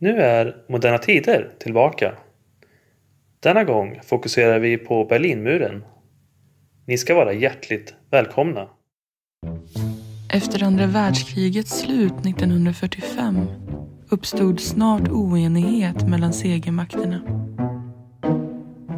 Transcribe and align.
Nu 0.00 0.20
är 0.20 0.56
Moderna 0.68 0.98
Tider 0.98 1.50
tillbaka. 1.58 2.14
Denna 3.40 3.64
gång 3.64 4.00
fokuserar 4.04 4.58
vi 4.58 4.76
på 4.76 5.04
Berlinmuren. 5.04 5.84
Ni 6.86 6.98
ska 6.98 7.14
vara 7.14 7.32
hjärtligt 7.32 7.94
välkomna. 8.10 8.68
Efter 10.32 10.62
andra 10.62 10.86
världskrigets 10.86 11.80
slut 11.80 12.12
1945 12.12 13.46
uppstod 14.10 14.60
snart 14.60 15.08
oenighet 15.08 16.08
mellan 16.08 16.32
segermakterna. 16.32 17.20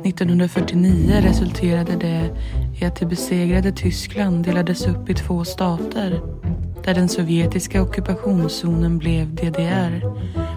1949 0.05 1.21
resulterade 1.23 1.97
det 1.97 2.37
i 2.81 2.85
att 2.85 2.97
det 2.97 3.07
besegrade 3.07 3.73
Tyskland 3.73 4.45
delades 4.45 4.87
upp 4.87 5.11
i 5.11 5.15
två 5.15 5.45
stater 5.45 6.21
där 6.85 6.95
den 6.95 7.09
sovjetiska 7.09 7.83
ockupationszonen 7.83 8.99
blev 8.99 9.35
DDR, 9.35 10.03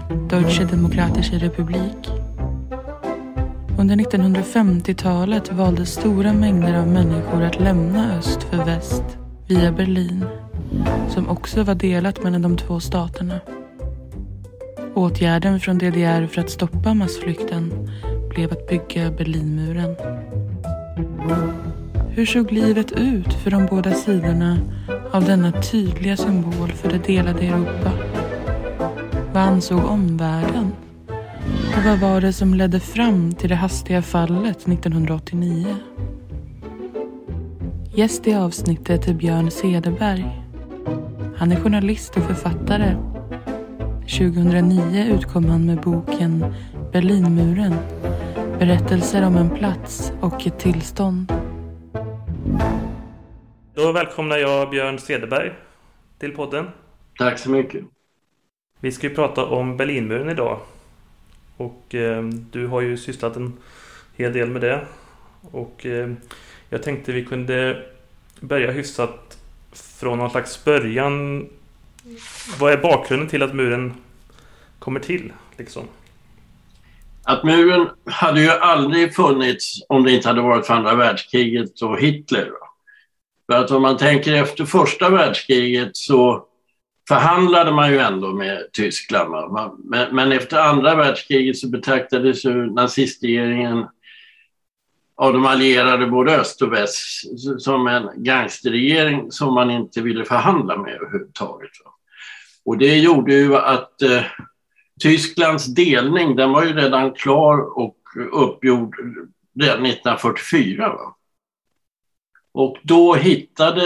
Deutsche 0.09 0.65
Demokratische 0.65 1.37
Republik. 1.37 2.11
Under 3.77 3.95
1950-talet 3.95 5.51
valde 5.51 5.85
stora 5.85 6.33
mängder 6.33 6.79
av 6.79 6.87
människor 6.87 7.43
att 7.43 7.59
lämna 7.59 8.17
öst 8.17 8.43
för 8.43 8.65
väst 8.65 9.03
via 9.47 9.71
Berlin, 9.71 10.25
som 11.09 11.29
också 11.29 11.63
var 11.63 11.75
delat 11.75 12.23
mellan 12.23 12.41
de 12.41 12.57
två 12.57 12.79
staterna. 12.79 13.39
Åtgärden 14.93 15.59
från 15.59 15.77
DDR 15.77 16.27
för 16.27 16.41
att 16.41 16.49
stoppa 16.49 16.93
massflykten 16.93 17.89
blev 18.29 18.51
att 18.51 18.67
bygga 18.67 19.11
Berlinmuren. 19.11 19.95
Hur 22.09 22.25
såg 22.25 22.51
livet 22.51 22.91
ut 22.91 23.33
för 23.33 23.51
de 23.51 23.65
båda 23.65 23.93
sidorna 23.93 24.57
av 25.11 25.25
denna 25.25 25.51
tydliga 25.51 26.17
symbol 26.17 26.71
för 26.71 26.89
det 26.89 27.07
delade 27.07 27.47
Europa? 27.47 28.02
Vad 29.33 29.43
ansåg 29.43 29.85
omvärlden? 29.85 30.73
Och 31.77 31.83
vad 31.85 31.99
var 31.99 32.21
det 32.21 32.33
som 32.33 32.53
ledde 32.53 32.79
fram 32.79 33.33
till 33.33 33.49
det 33.49 33.55
hastiga 33.55 34.01
fallet 34.01 34.57
1989? 34.57 35.75
Gäst 37.95 38.27
i 38.27 38.33
avsnittet 38.33 39.07
är 39.07 39.13
Björn 39.13 39.51
Cederberg. 39.51 40.41
Han 41.37 41.51
är 41.51 41.55
journalist 41.55 42.17
och 42.17 42.23
författare. 42.23 42.95
2009 44.01 45.05
utkom 45.15 45.45
han 45.45 45.65
med 45.65 45.81
boken 45.81 46.45
Berlinmuren. 46.91 47.75
Berättelser 48.59 49.27
om 49.27 49.37
en 49.37 49.49
plats 49.49 50.13
och 50.21 50.47
ett 50.47 50.59
tillstånd. 50.59 51.33
Då 53.75 53.91
välkomnar 53.91 54.37
jag 54.37 54.69
Björn 54.69 54.99
Cederberg 54.99 55.51
till 56.19 56.31
podden. 56.31 56.65
Tack 57.17 57.39
så 57.39 57.49
mycket. 57.49 57.92
Vi 58.83 58.91
ska 58.91 59.07
ju 59.07 59.15
prata 59.15 59.45
om 59.45 59.77
Berlinmuren 59.77 60.29
idag. 60.29 60.59
Och 61.57 61.95
eh, 61.95 62.23
du 62.23 62.67
har 62.67 62.81
ju 62.81 62.97
sysslat 62.97 63.35
en 63.35 63.53
hel 64.15 64.33
del 64.33 64.49
med 64.49 64.61
det. 64.61 64.85
Och 65.51 65.85
eh, 65.85 66.13
jag 66.69 66.83
tänkte 66.83 67.11
vi 67.11 67.25
kunde 67.25 67.85
börja 68.39 68.71
hyfsat 68.71 69.37
från 69.71 70.17
någon 70.17 70.29
slags 70.29 70.63
början. 70.63 71.47
Vad 72.59 72.73
är 72.73 72.77
bakgrunden 72.77 73.29
till 73.29 73.43
att 73.43 73.55
muren 73.55 73.93
kommer 74.79 74.99
till? 74.99 75.33
Liksom? 75.57 75.83
Att 77.23 77.43
muren 77.43 77.89
hade 78.05 78.41
ju 78.41 78.49
aldrig 78.49 79.15
funnits 79.15 79.85
om 79.89 80.03
det 80.03 80.11
inte 80.11 80.27
hade 80.27 80.41
varit 80.41 80.65
för 80.65 80.73
andra 80.73 80.95
världskriget 80.95 81.81
och 81.81 81.99
Hitler. 81.99 82.49
För 83.47 83.53
att 83.53 83.71
om 83.71 83.81
man 83.81 83.97
tänker 83.97 84.33
efter 84.33 84.65
första 84.65 85.09
världskriget 85.09 85.97
så 85.97 86.47
förhandlade 87.07 87.71
man 87.71 87.91
ju 87.91 87.99
ändå 87.99 88.33
med 88.33 88.71
Tyskland. 88.73 89.53
Men, 89.83 90.15
men 90.15 90.31
efter 90.31 90.59
andra 90.59 90.95
världskriget 90.95 91.57
så 91.57 91.69
betraktades 91.69 92.45
ju 92.45 92.73
nazistregeringen 92.73 93.85
av 95.15 95.33
de 95.33 95.45
allierade 95.45 96.07
både 96.07 96.35
öst 96.35 96.61
och 96.61 96.73
väst 96.73 97.23
som 97.61 97.87
en 97.87 98.23
gangsterregering 98.23 99.31
som 99.31 99.53
man 99.53 99.71
inte 99.71 100.01
ville 100.01 100.25
förhandla 100.25 100.77
med 100.77 100.93
överhuvudtaget. 100.93 101.71
Och 102.65 102.77
det 102.77 102.97
gjorde 102.97 103.33
ju 103.33 103.55
att 103.55 104.01
eh, 104.01 104.23
Tysklands 104.99 105.65
delning 105.65 106.35
den 106.35 106.51
var 106.51 106.65
ju 106.65 106.73
redan 106.73 107.11
klar 107.11 107.79
och 107.79 107.97
uppgjord 108.31 108.95
redan 109.59 109.85
1944. 109.85 110.89
Va? 110.89 111.15
Och 112.53 112.77
då 112.83 113.13
hittade 113.13 113.85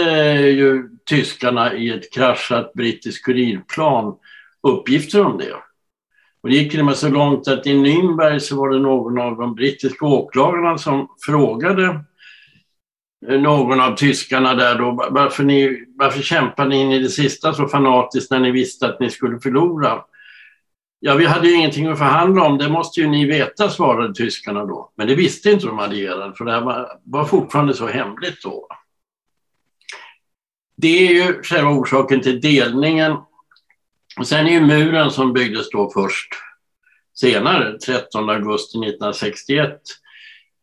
ju 0.50 0.88
tyskarna 1.08 1.74
i 1.74 1.90
ett 1.90 2.12
kraschat 2.12 2.72
brittiskt 2.72 3.24
kurirplan 3.24 4.14
uppgifter 4.62 5.24
om 5.24 5.38
det. 5.38 5.52
Och 6.42 6.48
det 6.48 6.54
gick 6.54 6.70
till 6.70 6.80
och 6.80 6.86
med 6.86 6.96
så 6.96 7.08
långt 7.08 7.48
att 7.48 7.66
i 7.66 7.72
Nürnberg 7.72 8.38
så 8.38 8.56
var 8.56 8.70
det 8.70 8.78
någon 8.78 9.18
av 9.18 9.36
de 9.36 9.54
brittiska 9.54 10.06
åklagarna 10.06 10.78
som 10.78 11.08
frågade 11.26 12.04
eh, 13.28 13.40
någon 13.40 13.80
av 13.80 13.96
tyskarna 13.96 14.54
där 14.54 14.78
då 14.78 15.08
varför, 15.10 15.44
ni, 15.44 15.84
varför 15.96 16.22
kämpade 16.22 16.68
ni 16.68 16.80
in 16.80 16.92
i 16.92 16.98
det 16.98 17.08
sista 17.08 17.54
så 17.54 17.68
fanatiskt 17.68 18.30
när 18.30 18.40
ni 18.40 18.50
visste 18.50 18.86
att 18.86 19.00
ni 19.00 19.10
skulle 19.10 19.40
förlora? 19.40 20.04
Ja, 21.00 21.14
vi 21.14 21.26
hade 21.26 21.48
ju 21.48 21.54
ingenting 21.54 21.86
att 21.86 21.98
förhandla 21.98 22.42
om, 22.42 22.58
det 22.58 22.68
måste 22.68 23.00
ju 23.00 23.06
ni 23.06 23.26
veta, 23.26 23.68
svarade 23.68 24.14
tyskarna 24.14 24.64
då. 24.64 24.92
Men 24.96 25.06
det 25.06 25.14
visste 25.14 25.50
inte 25.50 25.66
de 25.66 25.78
allierade, 25.78 26.34
för 26.34 26.44
det 26.44 26.52
här 26.52 26.60
var, 26.60 26.98
var 27.04 27.24
fortfarande 27.24 27.74
så 27.74 27.86
hemligt 27.86 28.42
då. 28.42 28.68
Det 30.80 31.08
är 31.08 31.12
ju 31.12 31.42
själva 31.42 31.70
orsaken 31.70 32.20
till 32.20 32.40
delningen. 32.40 33.16
Och 34.18 34.26
sen 34.26 34.46
är 34.46 34.50
ju 34.50 34.60
muren 34.60 35.10
som 35.10 35.32
byggdes 35.32 35.70
då 35.70 35.90
först 35.90 36.28
senare, 37.14 37.78
13 37.78 38.30
augusti 38.30 38.78
1961. 38.78 39.80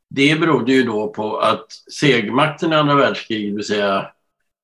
Det 0.10 0.40
berodde 0.40 0.74
ju 0.74 0.84
då 0.84 1.08
på 1.08 1.38
att 1.38 1.66
segermakten 1.92 2.74
i 2.74 2.76
andra 2.76 2.96
världskriget, 2.96 3.52
det 3.52 3.56
vill 3.56 3.66
säga 3.66 4.08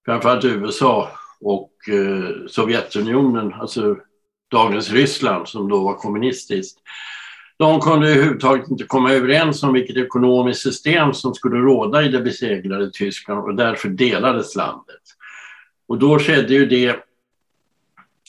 framförallt 0.05 0.45
USA 0.45 1.09
och 1.41 1.71
eh, 1.89 2.47
Sovjetunionen, 2.47 3.53
alltså 3.53 3.97
dagens 4.51 4.91
Ryssland 4.91 5.47
som 5.47 5.69
då 5.69 5.83
var 5.83 5.93
kommunistiskt. 5.93 6.79
De 7.57 7.79
kunde 7.81 8.09
överhuvudtaget 8.09 8.69
inte 8.69 8.83
komma 8.83 9.13
överens 9.13 9.63
om 9.63 9.73
vilket 9.73 9.97
ekonomiskt 9.97 10.61
system 10.61 11.13
som 11.13 11.33
skulle 11.33 11.57
råda 11.57 12.03
i 12.03 12.09
det 12.09 12.21
besegrade 12.21 12.91
Tyskland 12.91 13.43
och 13.43 13.55
därför 13.55 13.89
delades 13.89 14.55
landet. 14.55 15.01
Och 15.91 15.99
då 15.99 16.19
skedde 16.19 16.53
ju 16.53 16.65
det 16.65 17.03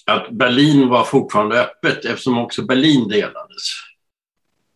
att 0.07 0.31
Berlin 0.31 0.89
var 0.89 1.05
fortfarande 1.05 1.61
öppet 1.61 2.05
eftersom 2.05 2.39
också 2.39 2.63
Berlin 2.63 3.09
delades 3.09 3.63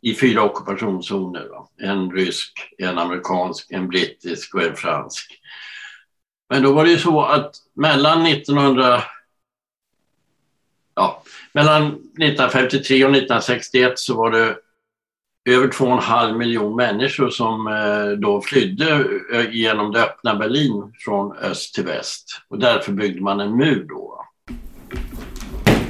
i 0.02 0.14
fyra 0.14 0.42
ockupationszoner. 0.42 1.48
En 1.82 2.10
rysk, 2.12 2.74
en 2.78 2.98
amerikansk, 2.98 3.70
en 3.70 3.88
brittisk 3.88 4.54
och 4.54 4.62
en 4.62 4.76
fransk. 4.76 5.40
Men 6.50 6.62
då 6.62 6.72
var 6.72 6.84
det 6.84 6.90
ju 6.90 6.98
så 6.98 7.22
att 7.22 7.54
mellan 7.74 8.26
1900 8.26 9.02
ja, 10.94 11.22
mellan 11.52 11.86
1953 11.86 13.04
och 13.04 13.10
1961 13.10 13.98
så 13.98 14.16
var 14.16 14.30
det 14.30 14.56
över 15.46 15.68
2,5 15.68 16.38
miljon 16.38 16.76
människor 16.76 17.30
som 17.30 17.66
eh, 17.66 18.18
då 18.18 18.40
flydde 18.40 19.04
eh, 19.32 19.50
genom 19.50 19.92
det 19.92 20.02
öppna 20.02 20.34
Berlin 20.34 20.92
från 20.98 21.36
öst 21.36 21.74
till 21.74 21.84
väst. 21.84 22.42
Och 22.48 22.58
därför 22.58 22.92
byggde 22.92 23.20
man 23.20 23.40
en 23.40 23.56
mur 23.56 23.86
då. 23.88 24.24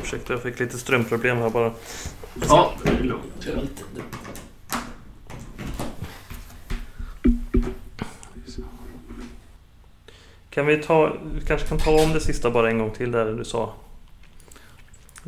Ursäkta, 0.02 0.32
jag 0.32 0.42
fick 0.42 0.60
lite 0.60 0.78
strömproblem 0.78 1.36
här 1.36 1.50
bara. 1.50 1.72
Ja, 2.48 2.72
det 2.82 2.90
är 2.90 3.02
lugnt. 3.02 3.46
Kan 10.50 10.66
vi 10.66 10.76
ta, 10.76 11.16
vi 11.34 11.46
kanske 11.46 11.68
kan 11.68 11.78
ta 11.78 12.02
om 12.02 12.12
det 12.12 12.20
sista 12.20 12.50
bara 12.50 12.70
en 12.70 12.78
gång 12.78 12.90
till 12.90 13.10
där 13.10 13.32
du 13.32 13.44
sa 13.44 13.74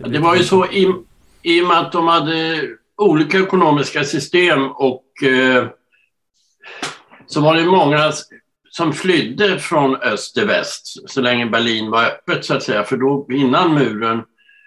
det 0.07 0.19
var 0.19 0.37
ju 0.37 0.45
så 0.45 0.67
i, 0.67 0.95
i 1.43 1.63
och 1.63 1.67
med 1.67 1.79
att 1.79 1.93
de 1.93 2.09
hade 2.09 2.61
olika 2.99 3.39
ekonomiska 3.39 4.05
system 4.05 4.71
och 4.71 5.23
eh, 5.23 5.67
så 7.27 7.41
var 7.41 7.55
det 7.55 7.65
många 7.65 8.13
som 8.71 8.93
flydde 8.93 9.59
från 9.59 9.97
öst 9.97 10.35
till 10.35 10.47
väst 10.47 11.11
så 11.11 11.21
länge 11.21 11.47
Berlin 11.47 11.91
var 11.91 12.05
öppet 12.05 12.45
så 12.45 12.55
att 12.55 12.63
säga. 12.63 12.85
För 12.85 12.97
då 12.97 13.27
innan 13.31 13.75
muren 13.75 14.23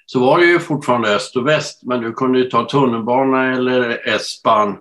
så 0.06 0.20
var 0.20 0.40
det 0.40 0.46
ju 0.46 0.60
fortfarande 0.60 1.16
öst 1.16 1.36
och 1.36 1.48
väst 1.48 1.84
men 1.84 2.02
du 2.02 2.14
kunde 2.14 2.40
ju 2.40 2.50
ta 2.50 2.66
tunnelbana 2.66 3.56
eller 3.56 4.02
S-bahn 4.06 4.78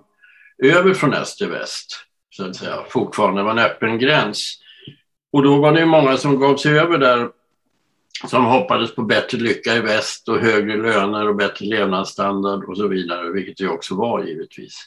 över 0.63 0.93
från 0.93 1.13
öst 1.13 1.37
till 1.37 1.49
väst 1.49 2.05
så 2.29 2.45
att 2.45 2.55
säga. 2.55 2.77
Fortfarande 2.89 3.43
var 3.43 3.51
en 3.51 3.59
öppen 3.59 3.99
gräns. 3.99 4.57
Och 5.33 5.43
då 5.43 5.61
var 5.61 5.71
det 5.71 5.79
ju 5.79 5.85
många 5.85 6.17
som 6.17 6.39
gav 6.39 6.57
sig 6.57 6.79
över 6.79 6.97
där 6.97 7.29
som 8.27 8.45
hoppades 8.45 8.95
på 8.95 9.01
bättre 9.01 9.37
lycka 9.37 9.75
i 9.75 9.79
väst 9.79 10.29
och 10.29 10.39
högre 10.39 10.77
löner 10.77 11.29
och 11.29 11.35
bättre 11.35 11.65
levnadsstandard 11.65 12.63
och 12.63 12.77
så 12.77 12.87
vidare, 12.87 13.31
vilket 13.31 13.57
det 13.57 13.67
också 13.67 13.95
var 13.95 14.23
givetvis. 14.23 14.77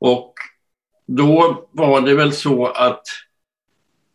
Och 0.00 0.34
då 1.06 1.64
var 1.72 2.00
det 2.00 2.14
väl 2.14 2.32
så 2.32 2.66
att 2.66 3.02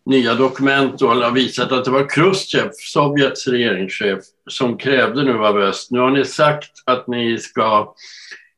nya 0.06 0.36
dokument 0.36 1.00
då 1.00 1.08
har 1.08 1.32
visat 1.32 1.72
att 1.72 1.86
det 1.86 1.92
var 1.92 2.10
Khrushchev, 2.10 2.70
Sovjets 2.74 3.48
regeringschef, 3.48 4.20
som 4.50 4.78
krävde 4.78 5.24
nu 5.24 5.46
av 5.46 5.58
öst, 5.58 5.92
nu 5.92 6.00
har 6.00 6.12
ni 6.12 6.26
sagt 6.26 6.72
att 6.86 7.08
ni 7.08 7.38
ska 7.38 7.94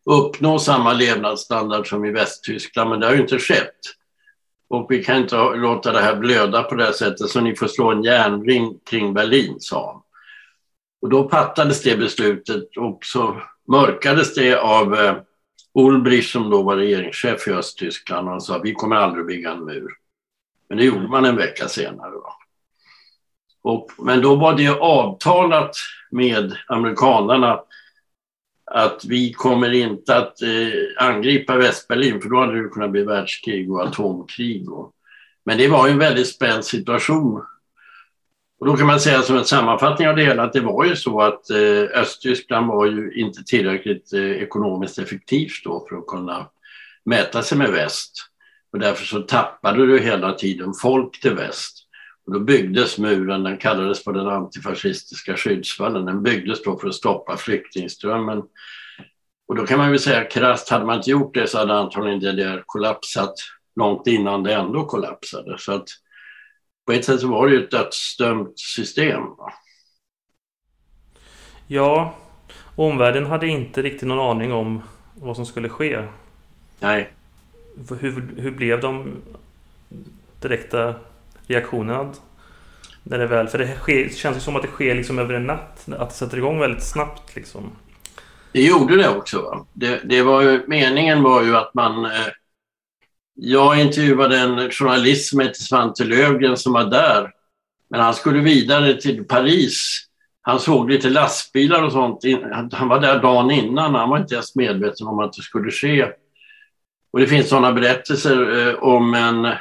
uppnå 0.05 0.59
samma 0.59 0.93
levnadsstandard 0.93 1.89
som 1.89 2.05
i 2.05 2.11
Västtyskland, 2.11 2.89
men 2.89 2.99
det 2.99 3.05
har 3.05 3.13
ju 3.13 3.21
inte 3.21 3.39
skett. 3.39 3.79
Och 4.67 4.87
vi 4.89 5.03
kan 5.03 5.17
inte 5.17 5.35
låta 5.35 5.91
det 5.91 6.01
här 6.01 6.15
blöda 6.15 6.63
på 6.63 6.75
det 6.75 6.85
här 6.85 6.91
sättet, 6.91 7.29
så 7.29 7.41
ni 7.41 7.55
får 7.55 7.67
slå 7.67 7.91
en 7.91 8.03
järnring 8.03 8.79
kring 8.89 9.13
Berlin, 9.13 9.55
sa 9.59 9.91
han. 9.91 10.01
Och 11.01 11.09
då 11.09 11.29
fattades 11.29 11.83
det 11.83 11.97
beslutet 11.97 12.77
och 12.77 12.99
så 13.01 13.41
mörkades 13.67 14.35
det 14.35 14.55
av 14.55 14.95
eh, 14.95 15.15
Ulbricht 15.73 16.31
som 16.31 16.49
då 16.49 16.63
var 16.63 16.77
regeringschef 16.77 17.47
i 17.47 17.51
Östtyskland. 17.51 18.27
Han 18.27 18.41
sa 18.41 18.59
vi 18.63 18.73
kommer 18.73 18.95
aldrig 18.95 19.25
bygga 19.25 19.51
en 19.51 19.65
mur. 19.65 19.91
Men 20.69 20.77
det 20.77 20.83
gjorde 20.83 21.07
man 21.07 21.25
en 21.25 21.35
vecka 21.35 21.67
senare. 21.67 22.11
Då. 22.11 22.33
Och, 23.63 23.91
men 23.97 24.21
då 24.21 24.35
var 24.35 24.53
det 24.53 24.69
avtalat 24.69 25.75
med 26.11 26.57
amerikanerna 26.67 27.59
att 28.65 29.05
vi 29.05 29.33
kommer 29.33 29.73
inte 29.73 30.17
att 30.17 30.41
eh, 30.41 31.07
angripa 31.07 31.57
Västberlin 31.57 32.21
för 32.21 32.29
då 32.29 32.39
hade 32.39 32.63
det 32.63 32.69
kunnat 32.69 32.91
bli 32.91 33.03
världskrig 33.03 33.71
och 33.71 33.83
atomkrig. 33.83 34.71
Och, 34.71 34.91
men 35.45 35.57
det 35.57 35.67
var 35.67 35.87
ju 35.87 35.93
en 35.93 35.99
väldigt 35.99 36.27
spänd 36.27 36.65
situation. 36.65 37.43
Och 38.59 38.65
då 38.65 38.77
kan 38.77 38.87
man 38.87 38.99
säga 38.99 39.21
som 39.21 39.37
en 39.37 39.45
sammanfattning 39.45 40.07
av 40.07 40.15
det 40.15 40.23
hela 40.23 40.43
att 40.43 40.53
det 40.53 40.61
var 40.61 40.85
ju 40.85 40.95
så 40.95 41.21
att 41.21 41.49
eh, 41.49 41.99
Östtyskland 42.01 42.67
var 42.67 42.85
ju 42.85 43.13
inte 43.13 43.43
tillräckligt 43.43 44.13
eh, 44.13 44.31
ekonomiskt 44.31 44.99
effektivt 44.99 45.63
då 45.63 45.85
för 45.89 45.95
att 45.95 46.07
kunna 46.07 46.49
mäta 47.05 47.41
sig 47.41 47.57
med 47.57 47.71
väst. 47.71 48.11
Och 48.73 48.79
därför 48.79 49.05
så 49.05 49.21
tappade 49.21 49.85
du 49.85 49.99
hela 49.99 50.33
tiden 50.33 50.73
folk 50.81 51.21
till 51.21 51.35
väst. 51.35 51.82
Och 52.25 52.33
då 52.33 52.39
byggdes 52.39 52.97
muren, 52.97 53.43
den 53.43 53.57
kallades 53.57 54.03
för 54.03 54.13
den 54.13 54.27
antifascistiska 54.27 55.37
skyddsvallen. 55.37 56.05
Den 56.05 56.23
byggdes 56.23 56.63
då 56.63 56.79
för 56.79 56.87
att 56.87 56.95
stoppa 56.95 57.37
flyktingströmmen. 57.37 58.43
Och 59.47 59.55
då 59.55 59.65
kan 59.65 59.77
man 59.77 59.89
väl 59.89 59.99
säga 59.99 60.23
krasst, 60.23 60.69
hade 60.69 60.85
man 60.85 60.97
inte 60.97 61.09
gjort 61.09 61.33
det 61.33 61.47
så 61.47 61.57
hade 61.57 61.73
antagligen 61.73 62.19
DDR 62.19 62.63
kollapsat 62.65 63.33
långt 63.75 64.07
innan 64.07 64.43
det 64.43 64.53
ändå 64.53 64.85
kollapsade. 64.85 65.57
Så 65.59 65.71
att 65.71 65.87
på 66.85 66.91
ett 66.91 67.05
sätt 67.05 67.21
så 67.21 67.27
var 67.27 67.47
det 67.47 67.53
ju 67.53 67.63
ett 67.63 67.71
dödsdömt 67.71 68.59
system. 68.59 69.21
Ja, 71.67 72.15
omvärlden 72.75 73.25
hade 73.25 73.47
inte 73.47 73.81
riktigt 73.81 74.07
någon 74.07 74.37
aning 74.37 74.53
om 74.53 74.81
vad 75.13 75.35
som 75.35 75.45
skulle 75.45 75.69
ske. 75.69 76.07
Nej. 76.79 77.13
Hur, 77.99 78.33
hur 78.37 78.51
blev 78.51 78.81
de 78.81 79.11
direkta 80.41 80.95
reaktionerna? 81.47 82.13
När 83.03 83.17
det 83.17 83.27
väl, 83.27 83.47
för 83.47 83.57
det, 83.57 83.75
sker, 83.75 84.03
det 84.03 84.15
känns 84.15 84.37
ju 84.37 84.41
som 84.41 84.55
att 84.55 84.61
det 84.61 84.67
sker 84.67 84.95
liksom 84.95 85.19
över 85.19 85.33
en 85.33 85.47
natt. 85.47 85.85
Att 85.97 86.09
det 86.09 86.15
sätter 86.15 86.37
igång 86.37 86.59
väldigt 86.59 86.83
snabbt 86.83 87.35
liksom. 87.35 87.71
Det 88.51 88.61
gjorde 88.61 88.95
det 88.95 89.09
också. 89.09 89.41
Va? 89.41 89.65
Det, 89.73 90.01
det 90.03 90.21
var 90.21 90.41
ju, 90.41 90.63
meningen 90.67 91.23
var 91.23 91.43
ju 91.43 91.55
att 91.55 91.73
man... 91.73 92.05
Eh, 92.05 92.27
jag 93.35 93.79
intervjuade 93.79 94.37
en 94.37 94.71
journalist 94.71 95.29
som 95.29 95.39
heter 95.39 95.61
Svante 95.61 96.03
Lövgren 96.03 96.57
som 96.57 96.73
var 96.73 96.85
där. 96.85 97.31
Men 97.89 97.99
han 97.99 98.13
skulle 98.13 98.39
vidare 98.39 98.93
till 98.93 99.23
Paris. 99.23 100.05
Han 100.41 100.59
såg 100.59 100.89
lite 100.89 101.09
lastbilar 101.09 101.83
och 101.83 101.91
sånt. 101.91 102.19
Han 102.71 102.87
var 102.87 102.99
där 102.99 103.21
dagen 103.21 103.51
innan. 103.51 103.95
Han 103.95 104.09
var 104.09 104.17
inte 104.17 104.33
ens 104.33 104.55
medveten 104.55 105.07
om 105.07 105.19
att 105.19 105.33
det 105.33 105.41
skulle 105.41 105.71
ske. 105.71 106.07
Och 107.11 107.19
det 107.19 107.27
finns 107.27 107.49
sådana 107.49 107.73
berättelser 107.73 108.67
eh, 108.67 108.75
om 108.75 109.13
en 109.13 109.53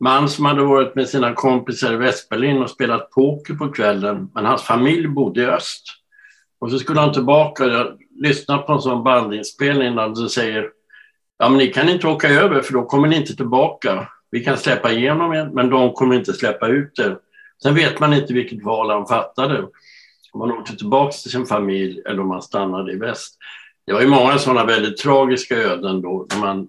man 0.00 0.28
som 0.28 0.44
hade 0.44 0.62
varit 0.62 0.94
med 0.94 1.08
sina 1.08 1.34
kompisar 1.34 1.92
i 1.92 1.96
Västberlin 1.96 2.62
och 2.62 2.70
spelat 2.70 3.10
poker 3.10 3.54
på 3.54 3.68
kvällen, 3.68 4.30
men 4.34 4.44
hans 4.44 4.62
familj 4.62 5.08
bodde 5.08 5.42
i 5.42 5.46
öst. 5.46 5.84
Och 6.60 6.70
så 6.70 6.78
skulle 6.78 7.00
han 7.00 7.12
tillbaka, 7.12 7.66
jag 7.66 7.98
lyssnade 8.22 8.62
på 8.62 8.72
en 8.72 8.80
sån 8.80 9.04
bandinspelning 9.04 9.96
där 9.96 10.08
de 10.08 10.28
säger 10.28 10.70
Ja, 11.38 11.48
men 11.48 11.58
ni 11.58 11.66
kan 11.66 11.88
inte 11.88 12.06
åka 12.06 12.28
över 12.28 12.62
för 12.62 12.72
då 12.72 12.84
kommer 12.84 13.08
ni 13.08 13.16
inte 13.16 13.36
tillbaka. 13.36 14.08
Vi 14.30 14.44
kan 14.44 14.56
släppa 14.56 14.92
igenom 14.92 15.32
er, 15.32 15.50
men 15.52 15.70
de 15.70 15.92
kommer 15.92 16.16
inte 16.16 16.32
släppa 16.32 16.68
ut 16.68 16.98
er. 16.98 17.18
Sen 17.62 17.74
vet 17.74 18.00
man 18.00 18.12
inte 18.12 18.34
vilket 18.34 18.64
val 18.64 18.90
han 18.90 19.06
fattade. 19.06 19.66
Om 20.32 20.40
han 20.40 20.52
åkte 20.52 20.76
tillbaka 20.76 21.12
till 21.12 21.30
sin 21.30 21.46
familj 21.46 22.02
eller 22.06 22.20
om 22.22 22.30
han 22.30 22.42
stannade 22.42 22.92
i 22.92 22.96
väst. 22.96 23.36
Det 23.86 23.92
var 23.92 24.00
ju 24.00 24.06
många 24.06 24.38
sådana 24.38 24.64
väldigt 24.64 24.96
tragiska 24.96 25.56
öden 25.56 26.02
då. 26.02 26.26
När 26.30 26.40
man 26.40 26.68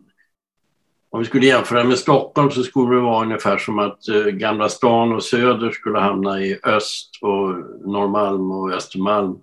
om 1.14 1.20
vi 1.20 1.26
skulle 1.26 1.46
jämföra 1.46 1.84
med 1.84 1.98
Stockholm 1.98 2.52
så 2.52 2.64
skulle 2.64 2.96
det 2.96 3.02
vara 3.02 3.26
ungefär 3.26 3.58
som 3.58 3.80
att 3.80 4.08
eh, 4.08 4.24
Gamla 4.24 4.70
stan 4.70 5.14
och 5.14 5.24
Söder 5.24 5.72
skulle 5.72 6.00
hamna 6.00 6.42
i 6.42 6.60
öst 6.64 7.10
och 7.22 7.50
Norrmalm 7.92 8.52
och 8.52 8.72
Östermalm 8.72 9.36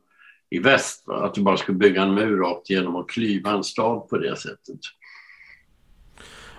i 0.51 0.59
väst. 0.59 1.03
Va? 1.07 1.15
Att 1.15 1.35
du 1.35 1.43
bara 1.43 1.57
skulle 1.57 1.79
bygga 1.79 2.03
en 2.03 2.15
mur 2.15 2.39
rakt 2.39 2.71
igenom 2.71 2.97
och 2.97 3.11
klyva 3.11 3.51
en 3.51 3.65
stad 3.65 4.09
på 4.09 4.19
det 4.19 4.37
sättet. 4.37 4.79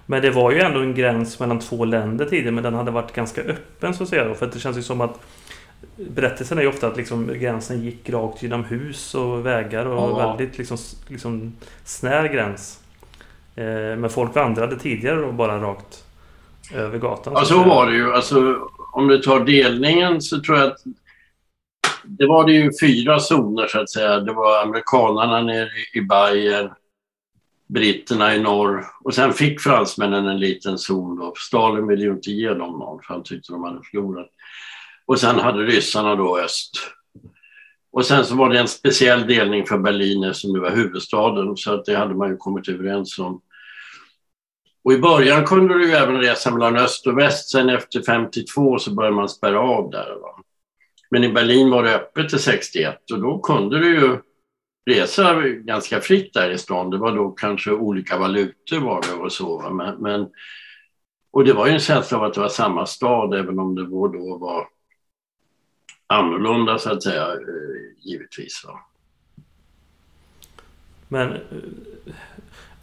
Men 0.06 0.22
det 0.22 0.32
var 0.32 0.52
ju 0.52 0.60
ändå 0.60 0.80
en 0.80 0.96
gräns 0.96 1.40
mellan 1.40 1.60
två 1.60 1.86
länder 1.86 2.26
tidigare 2.26 2.52
men 2.52 2.64
den 2.64 2.74
hade 2.74 2.92
varit 2.92 3.14
ganska 3.14 3.42
öppen 3.42 3.94
så 3.94 4.04
att 4.04 4.10
säga. 4.10 4.34
För 4.34 4.48
det 4.48 4.60
känns 4.60 4.78
ju 4.78 4.84
som 4.84 5.02
att 5.02 5.20
Berättelsen 5.96 6.58
är 6.58 6.62
ju 6.62 6.68
ofta 6.68 6.88
att 6.88 6.98
liksom 6.98 7.28
gränsen 7.40 7.82
gick 7.82 8.10
rakt 8.10 8.44
genom 8.44 8.64
hus 8.64 9.16
och 9.16 9.46
vägar 9.46 9.86
och 9.86 10.22
ja. 10.22 10.28
väldigt 10.28 10.58
liksom, 10.58 10.78
liksom 11.08 11.54
snär 11.84 12.28
gräns. 12.28 12.80
Eh, 13.56 13.98
men 13.98 14.10
folk 14.10 14.36
vandrade 14.36 14.76
tidigare 14.76 15.26
och 15.26 15.34
bara 15.34 15.62
rakt 15.62 16.04
över 16.74 16.98
gatan. 16.98 17.34
Ja, 17.36 17.46
så 17.46 17.64
var 17.64 17.88
det 17.88 17.96
ju. 17.96 18.14
Alltså, 18.14 18.70
om 18.92 19.08
du 19.08 19.18
tar 19.18 19.40
delningen 19.40 20.22
så 20.22 20.42
tror 20.42 20.58
jag 20.58 20.68
att 20.68 20.84
det 22.04 22.28
var 22.28 22.46
det 22.46 22.54
ju 22.54 22.72
fyra 22.82 23.20
zoner 23.20 23.68
så 23.68 23.80
att 23.80 23.90
säga. 23.90 24.20
Det 24.20 24.34
var 24.34 24.62
amerikanarna 24.62 25.42
nere 25.42 25.70
i 25.94 26.02
Bayern, 26.02 26.70
britterna 27.68 28.36
i 28.36 28.40
norr 28.40 28.86
och 29.04 29.14
sen 29.14 29.34
fick 29.34 29.62
fransmännen 29.62 30.28
en 30.28 30.40
liten 30.40 30.78
zon. 30.78 31.16
Då. 31.16 31.34
Stalin 31.38 31.88
ville 31.88 32.04
ju 32.04 32.12
inte 32.12 32.32
ge 32.32 32.50
dem 32.50 32.80
någon 32.80 33.02
för 33.04 33.14
han 33.14 33.24
tyckte 33.24 33.52
de 33.52 33.64
hade 33.64 33.80
förlorat. 33.92 34.30
Och 35.06 35.20
sen 35.20 35.40
hade 35.40 35.64
ryssarna 35.64 36.16
då 36.16 36.40
öst. 36.40 36.72
Och 37.92 38.06
sen 38.06 38.26
så 38.26 38.36
var 38.36 38.50
det 38.50 38.60
en 38.60 38.68
speciell 38.68 39.28
delning 39.28 39.66
för 39.66 39.78
Berlin 39.78 40.34
som 40.34 40.54
nu 40.54 40.60
var 40.60 40.72
huvudstaden 40.72 41.58
så 41.58 41.74
att 41.74 41.86
det 41.86 41.96
hade 41.96 42.16
man 42.16 42.30
ju 42.30 42.38
kommit 42.38 42.70
överens 42.70 43.20
om. 43.20 43.42
Och 44.84 44.94
i 44.94 44.98
början 44.98 45.46
kunde 45.46 45.74
du 45.74 45.88
ju 45.88 45.94
även 45.94 46.22
resa 46.22 46.52
mellan 46.52 46.78
öst 46.78 47.08
och 47.08 47.18
väst. 47.18 47.50
Sen 47.50 47.70
efter 47.70 48.02
52 48.02 48.80
så 48.80 48.94
började 48.94 49.16
man 49.16 49.30
spärra 49.30 49.60
av 49.60 49.90
där. 49.90 50.16
Va? 50.22 50.44
Men 51.12 51.24
i 51.24 51.30
Berlin 51.30 51.70
var 51.70 51.84
det 51.84 51.96
öppet 51.96 52.30
till 52.30 52.40
61 52.40 53.12
och 53.12 53.22
då 53.22 53.40
kunde 53.40 53.80
du 53.80 53.96
ju 53.96 54.18
resa 54.90 55.42
ganska 55.44 56.02
fritt 56.02 56.34
där 56.34 56.50
i 56.50 56.58
stan. 56.58 56.90
Det 56.90 56.98
var 56.98 57.16
då 57.16 57.30
kanske 57.30 57.72
olika 57.72 58.18
valutor 58.18 58.80
var 58.80 59.02
det 59.02 59.24
och 59.24 59.32
så. 59.32 59.70
Men, 59.70 59.96
men, 59.96 60.28
och 61.32 61.46
det 61.46 61.54
var 61.54 61.68
ju 61.68 61.74
en 61.74 61.80
känsla 61.80 62.18
av 62.18 62.24
att 62.24 62.34
det 62.34 62.40
var 62.40 62.50
samma 62.50 62.86
stad 62.86 63.34
även 63.34 63.60
om 63.60 63.76
det 63.76 63.84
då 63.84 64.38
var 64.38 64.68
annorlunda 66.10 66.78
så 66.78 66.92
att 66.92 67.04
säga, 67.04 67.24
eh, 67.24 68.08
givetvis. 68.10 68.66
Va? 68.68 68.80
Men 71.08 71.34
eh, 71.34 71.40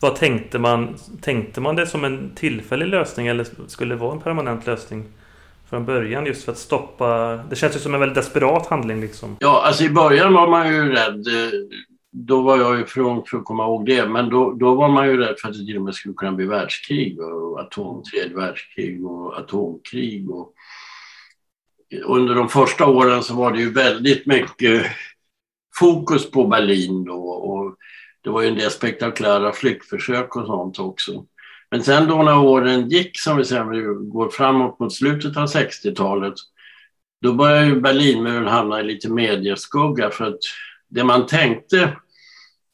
vad 0.01 0.17
tänkte 0.17 0.59
man? 0.59 0.97
Tänkte 1.21 1.61
man 1.61 1.77
det 1.77 1.87
som 1.87 2.05
en 2.05 2.31
tillfällig 2.35 2.87
lösning 2.87 3.27
eller 3.27 3.47
skulle 3.67 3.95
det 3.95 3.99
vara 3.99 4.13
en 4.13 4.21
permanent 4.21 4.67
lösning? 4.67 5.05
Från 5.71 5.85
början 5.85 6.27
just 6.27 6.45
för 6.45 6.53
att 6.53 6.59
stoppa... 6.59 7.37
Det 7.51 7.57
känns 7.57 7.77
ju 7.77 7.81
som 7.81 7.95
en 7.95 8.01
väldigt 8.01 8.15
desperat 8.15 8.67
handling 8.67 9.01
liksom. 9.01 9.37
Ja, 9.41 9.63
alltså 9.65 9.85
i 9.85 9.91
början 9.91 10.33
var 10.33 10.49
man 10.49 10.69
ju 10.69 10.93
rädd. 10.93 11.27
Då 12.11 12.43
var 12.43 12.57
jag 12.57 12.79
ju 12.79 12.87
för 12.87 13.01
ung 13.01 13.23
för 13.27 13.39
att 13.39 13.45
komma 13.45 13.65
ihåg 13.65 13.87
det. 13.87 14.09
Men 14.09 14.29
då, 14.29 14.53
då 14.53 14.75
var 14.75 14.89
man 14.89 15.09
ju 15.09 15.17
rädd 15.17 15.35
för 15.39 15.49
att 15.49 15.55
det 15.55 15.67
till 15.67 15.77
och 15.77 15.83
med 15.83 15.95
skulle 15.95 16.15
kunna 16.15 16.33
bli 16.33 16.47
världskrig 16.47 17.21
och 17.21 17.61
atom, 17.61 18.03
tredje 18.03 18.37
världskrig 18.37 19.07
och 19.07 19.39
atomkrig. 19.39 20.31
Och, 20.31 20.53
under 22.05 22.35
de 22.35 22.49
första 22.49 22.87
åren 22.87 23.23
så 23.23 23.35
var 23.35 23.53
det 23.53 23.59
ju 23.59 23.73
väldigt 23.73 24.27
mycket 24.27 24.87
fokus 25.79 26.31
på 26.31 26.47
Berlin 26.47 27.05
då. 27.05 27.29
Och 27.29 27.77
det 28.25 28.31
var 28.31 28.43
ju 28.43 28.49
en 28.49 28.55
del 28.55 28.71
spektakulära 28.71 29.53
flyktförsök 29.53 30.37
och 30.37 30.47
sånt 30.47 30.79
också. 30.79 31.25
Men 31.71 31.83
sen 31.83 32.09
då 32.09 32.23
när 32.23 32.39
åren 32.39 32.89
gick, 32.89 33.21
som 33.21 33.37
vi 33.37 33.45
sen 33.45 34.11
går 34.11 34.29
framåt 34.29 34.79
mot 34.79 34.95
slutet 34.95 35.37
av 35.37 35.47
60-talet, 35.47 36.35
då 37.23 37.33
började 37.33 37.67
ju 37.67 37.81
Berlinmuren 37.81 38.47
hamna 38.47 38.81
i 38.81 38.85
lite 38.85 39.11
medieskugga 39.11 40.11
för 40.11 40.25
att 40.25 40.39
det 40.89 41.05
man 41.05 41.27
tänkte, 41.27 41.97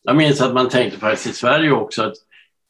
jag 0.02 0.16
minns 0.16 0.40
att 0.40 0.54
man 0.54 0.68
tänkte 0.68 0.98
faktiskt 0.98 1.26
i 1.26 1.38
Sverige 1.38 1.70
också 1.70 2.02
att 2.02 2.14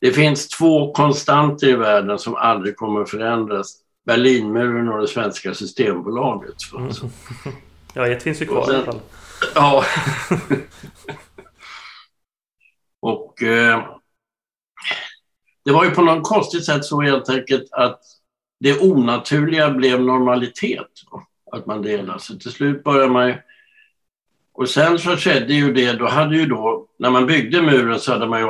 det 0.00 0.12
finns 0.12 0.49
två 0.49 0.92
konstanter 0.92 1.68
i 1.68 1.76
världen 1.76 2.18
som 2.18 2.34
aldrig 2.34 2.76
kommer 2.76 3.00
att 3.00 3.11
förändras. 3.11 3.81
Berlinmuren 4.06 4.88
och 4.88 5.00
det 5.00 5.09
svenska 5.09 5.54
Systembolaget. 5.54 6.56
Mm. 6.76 6.92
Ja, 7.94 8.06
ett 8.06 8.23
finns 8.23 8.42
ju 8.42 8.47
kvar 8.47 8.64
sen, 8.64 8.75
i 8.75 8.76
alla 8.76 8.87
fall. 8.87 9.00
Ja. 9.54 9.85
Och 13.00 13.42
eh, 13.42 13.85
det 15.64 15.73
var 15.73 15.85
ju 15.85 15.90
på 15.90 16.02
något 16.02 16.28
konstigt 16.28 16.64
sätt 16.64 16.85
så 16.85 17.00
helt 17.00 17.28
enkelt 17.28 17.73
att 17.73 18.00
det 18.61 18.80
onaturliga 18.80 19.71
blev 19.71 20.00
normalitet. 20.00 20.88
Då, 21.11 21.26
att 21.52 21.66
man 21.66 21.82
delade. 21.82 22.21
Så 22.21 22.38
till 22.38 22.52
slut 22.52 22.85
började 22.85 23.12
man 23.12 23.35
och 24.54 24.68
sen 24.68 24.99
så 24.99 25.16
skedde 25.16 25.54
ju 25.54 25.73
det, 25.73 25.92
då 25.92 26.09
hade 26.09 26.37
ju 26.37 26.47
då, 26.47 26.87
när 26.99 27.11
man 27.11 27.26
byggde 27.26 27.62
muren 27.62 28.00
så 28.00 28.12
hade 28.12 28.26
man 28.26 28.40
ju 28.40 28.47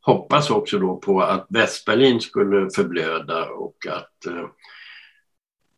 hoppats 0.00 0.50
också 0.50 0.78
då 0.78 0.96
på 0.96 1.22
att 1.22 1.46
Västberlin 1.48 2.20
skulle 2.20 2.70
förblöda 2.70 3.44
och 3.44 3.76
att 3.90 4.26
eh, 4.26 4.46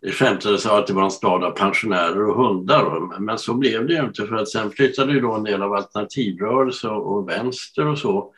det 0.02 0.12
skämtades 0.12 0.66
att 0.66 0.86
det 0.86 0.92
var 0.92 1.04
en 1.04 1.10
stad 1.10 1.44
av 1.44 1.50
pensionärer 1.50 2.30
och 2.30 2.36
hundar. 2.36 3.18
Men 3.20 3.38
så 3.38 3.54
blev 3.54 3.86
det 3.86 3.94
ju 3.94 4.04
inte 4.04 4.26
för 4.26 4.34
att 4.34 4.48
sen 4.48 4.70
flyttade 4.70 5.12
ju 5.12 5.20
då 5.20 5.32
en 5.32 5.44
del 5.44 5.62
av 5.62 5.72
alternativrörelse 5.72 6.88
och 6.88 7.28
vänster 7.28 7.86
och 7.86 7.98
så 7.98 8.32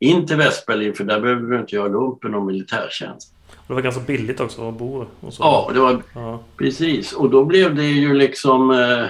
in 0.00 0.26
till 0.26 0.36
Västberlin 0.36 0.94
för 0.94 1.04
där 1.04 1.20
behöver 1.20 1.42
du 1.42 1.60
inte 1.60 1.76
göra 1.76 1.88
lumpen 1.88 2.34
och 2.34 2.42
militärtjänst. 2.42 3.34
Det 3.66 3.74
var 3.74 3.80
ganska 3.80 4.00
billigt 4.00 4.40
också 4.40 4.68
att 4.68 4.74
bo 4.74 5.06
och 5.20 5.34
så. 5.34 5.42
Ja, 5.42 5.70
det 5.74 5.80
var, 5.80 6.02
ja. 6.14 6.42
precis. 6.56 7.12
Och 7.12 7.30
då 7.30 7.44
blev 7.44 7.74
det 7.74 7.84
ju 7.84 8.14
liksom 8.14 8.70
eh, 8.70 9.06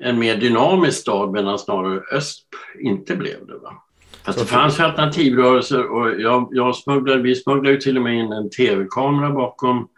en 0.00 0.18
mer 0.18 0.36
dynamisk 0.36 0.98
stad 0.98 1.32
medan 1.32 1.58
snarare 1.58 2.00
öst 2.12 2.44
inte 2.80 3.16
blev 3.16 3.46
det. 3.46 3.58
Va? 3.58 3.82
Fast 4.24 4.38
det 4.38 4.44
fanns 4.44 4.80
alternativrörelser 4.80 5.84
och 5.84 6.20
jag, 6.20 6.48
jag 6.50 6.76
smugglade, 6.76 7.22
vi 7.22 7.34
smugglade 7.34 7.70
ju 7.70 7.80
till 7.80 7.96
och 7.96 8.02
med 8.02 8.14
in 8.14 8.32
en 8.32 8.50
tv-kamera 8.50 9.30
bakom 9.30 9.88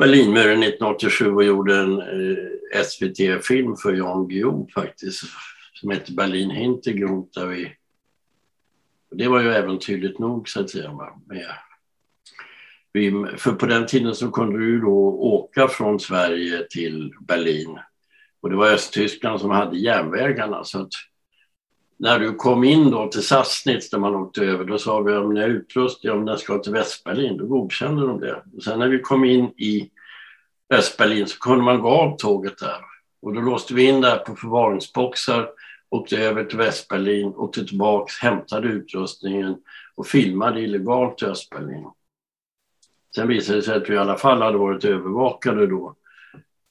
Berlinmuren 0.00 0.62
1987 0.62 1.34
och 1.34 1.44
gjorde 1.44 1.76
en 1.76 2.00
eh, 2.00 2.82
SVT-film 2.84 3.76
för 3.76 3.92
Jan 3.92 4.28
Guillou 4.28 4.68
faktiskt 4.74 5.22
som 5.72 5.90
hette 5.90 6.12
Berlin 6.12 6.50
Hintergrund 6.50 7.28
där 7.34 7.46
vi 7.46 7.72
det 9.10 9.28
var 9.28 9.40
ju 9.40 9.52
äventyrligt 9.52 10.18
nog 10.18 10.48
så 10.48 10.60
att 10.60 10.70
säga. 10.70 10.92
Med, 11.26 11.46
vi, 12.92 13.26
för 13.36 13.52
på 13.52 13.66
den 13.66 13.86
tiden 13.86 14.14
så 14.14 14.30
kunde 14.30 14.58
du 14.58 14.80
då 14.80 14.96
åka 15.20 15.68
från 15.68 16.00
Sverige 16.00 16.66
till 16.70 17.12
Berlin 17.20 17.78
och 18.40 18.50
det 18.50 18.56
var 18.56 18.72
Östtyskland 18.72 19.40
som 19.40 19.50
hade 19.50 19.78
järnvägarna 19.78 20.64
så 20.64 20.80
att 20.80 20.92
när 22.00 22.18
du 22.18 22.34
kom 22.34 22.64
in 22.64 22.90
då 22.90 23.08
till 23.08 23.22
Sassnitz 23.22 23.90
där 23.90 23.98
man 23.98 24.14
åkte 24.14 24.44
över, 24.44 24.64
då 24.64 24.78
sa 24.78 25.00
vi 25.00 25.16
om 25.16 25.34
ni 25.34 25.40
har 25.40 25.48
utrustning, 25.48 26.12
om 26.12 26.24
den 26.24 26.38
ska 26.38 26.58
till 26.58 26.72
Västberlin, 26.72 27.36
då 27.36 27.46
godkände 27.46 28.06
de 28.06 28.20
det. 28.20 28.42
Och 28.56 28.62
sen 28.62 28.78
när 28.78 28.88
vi 28.88 28.98
kom 28.98 29.24
in 29.24 29.44
i 29.44 29.90
Östberlin 30.70 31.26
så 31.26 31.38
kunde 31.38 31.64
man 31.64 31.80
gå 31.80 31.88
av 31.88 32.16
tåget 32.16 32.58
där. 32.58 32.80
Och 33.22 33.34
då 33.34 33.40
låste 33.40 33.74
vi 33.74 33.88
in 33.88 34.00
där 34.00 34.16
på 34.16 34.36
förvaringsboxar, 34.36 35.48
åkte 35.88 36.16
över 36.16 36.44
till 36.44 36.58
Västberlin, 36.58 37.28
åkte 37.28 37.66
tillbaks, 37.66 38.18
hämtade 38.18 38.68
utrustningen 38.68 39.56
och 39.94 40.06
filmade 40.06 40.60
illegalt 40.60 41.22
i 41.22 41.26
Östberlin. 41.26 41.90
Sen 43.14 43.28
visade 43.28 43.58
det 43.58 43.62
sig 43.62 43.76
att 43.76 43.88
vi 43.88 43.94
i 43.94 43.98
alla 43.98 44.16
fall 44.16 44.42
hade 44.42 44.58
varit 44.58 44.84
övervakade 44.84 45.66
då 45.66 45.96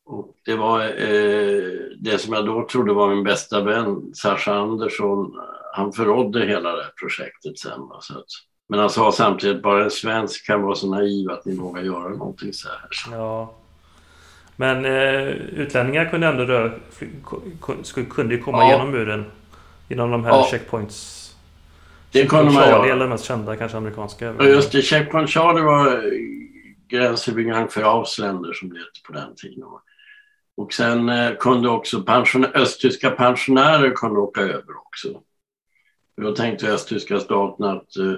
och 0.10 0.36
det 0.46 0.56
var 0.56 0.82
eh, 0.82 1.64
det 2.00 2.18
som 2.18 2.34
jag 2.34 2.46
då 2.46 2.68
trodde 2.72 2.94
var 2.94 3.16
min 3.16 3.24
bästa 3.24 3.62
vän, 3.64 4.12
Sasha 4.14 4.54
Andersson. 4.54 5.34
Han 5.74 5.94
förrådde 5.94 6.46
hela 6.46 6.72
det 6.76 6.84
här 6.84 6.92
projektet 7.00 7.60
sen. 7.60 7.80
Så 8.02 8.18
att, 8.18 8.26
men 8.70 8.80
han 8.80 8.90
sa 8.90 9.12
samtidigt 9.12 9.64
bara 9.64 9.84
en 9.84 9.92
svensk 9.92 10.46
kan 10.46 10.62
vara 10.62 10.76
så 10.76 10.90
naiv 10.90 11.32
att 11.32 11.46
ni 11.46 11.56
vågar 11.56 11.82
göra 11.82 12.10
någonting 12.10 12.54
så 12.54 12.68
här. 12.68 12.88
Så. 12.92 13.12
Ja. 13.12 13.54
Men 14.56 14.86
eh, 14.86 15.28
utlänningar 15.34 16.06
kunde 16.06 16.28
ändå 16.28 16.44
röra, 16.44 16.72
kunde 18.10 18.36
ju 18.36 18.42
komma 18.42 18.58
ja. 18.58 18.72
genom 18.72 18.92
muren. 18.92 19.26
Genom 19.88 20.12
de 20.12 20.24
här 20.24 20.32
ja. 20.32 20.48
checkpoints. 20.52 21.36
Det 22.12 22.26
kunde 22.26 22.52
man 22.54 22.70
göra. 22.70 22.92
Eller 22.92 23.08
mest 23.08 23.26
kända, 23.26 23.56
kanske 23.56 23.78
amerikanska. 23.78 24.36
Ja, 24.40 24.44
just 24.44 24.72
det. 24.72 24.82
Checkpoint 24.82 25.30
Charlie 25.30 25.62
var 25.62 26.04
gränsövergång 26.88 27.68
för 27.68 27.82
Ausländer 27.82 28.54
som 28.54 28.70
det 28.70 28.80
hette 28.80 29.00
på 29.08 29.14
den 29.14 29.36
tiden. 29.36 29.64
Och 30.60 30.74
sen 30.74 31.10
eh, 31.10 31.36
kunde 31.36 31.70
också 31.70 32.02
pension, 32.02 32.46
östtyska 32.46 33.12
pensionärer 33.12 33.92
kunde 33.92 34.20
åka 34.20 34.42
över 34.42 34.78
också. 34.78 35.22
Då 36.22 36.36
tänkte 36.36 36.72
östtyska 36.72 37.20
staten 37.20 37.66
att 37.66 37.98
eh, 37.98 38.14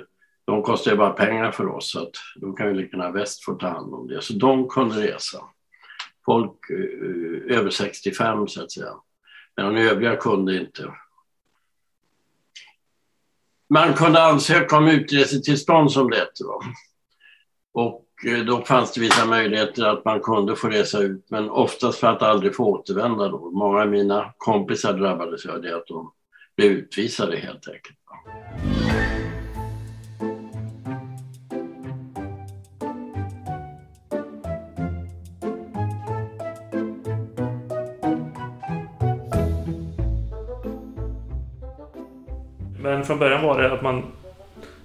de 0.46 0.64
kostar 0.64 0.92
ju 0.92 0.98
bara 0.98 1.14
pengar 1.14 1.52
för 1.52 1.68
oss 1.68 1.92
så 1.92 2.02
att 2.02 2.12
då 2.36 2.54
kan 2.54 2.68
ju 2.68 2.74
lika 2.74 2.98
gärna 2.98 3.12
väst 3.12 3.44
få 3.44 3.54
ta 3.56 3.68
hand 3.68 3.94
om 3.94 4.08
det. 4.08 4.22
Så 4.22 4.34
de 4.34 4.68
kunde 4.68 5.08
resa. 5.08 5.44
Folk 6.26 6.70
eh, 6.70 7.58
över 7.58 7.70
65 7.70 8.48
så 8.48 8.64
att 8.64 8.72
säga. 8.72 8.94
Men 9.56 9.76
de 9.76 9.82
övriga 9.82 10.16
kunde 10.16 10.58
inte. 10.58 10.94
Man 13.70 13.94
kunde 13.94 14.24
ansöka 14.24 14.78
om 14.78 14.88
utresetillstånd 14.88 15.92
som 15.92 16.10
det 16.10 16.18
hette. 16.18 16.44
Och 17.74 18.11
Eh, 18.26 18.40
då 18.40 18.62
fanns 18.62 18.94
det 18.94 19.02
vissa 19.02 19.26
möjligheter 19.26 19.86
att 19.86 20.06
man 20.06 20.20
kunde 20.20 20.56
få 20.56 20.68
resa 20.68 21.00
ut, 21.00 21.26
men 21.30 21.50
oftast 21.50 22.00
för 22.00 22.08
att 22.08 22.22
aldrig 22.22 22.56
få 22.56 22.66
återvända. 22.66 23.28
Då. 23.28 23.52
Många 23.52 23.82
av 23.82 23.88
mina 23.88 24.34
kompisar 24.38 24.94
drabbades 24.94 25.46
av 25.46 25.62
det, 25.62 25.76
att 25.76 25.88
de 25.88 26.12
blev 26.58 26.72
utvisade 26.72 27.38
helt 27.38 27.68
enkelt. 27.68 27.98
Men 42.80 43.04
från 43.04 43.20
början 43.20 43.46
var 43.46 43.62
det 43.62 43.74
att 43.74 43.82
man 43.82 44.04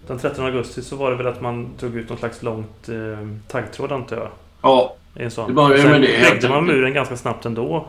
den 0.07 0.19
13 0.19 0.45
augusti 0.45 0.83
så 0.83 0.97
var 0.97 1.11
det 1.11 1.17
väl 1.17 1.27
att 1.27 1.41
man 1.41 1.77
drog 1.79 1.97
ut 1.97 2.09
något 2.09 2.19
slags 2.19 2.43
långt 2.43 2.89
eh, 2.89 3.29
taggtråd 3.49 3.93
antar 3.93 4.17
jag? 4.17 4.29
Ja, 4.63 4.97
en 5.15 5.31
sån. 5.31 5.49
det 5.49 5.55
började 5.55 5.91
med 5.91 6.01
det. 6.01 6.31
byggde 6.33 6.49
man 6.49 6.67
muren 6.67 6.95
ganska 6.95 7.17
snabbt 7.17 7.47
ändå. 7.47 7.87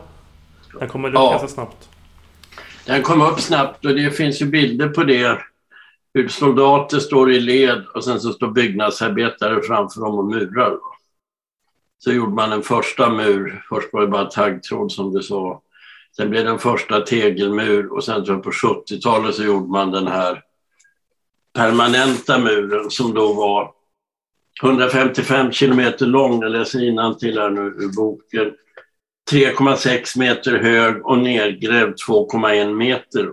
Den 0.78 0.88
kom 0.88 1.04
upp 1.04 1.14
ja. 1.14 1.30
ganska 1.30 1.48
snabbt. 1.48 1.88
Den 2.86 3.02
kom 3.02 3.22
upp 3.22 3.40
snabbt 3.40 3.84
och 3.84 3.94
det 3.94 4.10
finns 4.10 4.42
ju 4.42 4.46
bilder 4.46 4.88
på 4.88 5.04
det. 5.04 5.38
Hur 6.14 6.28
soldater 6.28 6.98
står 6.98 7.32
i 7.32 7.40
led 7.40 7.84
och 7.94 8.04
sen 8.04 8.20
så 8.20 8.32
står 8.32 8.48
byggnadsarbetare 8.48 9.62
framför 9.62 10.00
dem 10.00 10.18
och 10.18 10.24
murar. 10.24 10.76
Så 11.98 12.12
gjorde 12.12 12.32
man 12.32 12.52
en 12.52 12.62
första 12.62 13.10
mur. 13.10 13.64
Först 13.68 13.92
var 13.92 14.00
det 14.00 14.06
bara 14.06 14.24
taggtråd 14.24 14.92
som 14.92 15.14
du 15.14 15.22
sa. 15.22 15.62
Sen 16.16 16.30
blev 16.30 16.44
det 16.44 16.50
en 16.50 16.58
första 16.58 17.00
tegelmur 17.00 17.92
och 17.92 18.04
sen 18.04 18.24
tror 18.24 18.36
jag 18.36 18.44
på 18.44 18.50
70-talet 18.50 19.34
så 19.34 19.44
gjorde 19.44 19.68
man 19.68 19.90
den 19.90 20.06
här 20.06 20.42
permanenta 21.58 22.38
muren 22.38 22.90
som 22.90 23.14
då 23.14 23.32
var 23.32 23.70
155 24.62 25.52
kilometer 25.52 26.06
lång, 26.06 26.42
jag 26.42 26.52
läser 26.52 27.18
till 27.18 27.38
här 27.38 27.50
nu 27.50 27.60
ur 27.60 27.96
boken, 27.96 28.52
3,6 29.32 30.18
meter 30.18 30.58
hög 30.58 31.06
och 31.06 31.18
nedgrävd 31.18 31.94
2,1 32.08 32.74
meter. 32.74 33.30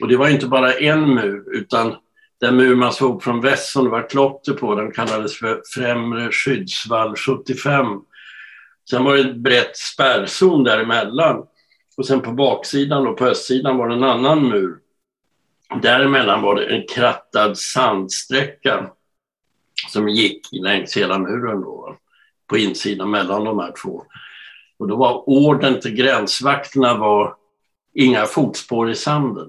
Och 0.00 0.08
det 0.08 0.16
var 0.16 0.28
inte 0.28 0.46
bara 0.46 0.72
en 0.72 1.14
mur, 1.14 1.44
utan 1.54 1.94
den 2.40 2.56
mur 2.56 2.76
man 2.76 2.92
såg 2.92 3.22
från 3.22 3.40
väst 3.40 3.72
som 3.72 3.84
det 3.84 3.90
var 3.90 4.08
klotter 4.08 4.52
på, 4.52 4.74
den 4.74 4.92
kallades 4.92 5.38
för 5.38 5.62
Främre 5.74 6.32
skyddsvall 6.32 7.16
75. 7.16 7.86
Sen 8.90 9.04
var 9.04 9.14
det 9.14 9.20
ett 9.20 9.36
brett 9.36 9.76
spärrzon 9.76 10.64
däremellan. 10.64 11.44
Och 11.96 12.06
sen 12.06 12.20
på 12.20 12.32
baksidan 12.32 13.06
och 13.06 13.16
på 13.16 13.26
östsidan 13.26 13.76
var 13.76 13.88
det 13.88 13.94
en 13.94 14.04
annan 14.04 14.48
mur 14.48 14.78
Däremellan 15.74 16.42
var 16.42 16.54
det 16.54 16.66
en 16.66 16.86
krattad 16.86 17.58
sandsträcka 17.58 18.90
som 19.88 20.08
gick 20.08 20.48
längs 20.52 20.96
hela 20.96 21.18
muren 21.18 21.60
då, 21.60 21.96
på 22.46 22.56
insidan 22.56 23.10
mellan 23.10 23.44
de 23.44 23.58
här 23.58 23.72
två. 23.82 24.04
Och 24.78 24.88
då 24.88 24.96
var 24.96 25.28
orden 25.28 25.80
till 25.80 25.94
gränsvakterna 25.94 26.98
var 26.98 27.36
inga 27.94 28.26
fotspår 28.26 28.90
i 28.90 28.94
sanden. 28.94 29.48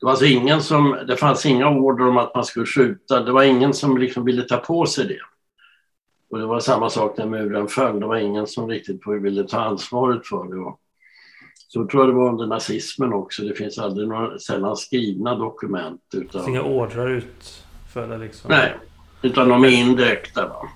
Det, 0.00 0.04
var 0.06 0.10
alltså 0.10 0.26
ingen 0.26 0.62
som, 0.62 0.98
det 1.06 1.16
fanns 1.16 1.46
inga 1.46 1.68
order 1.68 2.08
om 2.08 2.18
att 2.18 2.34
man 2.34 2.44
skulle 2.44 2.66
skjuta, 2.66 3.20
det 3.20 3.32
var 3.32 3.42
ingen 3.42 3.74
som 3.74 3.98
liksom 3.98 4.24
ville 4.24 4.42
ta 4.42 4.56
på 4.56 4.86
sig 4.86 5.06
det. 5.06 5.20
Och 6.30 6.38
det 6.38 6.46
var 6.46 6.60
samma 6.60 6.90
sak 6.90 7.18
när 7.18 7.26
muren 7.26 7.68
föll, 7.68 8.00
det 8.00 8.06
var 8.06 8.16
ingen 8.16 8.46
som 8.46 8.68
riktigt 8.68 9.00
ville 9.06 9.44
ta 9.44 9.60
ansvaret 9.60 10.26
för 10.26 10.44
det. 10.44 10.76
Så 11.76 11.86
tror 11.86 12.02
jag 12.02 12.14
det 12.14 12.16
var 12.16 12.28
under 12.28 12.46
nazismen 12.46 13.12
också. 13.12 13.42
Det 13.42 13.54
finns 13.54 13.78
aldrig 13.78 14.08
några 14.08 14.38
sällan 14.38 14.76
skrivna 14.76 15.34
dokument. 15.34 16.00
Utan... 16.14 16.48
Inga 16.48 16.62
ordrar 16.62 17.08
utförda 17.08 18.16
liksom? 18.16 18.50
Nej, 18.50 18.72
utan 19.22 19.48
de 19.48 19.64
är 19.64 19.68
indirekta. 19.68 20.48
Va? 20.48 20.68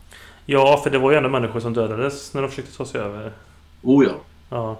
Ja, 0.46 0.80
för 0.84 0.90
det 0.90 0.98
var 0.98 1.10
ju 1.10 1.16
ändå 1.16 1.28
människor 1.28 1.60
som 1.60 1.74
dödades 1.74 2.34
när 2.34 2.42
de 2.42 2.48
försökte 2.48 2.76
ta 2.76 2.86
sig 2.86 3.00
över. 3.00 3.32
Oh 3.82 4.04
ja. 4.04 4.12
Ja. 4.50 4.78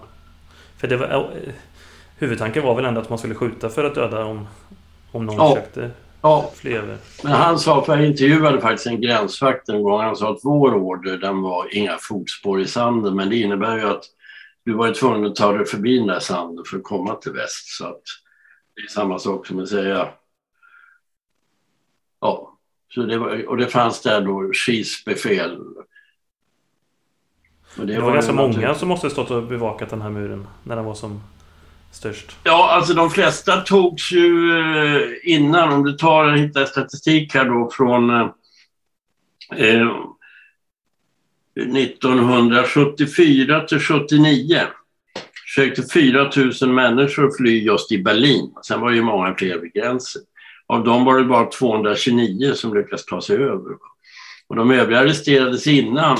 För 0.77 0.89
det 0.89 0.97
var, 0.97 1.31
huvudtanken 2.19 2.63
var 2.63 2.75
väl 2.75 2.85
ändå 2.85 3.01
att 3.01 3.09
man 3.09 3.19
skulle 3.19 3.35
skjuta 3.35 3.69
för 3.69 3.85
att 3.85 3.95
döda 3.95 4.25
om, 4.25 4.47
om 5.13 5.27
någon 5.27 5.37
ja. 5.37 5.55
försökte 5.55 5.91
ja. 6.23 6.51
fly 6.55 6.73
över. 6.73 6.97
Men 7.25 7.33
han 7.33 7.59
sa, 7.59 7.85
för 7.85 7.97
jag 7.97 8.07
intervjuade 8.07 8.61
faktiskt 8.61 8.87
en 8.87 9.01
gränsvakt 9.01 9.69
en 9.69 9.83
gång, 9.83 10.01
han 10.01 10.17
sa 10.17 10.31
att 10.31 10.41
vår 10.43 10.75
order 10.75 11.17
den 11.17 11.43
var 11.43 11.77
inga 11.77 11.97
fotspår 12.01 12.61
i 12.61 12.67
sanden, 12.67 13.17
men 13.17 13.29
det 13.29 13.37
innebär 13.37 13.77
ju 13.77 13.89
att 13.89 14.05
du 14.65 14.73
var 14.73 14.87
ju 14.87 14.95
tvungen 14.95 15.27
att 15.27 15.37
ta 15.37 15.53
dig 15.53 15.67
förbi 15.67 15.99
den 15.99 16.07
där 16.07 16.21
sanden 16.21 16.65
för 16.65 16.77
att 16.77 16.83
komma 16.83 17.15
till 17.15 17.33
väst. 17.33 17.69
Så 17.69 17.87
att 17.87 18.03
det 18.75 18.83
är 18.83 18.87
samma 18.89 19.19
sak 19.19 19.47
som 19.47 19.61
att 19.61 19.69
säga, 19.69 20.09
ja, 22.21 22.59
Så 22.95 23.03
det 23.03 23.19
var, 23.19 23.49
och 23.49 23.57
det 23.57 23.67
fanns 23.67 24.03
där 24.03 24.21
då 24.21 24.51
skisbefäl. 24.53 25.59
det, 27.77 27.85
det 27.85 28.01
var, 28.01 28.07
var 28.07 28.15
ganska 28.15 28.33
många 28.33 28.75
som 28.75 28.89
måste 28.89 29.11
stått 29.11 29.31
och 29.31 29.43
bevakat 29.43 29.91
den 29.91 30.03
här 30.03 30.11
muren 30.11 30.47
när 30.65 30.77
den 30.77 30.85
var 30.85 30.95
som 30.95 31.23
störst. 31.93 32.37
Ja, 32.45 32.71
alltså 32.71 32.95
de 32.95 33.11
flesta 33.11 33.61
togs 33.61 34.13
ju 34.13 34.59
eh, 34.59 35.03
innan. 35.23 35.73
Om 35.73 35.85
du 35.85 35.93
tar, 35.93 36.33
hittar 36.33 36.65
statistik 36.65 37.35
här 37.35 37.45
då 37.45 37.71
från 37.73 38.11
eh, 38.11 38.31
1974 41.57 43.61
till 43.61 43.81
79 43.81 44.61
försökte 45.55 45.83
4 45.83 46.31
000 46.63 46.73
människor 46.73 47.37
fly 47.37 47.65
just 47.65 47.93
i 47.93 48.03
Berlin. 48.03 48.55
Sen 48.67 48.81
var 48.81 48.91
det 48.91 48.97
ju 48.97 49.03
många 49.03 49.35
fler 49.35 49.59
vid 49.59 49.73
gränsen. 49.73 50.23
Av 50.67 50.85
dem 50.85 51.05
var 51.05 51.19
det 51.19 51.25
bara 51.25 51.47
229 51.47 52.53
som 52.55 52.75
lyckades 52.75 53.05
ta 53.05 53.21
sig 53.21 53.37
över. 53.37 53.77
Och 54.49 54.57
de 54.57 54.71
övriga 54.71 55.01
arresterades 55.01 55.67
innan 55.67 56.19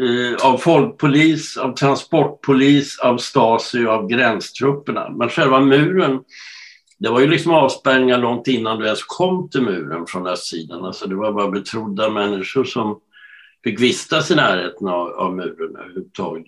eh, 0.00 0.46
av 0.46 0.58
folkpolis, 0.58 1.56
av 1.56 1.74
transportpolis, 1.74 2.98
av 2.98 3.18
Stasi 3.18 3.86
och 3.86 3.92
av 3.92 4.08
gränstrupperna. 4.08 5.10
Men 5.10 5.28
själva 5.28 5.60
muren, 5.60 6.20
det 6.98 7.08
var 7.08 7.20
ju 7.20 7.26
liksom 7.26 7.52
avspärrningar 7.52 8.18
långt 8.18 8.48
innan 8.48 8.78
du 8.78 8.84
ens 8.84 9.04
kom 9.04 9.50
till 9.50 9.62
muren 9.62 10.06
från 10.06 10.26
östsidan. 10.26 10.84
Alltså 10.84 11.06
det 11.06 11.14
var 11.14 11.32
bara 11.32 11.50
betrodda 11.50 12.10
människor 12.10 12.64
som 12.64 13.00
fick 13.64 13.80
vistas 13.80 14.30
i 14.30 14.34
närheten 14.34 14.88
av, 14.88 15.08
av 15.08 15.36
muren 15.36 15.76
överhuvudtaget. 15.76 16.46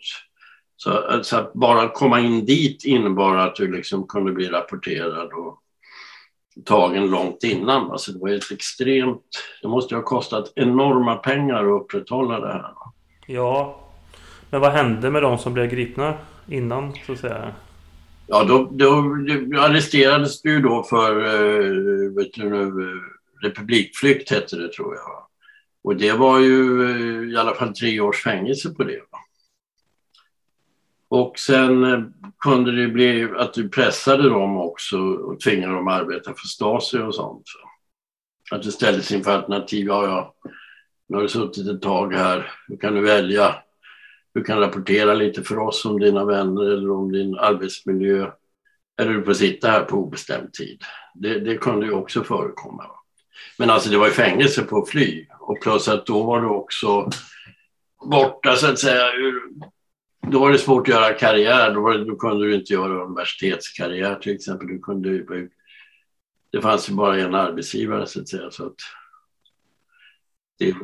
Så, 0.77 1.21
så 1.23 1.37
att 1.37 1.53
bara 1.53 1.89
komma 1.89 2.21
in 2.21 2.45
dit 2.45 2.85
innebar 2.85 3.37
att 3.37 3.57
du 3.57 3.73
liksom 3.73 4.07
kunde 4.07 4.33
bli 4.33 4.49
rapporterad 4.49 5.33
och 5.33 5.63
tagen 6.65 7.11
långt 7.11 7.45
innan. 7.45 7.91
Alltså 7.91 8.13
det 8.13 8.19
var 8.19 8.29
ett 8.29 8.51
extremt... 8.51 9.23
Det 9.63 9.69
måste 9.69 9.95
ha 9.95 10.03
kostat 10.03 10.53
enorma 10.57 11.17
pengar 11.17 11.65
att 11.65 11.83
upprätthålla 11.83 12.41
det 12.41 12.53
här. 12.53 12.75
Ja, 13.27 13.81
men 14.51 14.61
vad 14.61 14.73
hände 14.73 15.11
med 15.11 15.23
de 15.23 15.39
som 15.39 15.55
blev 15.55 15.71
gripna 15.71 16.15
innan 16.49 16.93
så 17.07 17.13
att 17.13 17.19
säga? 17.19 17.55
Ja, 18.27 18.45
då, 18.45 18.69
då, 18.71 19.17
då 19.47 19.61
arresterades 19.61 20.43
du 20.43 20.61
då 20.61 20.83
för 20.83 21.17
uh, 21.17 22.17
vet 22.17 22.33
du 22.33 22.51
nu, 22.51 23.01
republikflykt 23.43 24.31
hette 24.31 24.57
det 24.57 24.73
tror 24.73 24.95
jag. 24.95 25.30
Och 25.83 25.97
det 25.97 26.13
var 26.13 26.39
ju 26.39 26.83
eh, 26.91 27.33
i 27.33 27.37
alla 27.37 27.55
fall 27.55 27.75
tre 27.75 28.01
års 28.01 28.23
fängelse 28.23 28.71
på 28.75 28.85
det. 28.85 29.01
Va? 29.11 29.19
Och 31.09 31.39
sen 31.39 31.85
eh, 31.85 32.01
kunde 32.39 32.83
det 32.83 32.89
bli 32.89 33.29
att 33.37 33.55
du 33.55 33.69
pressade 33.69 34.29
dem 34.29 34.59
också 34.59 34.99
och 34.99 35.41
tvingade 35.41 35.75
dem 35.75 35.89
att 35.89 36.01
arbeta 36.01 36.35
för 36.35 36.47
Stasi 36.47 36.99
och 36.99 37.15
sånt. 37.15 37.45
Att 38.51 38.63
du 38.63 38.71
ställdes 38.71 39.13
inför 39.13 39.31
alternativ. 39.31 39.87
Ja, 39.87 40.05
ja, 40.05 40.51
nu 41.09 41.17
har 41.17 41.23
du 41.23 41.29
suttit 41.29 41.69
ett 41.69 41.83
tag 41.83 42.15
här. 42.15 42.53
hur 42.69 42.77
kan 42.77 42.95
du 42.95 43.01
välja. 43.01 43.55
Du 44.35 44.45
kan 44.45 44.59
rapportera 44.59 45.15
lite 45.15 45.43
för 45.43 45.59
oss 45.59 45.85
om 45.85 46.01
dina 46.01 46.25
vänner 46.25 46.63
eller 46.63 46.91
om 46.91 47.13
din 47.13 47.39
arbetsmiljö. 47.39 48.31
Eller 49.01 49.13
du 49.13 49.25
får 49.25 49.35
sitta 49.35 49.71
här 49.71 49.85
på 49.85 49.97
obestämd 49.97 50.53
tid. 50.53 50.83
Det, 51.15 51.41
det 51.41 51.57
kunde 51.57 51.87
ju 51.87 51.93
också 51.93 52.25
förekomma. 52.25 52.87
Men 53.59 53.71
alltså 53.71 53.91
det 53.91 53.99
var 53.99 54.07
ju 54.07 54.13
fängelse 54.13 54.63
på 54.63 54.87
fly 54.87 55.27
och 55.41 55.61
plus 55.63 55.89
att 55.89 56.07
då 56.07 56.23
var 56.23 56.41
du 56.41 56.49
också 56.49 57.11
borta 58.05 58.57
så 58.57 58.67
att 58.67 58.79
säga. 58.79 59.05
Då 60.31 60.41
var 60.41 60.51
det 60.51 60.59
svårt 60.59 60.89
att 60.89 60.95
göra 60.95 61.13
karriär. 61.13 61.75
Då, 61.75 61.89
det, 61.89 62.05
då 62.05 62.17
kunde 62.17 62.47
du 62.47 62.55
inte 62.55 62.73
göra 62.73 63.05
universitetskarriär 63.05 64.15
till 64.15 64.35
exempel. 64.35 64.69
Du 64.69 64.79
kunde, 64.79 65.25
det 66.53 66.61
fanns 66.63 66.91
ju 66.91 66.95
bara 66.95 67.19
en 67.19 67.35
arbetsgivare 67.35 68.07
så 68.07 68.21
att 68.21 68.29
säga. 68.29 68.51
Så 68.51 68.67
att 68.67 68.77
det... 70.59 70.75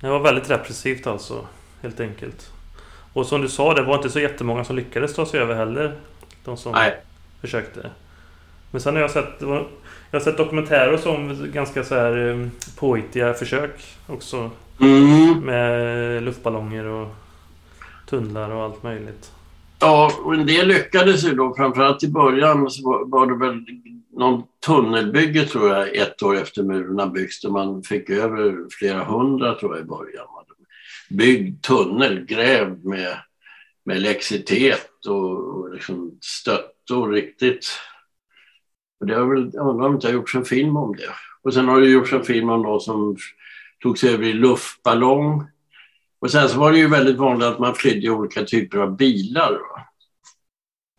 det 0.00 0.08
var 0.08 0.20
väldigt 0.20 0.50
repressivt 0.50 1.06
alltså, 1.06 1.46
helt 1.82 2.00
enkelt. 2.00 2.52
Och 3.12 3.26
som 3.26 3.40
du 3.40 3.48
sa, 3.48 3.74
det 3.74 3.82
var 3.82 3.96
inte 3.96 4.10
så 4.10 4.20
jättemånga 4.20 4.64
som 4.64 4.76
lyckades 4.76 5.14
ta 5.14 5.26
sig 5.26 5.40
över 5.40 5.54
heller. 5.54 5.96
De 6.44 6.56
som 6.56 6.72
Nej. 6.72 7.02
försökte. 7.40 7.90
Men 8.70 8.80
sen 8.80 8.94
har 8.94 9.02
jag 9.02 9.10
sett, 9.10 9.42
jag 10.10 10.20
har 10.20 10.24
sett 10.24 10.36
dokumentärer 10.36 11.08
om 11.08 11.50
ganska 11.52 11.84
så 11.84 11.94
här 11.94 12.28
eh, 12.28 12.48
påhittiga 12.78 13.34
försök 13.34 13.84
också. 14.06 14.50
Mm. 14.80 15.40
Med 15.40 16.22
luftballonger 16.22 16.84
och 16.84 17.08
tunnlar 18.06 18.50
och 18.50 18.62
allt 18.62 18.82
möjligt. 18.82 19.32
Ja, 19.80 20.12
och 20.24 20.34
en 20.34 20.46
del 20.46 20.68
lyckades 20.68 21.24
ju 21.24 21.34
då. 21.34 21.54
Framförallt 21.56 22.02
i 22.02 22.08
början 22.08 22.70
så 22.70 23.04
var 23.06 23.26
det 23.26 23.46
väl 23.46 23.64
någon 24.12 24.42
tunnelbygge 24.66 25.44
tror 25.44 25.68
jag 25.68 25.96
ett 25.96 26.22
år 26.22 26.36
efter 26.36 26.62
murarna 26.62 27.06
byggs 27.06 27.40
där 27.40 27.50
man 27.50 27.82
fick 27.82 28.10
över 28.10 28.56
flera 28.70 29.04
hundra 29.04 29.54
tror 29.54 29.76
jag 29.76 29.84
i 29.84 29.88
början. 29.88 30.26
Byggd 31.10 31.62
tunnel 31.62 32.24
grävd 32.24 32.84
med, 32.84 33.16
med 33.84 33.96
elektricitet 33.96 35.06
och, 35.08 35.58
och 35.58 35.74
liksom 35.74 36.18
stöttor 36.20 37.12
riktigt. 37.12 37.66
Och 39.00 39.06
det 39.06 39.14
har 39.14 39.26
väl, 39.26 39.50
jag 39.52 39.68
undrar 39.68 39.86
om 39.86 39.98
det 39.98 40.06
har 40.06 40.14
gjorts 40.14 40.34
en 40.34 40.44
film 40.44 40.76
om 40.76 40.96
det. 40.96 41.10
Och 41.42 41.54
sen 41.54 41.68
har 41.68 41.80
det 41.80 41.88
gjorts 41.88 42.12
en 42.12 42.24
film 42.24 42.50
om 42.50 42.62
någon 42.62 42.80
som 42.80 43.16
tog 43.82 43.98
sig 43.98 44.14
över 44.14 44.24
i 44.24 44.32
luftballong. 44.32 45.46
Och 46.18 46.30
sen 46.30 46.48
så 46.48 46.58
var 46.58 46.72
det 46.72 46.78
ju 46.78 46.88
väldigt 46.88 47.16
vanligt 47.16 47.48
att 47.48 47.58
man 47.58 47.74
flydde 47.74 48.06
i 48.06 48.10
olika 48.10 48.44
typer 48.44 48.78
av 48.78 48.96
bilar. 48.96 49.52
Va? 49.52 49.86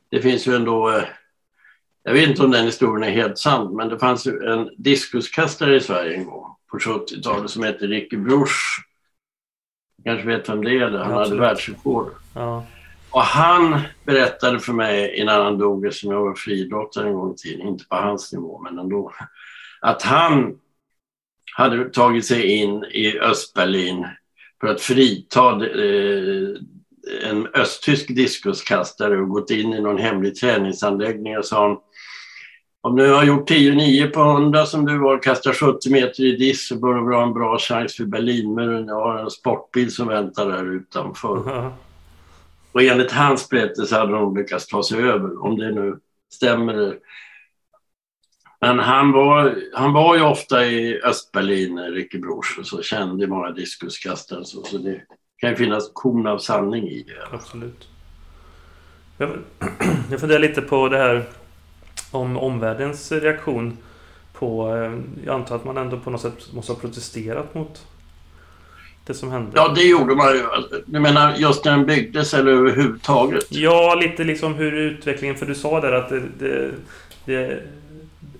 Det 0.10 0.22
finns 0.22 0.48
ju 0.48 0.56
ändå 0.56 0.90
eh, 0.90 1.04
jag 2.04 2.14
vet 2.14 2.30
inte 2.30 2.44
om 2.44 2.52
den 2.52 2.66
historien 2.66 3.10
är 3.10 3.16
helt 3.16 3.38
sann, 3.38 3.76
men 3.76 3.90
det 3.90 4.00
fanns 4.00 4.28
en 4.28 4.70
diskuskastare 4.78 5.76
i 5.76 5.80
Sverige 5.80 6.18
en 6.18 6.26
gång 6.26 6.56
på 6.72 6.78
70-talet 6.78 7.52
som 7.52 7.64
hette 7.64 7.88
Ricky 7.88 8.18
Bruch. 8.18 8.86
kanske 10.04 10.28
vet 10.28 10.50
vem 10.50 10.64
det 10.64 10.72
är, 10.72 10.92
han 10.92 10.96
Absolut. 10.96 11.30
hade 11.30 11.42
världsrekord. 11.42 12.12
Ja. 12.36 12.66
Och 13.12 13.22
han 13.22 13.82
berättade 14.06 14.60
för 14.60 14.74
mig 14.74 15.16
innan 15.20 15.44
han 15.44 15.58
dog, 15.58 15.94
som 15.94 16.12
jag 16.12 16.22
var 16.22 16.36
friidrottare 16.36 17.08
en 17.08 17.14
gång 17.14 17.34
i 17.34 17.38
tiden, 17.38 17.68
inte 17.68 17.86
på 17.86 17.96
hans 17.96 18.34
nivå, 18.34 18.62
men 18.64 18.80
ändå, 18.80 19.14
att 19.82 20.02
han 20.02 20.60
hade 21.58 21.90
tagit 21.90 22.26
sig 22.26 22.46
in 22.46 22.84
i 22.84 23.20
Östberlin 23.20 24.08
för 24.62 24.68
att 24.68 24.82
frita 24.82 25.50
eh, 25.50 26.56
en 27.30 27.48
östtysk 27.54 28.16
diskuskastare 28.16 29.22
och 29.22 29.30
gått 29.30 29.52
in 29.52 29.74
i 29.74 29.82
någon 29.82 29.98
hemlig 29.98 30.36
träningsanläggning 30.36 31.38
och 31.38 31.46
sa 31.46 31.68
han, 31.68 31.78
om 32.82 32.96
du 32.96 33.14
har 33.14 33.24
gjort 33.24 33.50
10-9 33.50 34.08
på 34.08 34.22
100 34.22 34.66
som 34.66 34.86
du 34.86 34.98
var 34.98 35.16
och 35.16 35.24
kastar 35.24 35.54
70 35.54 35.92
meter 35.92 36.24
i 36.24 36.38
disk 36.38 36.68
så 36.68 36.76
bör 36.76 36.94
du 36.94 37.16
ha 37.16 37.24
en 37.24 37.34
bra 37.34 37.58
chans 37.60 37.96
för 37.96 38.06
Berlinmuren. 38.06 38.88
Jag 38.88 38.96
har 38.96 39.18
en 39.18 39.30
sportbil 39.30 39.92
som 39.92 40.08
väntar 40.08 40.52
där 40.52 40.76
utanför. 40.76 41.72
Och 42.72 42.82
enligt 42.82 43.12
hans 43.12 43.50
berättelse 43.50 43.96
hade 43.96 44.12
de 44.12 44.38
lyckats 44.38 44.68
ta 44.68 44.84
sig 44.84 45.04
över, 45.04 45.46
om 45.46 45.58
det 45.58 45.72
nu 45.72 46.00
stämmer. 46.34 46.98
Men 48.62 48.80
han 48.80 49.12
var, 49.12 49.56
han 49.74 49.94
var 49.94 50.16
ju 50.16 50.22
ofta 50.22 50.66
i 50.66 51.02
Östberlin, 51.02 51.80
Ricky 51.80 52.20
Bruch, 52.20 52.60
och 52.60 52.68
så 52.68 52.82
kände 52.82 53.28
många 53.28 53.52
diskuskastare. 53.52 54.46
Så, 54.46 54.64
så 54.64 54.78
det 54.78 55.02
kan 55.38 55.50
ju 55.50 55.56
finnas 55.56 55.92
korn 55.94 56.28
av 56.28 56.38
sanning 56.38 56.88
i 56.88 57.04
det. 57.04 57.36
Absolut. 57.36 57.88
Jag, 59.18 59.30
jag 60.12 60.20
funderar 60.20 60.40
lite 60.40 60.62
på 60.62 60.90
det 60.90 60.98
här 60.98 61.30
om 62.12 62.38
omvärldens 62.38 63.12
reaktion 63.12 63.78
på... 64.34 64.76
Eh, 64.76 65.26
jag 65.26 65.36
antar 65.36 65.56
att 65.56 65.66
man 65.66 65.78
ändå 65.78 66.00
på 66.00 66.10
något 66.10 66.22
sätt 66.22 66.54
måste 66.54 66.72
ha 66.72 66.80
protesterat 66.80 67.56
mot 67.56 67.88
det 69.12 69.18
som 69.18 69.32
hände. 69.32 69.52
Ja, 69.56 69.74
det 69.76 69.84
gjorde 69.84 70.16
man 70.16 70.34
ju. 70.34 70.44
Du 70.86 71.00
menar 71.00 71.36
just 71.36 71.66
när 71.66 71.72
den 71.72 71.86
byggdes 71.86 72.34
eller 72.34 72.52
överhuvudtaget? 72.52 73.46
Ja, 73.50 73.96
lite 73.96 74.24
liksom 74.24 74.54
hur 74.54 74.74
utvecklingen... 74.74 75.36
För 75.36 75.46
du 75.46 75.56
sa 75.56 75.82
där 75.82 75.92
att 75.92 76.10
det, 76.10 76.22
det, 76.40 76.72
det, 77.26 77.64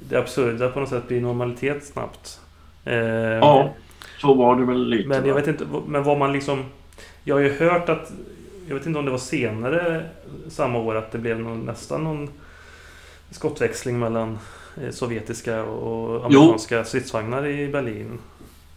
det 0.10 0.18
absurda 0.18 0.70
på 0.70 0.80
något 0.80 0.90
sätt 0.90 1.08
blir 1.08 1.22
normalitet 1.22 1.86
snabbt. 1.86 2.40
Eh, 2.86 2.96
ja, 2.96 3.74
så 4.22 4.34
var 4.34 4.56
det 4.56 4.66
väl 4.66 4.88
lite. 4.88 5.08
Men 5.08 5.26
jag 5.26 5.36
vet 5.36 5.48
inte, 5.48 5.66
men 5.88 6.04
var 6.04 6.18
man 6.18 6.34
liksom... 6.34 6.66
Jag 7.24 7.36
har 7.36 7.42
ju 7.42 7.54
hört 7.54 7.90
att... 7.90 8.12
Jag 8.68 8.76
vet 8.76 8.86
inte 8.86 9.00
om 9.00 9.06
det 9.06 9.12
var 9.12 9.18
senare 9.18 10.04
samma 10.50 10.80
år 10.80 10.96
att 10.96 11.12
det 11.12 11.18
blev 11.18 11.40
någon, 11.40 11.66
nästan 11.66 12.04
någon 12.04 12.30
skottväxling 13.32 14.00
mellan 14.00 14.40
eh, 14.84 14.92
sovjetiska 14.92 15.64
och 15.64 16.26
amerikanska 16.26 16.78
jo. 16.78 16.84
stridsvagnar 16.84 17.48
i 17.48 17.68
Berlin. 17.68 18.20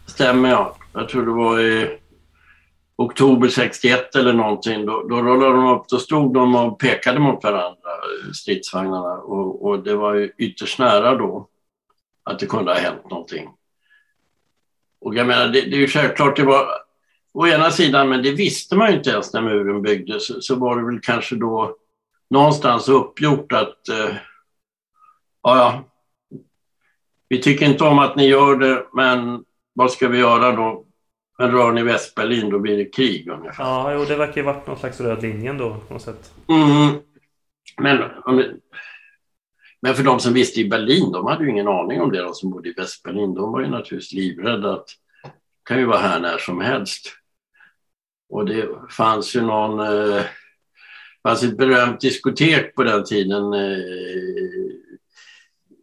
Stämmer 0.07 0.51
ja. 0.51 0.77
Jag 0.93 1.09
tror 1.09 1.27
det 1.27 1.33
var 1.33 1.61
i 1.61 1.99
oktober 2.97 3.49
61 3.49 4.15
eller 4.17 4.33
någonting. 4.33 4.87
Då, 4.87 5.03
då 5.09 5.23
rullade 5.23 5.53
de 5.53 5.67
upp, 5.67 5.89
då 5.89 5.99
stod 5.99 6.35
de 6.35 6.55
och 6.55 6.79
pekade 6.79 7.19
mot 7.19 7.45
varandra, 7.45 7.91
stridsvagnarna. 8.35 9.13
Och, 9.15 9.65
och 9.65 9.83
det 9.83 9.95
var 9.95 10.15
ju 10.15 10.33
ytterst 10.39 10.79
nära 10.79 11.17
då 11.17 11.49
att 12.23 12.39
det 12.39 12.47
kunde 12.47 12.73
ha 12.73 12.79
hänt 12.79 13.11
någonting. 13.11 13.49
Och 15.01 15.15
jag 15.15 15.27
menar, 15.27 15.47
det, 15.47 15.61
det 15.61 15.77
är 15.77 15.81
ju 15.81 15.89
självklart, 15.89 16.37
det 16.37 16.45
var 16.45 16.67
å 17.33 17.47
ena 17.47 17.71
sidan, 17.71 18.09
men 18.09 18.23
det 18.23 18.33
visste 18.33 18.77
man 18.77 18.91
ju 18.91 18.97
inte 18.97 19.11
ens 19.11 19.33
när 19.33 19.43
muren 19.43 19.83
byggdes, 19.83 20.47
så 20.47 20.55
var 20.55 20.77
det 20.77 20.87
väl 20.87 21.01
kanske 21.01 21.37
då 21.37 21.77
någonstans 22.31 22.89
uppgjort 22.89 23.53
att 23.53 23.89
eh, 23.89 24.17
ja, 25.43 25.57
ja. 25.59 25.85
vi 27.29 27.43
tycker 27.43 27.67
inte 27.67 27.85
om 27.85 27.99
att 27.99 28.17
ni 28.17 28.27
gör 28.27 28.57
det, 28.57 28.87
men 28.93 29.45
vad 29.75 29.93
ska 29.93 30.09
vi 30.09 30.19
göra 30.19 30.53
då? 30.53 30.87
Men 31.39 31.51
rör 31.51 31.73
ni 31.73 31.83
Västberlin, 31.83 32.51
då 32.51 32.59
blir 32.59 32.77
det 32.77 32.85
krig 32.85 33.29
ungefär. 33.29 33.65
Ja, 33.65 33.93
jo, 33.93 34.05
det 34.05 34.17
verkar 34.17 34.37
ju 34.37 34.43
varit 34.43 34.67
någon 34.67 34.79
slags 34.79 35.01
röd 35.01 35.23
linjen 35.23 35.59
då 35.59 35.81
på 35.89 35.93
något 35.93 36.03
sätt. 36.03 36.33
Mm. 36.49 37.01
Men, 37.79 37.99
men 39.83 39.95
för 39.95 40.03
de 40.03 40.21
som 40.21 40.33
visste 40.33 40.61
i 40.61 40.69
Berlin, 40.69 41.13
de 41.13 41.27
hade 41.27 41.45
ju 41.45 41.51
ingen 41.51 41.69
aning 41.69 42.01
om 42.01 42.13
det, 42.13 42.23
de 42.23 42.35
som 42.35 42.51
bodde 42.51 42.69
i 42.69 42.73
Västberlin. 42.73 43.35
De 43.35 43.53
var 43.53 43.61
ju 43.61 43.69
naturligtvis 43.69 44.13
livrädda 44.13 44.73
att 44.73 44.87
det 45.23 45.31
kan 45.65 45.79
ju 45.79 45.85
vara 45.85 45.99
här 45.99 46.21
när 46.21 46.39
som 46.39 46.61
helst. 46.61 47.13
Och 48.29 48.47
det 48.47 48.69
fanns 48.91 49.37
ju 49.37 49.41
någon... 49.41 49.81
Eh, 49.81 50.23
fanns 51.23 51.43
ett 51.43 51.57
berömt 51.57 52.01
diskotek 52.01 52.75
på 52.75 52.83
den 52.83 53.05
tiden 53.05 53.53
eh, 53.53 53.79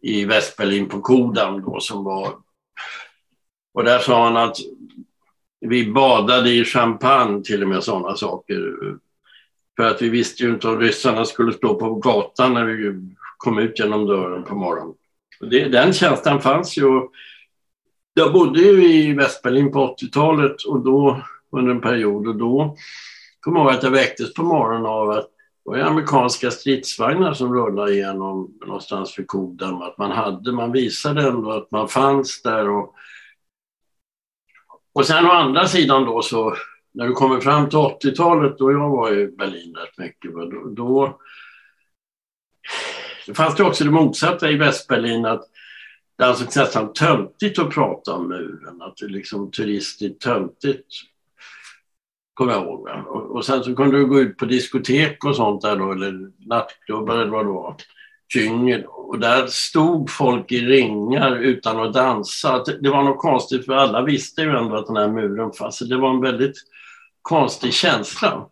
i 0.02 0.24
Västberlin 0.24 0.88
på 0.88 1.00
Kodam 1.00 1.62
då 1.62 1.80
som 1.80 2.04
var... 2.04 2.34
Och 3.74 3.84
där 3.84 3.98
sa 3.98 4.24
han 4.24 4.36
att 4.36 4.56
vi 5.60 5.92
badade 5.92 6.50
i 6.50 6.64
champagne 6.64 7.42
till 7.42 7.62
och 7.62 7.68
med 7.68 7.84
sådana 7.84 8.16
saker. 8.16 8.74
För 9.76 9.84
att 9.90 10.02
vi 10.02 10.08
visste 10.08 10.42
ju 10.42 10.50
inte 10.50 10.68
om 10.68 10.80
ryssarna 10.80 11.24
skulle 11.24 11.52
stå 11.52 11.74
på 11.74 11.94
gatan 11.94 12.54
när 12.54 12.64
vi 12.64 12.94
kom 13.36 13.58
ut 13.58 13.78
genom 13.78 14.06
dörren 14.06 14.44
på 14.44 14.54
morgonen. 14.54 14.94
Det, 15.40 15.68
den 15.68 15.92
känslan 15.92 16.40
fanns 16.40 16.76
ju. 16.78 17.00
Jag 18.14 18.32
bodde 18.32 18.60
ju 18.60 18.84
i 18.84 19.12
Västberlin 19.12 19.72
på 19.72 19.96
80-talet 19.96 20.62
och 20.62 20.84
då 20.84 21.22
under 21.50 21.72
en 21.72 21.80
period 21.80 22.28
och 22.28 22.36
då 22.36 22.76
kommer 23.40 23.58
jag 23.58 23.66
ihåg 23.66 23.74
att 23.74 23.82
jag 23.82 23.90
väcktes 23.90 24.34
på 24.34 24.42
morgonen 24.42 24.86
av 24.86 25.10
att 25.10 25.28
det 25.64 25.70
var 25.70 25.78
amerikanska 25.78 26.50
stridsvagnar 26.50 27.34
som 27.34 27.54
rullade 27.54 27.92
igenom 27.92 28.54
någonstans 28.66 29.18
vid 29.18 29.26
Kodam. 29.26 29.82
Att 29.82 29.98
man, 29.98 30.10
hade, 30.10 30.52
man 30.52 30.72
visade 30.72 31.28
ändå 31.28 31.50
att 31.50 31.70
man 31.70 31.88
fanns 31.88 32.42
där. 32.42 32.68
Och, 32.68 32.94
och 34.92 35.06
sen 35.06 35.26
å 35.26 35.30
andra 35.30 35.66
sidan 35.66 36.04
då 36.04 36.22
så 36.22 36.56
när 36.94 37.06
du 37.06 37.12
kommer 37.12 37.40
fram 37.40 37.68
till 37.68 37.78
80-talet 37.78 38.58
då 38.58 38.72
jag 38.72 38.90
var 38.90 39.12
i 39.12 39.26
Berlin 39.26 39.74
rätt 39.74 39.98
mycket. 39.98 40.32
Då, 40.32 40.68
då 40.76 41.18
det 43.26 43.34
fanns 43.34 43.56
det 43.56 43.64
också 43.64 43.84
det 43.84 43.90
motsatta 43.90 44.50
i 44.50 44.56
Västberlin 44.56 45.24
att 45.24 45.44
det 46.18 46.24
ansågs 46.26 46.56
alltså 46.56 46.60
nästan 46.60 46.92
töntigt 46.92 47.58
att 47.58 47.70
prata 47.70 48.12
om 48.12 48.28
muren. 48.28 48.82
Att 48.82 48.96
det 48.96 49.06
liksom 49.06 49.50
turistigt 49.50 50.20
töntigt 50.20 50.86
kommer 52.34 52.52
jag 52.52 52.62
ihåg. 52.62 52.88
Och, 53.06 53.36
och, 53.36 53.44
sen 53.44 53.64
så 53.64 53.74
kunde 53.74 53.98
du 53.98 54.06
gå 54.06 54.20
ut 54.20 54.36
på 54.36 54.44
diskotek 54.44 55.24
och 55.24 55.36
sånt 55.36 55.62
där 55.62 55.76
då, 55.76 55.92
eller 55.92 56.30
nattklubbar 56.48 57.16
eller 57.16 57.30
vad 57.30 57.46
det 57.46 57.52
var. 57.52 57.76
Djungel. 58.34 58.84
Och 58.86 59.18
där 59.18 59.46
stod 59.46 60.10
folk 60.10 60.52
i 60.52 60.60
ringar 60.60 61.36
utan 61.36 61.80
att 61.80 61.94
dansa. 61.94 62.64
Det 62.80 62.90
var 62.90 63.02
något 63.02 63.18
konstigt 63.18 63.64
för 63.64 63.72
alla 63.72 64.02
visste 64.02 64.42
ju 64.42 64.50
ändå 64.50 64.76
att 64.76 64.86
den 64.86 64.96
här 64.96 65.08
muren 65.08 65.52
fanns. 65.52 65.78
Det 65.78 65.96
var 65.96 66.10
en 66.10 66.20
väldigt 66.20 66.56
konstig 67.22 67.74
känsla. 67.74 68.48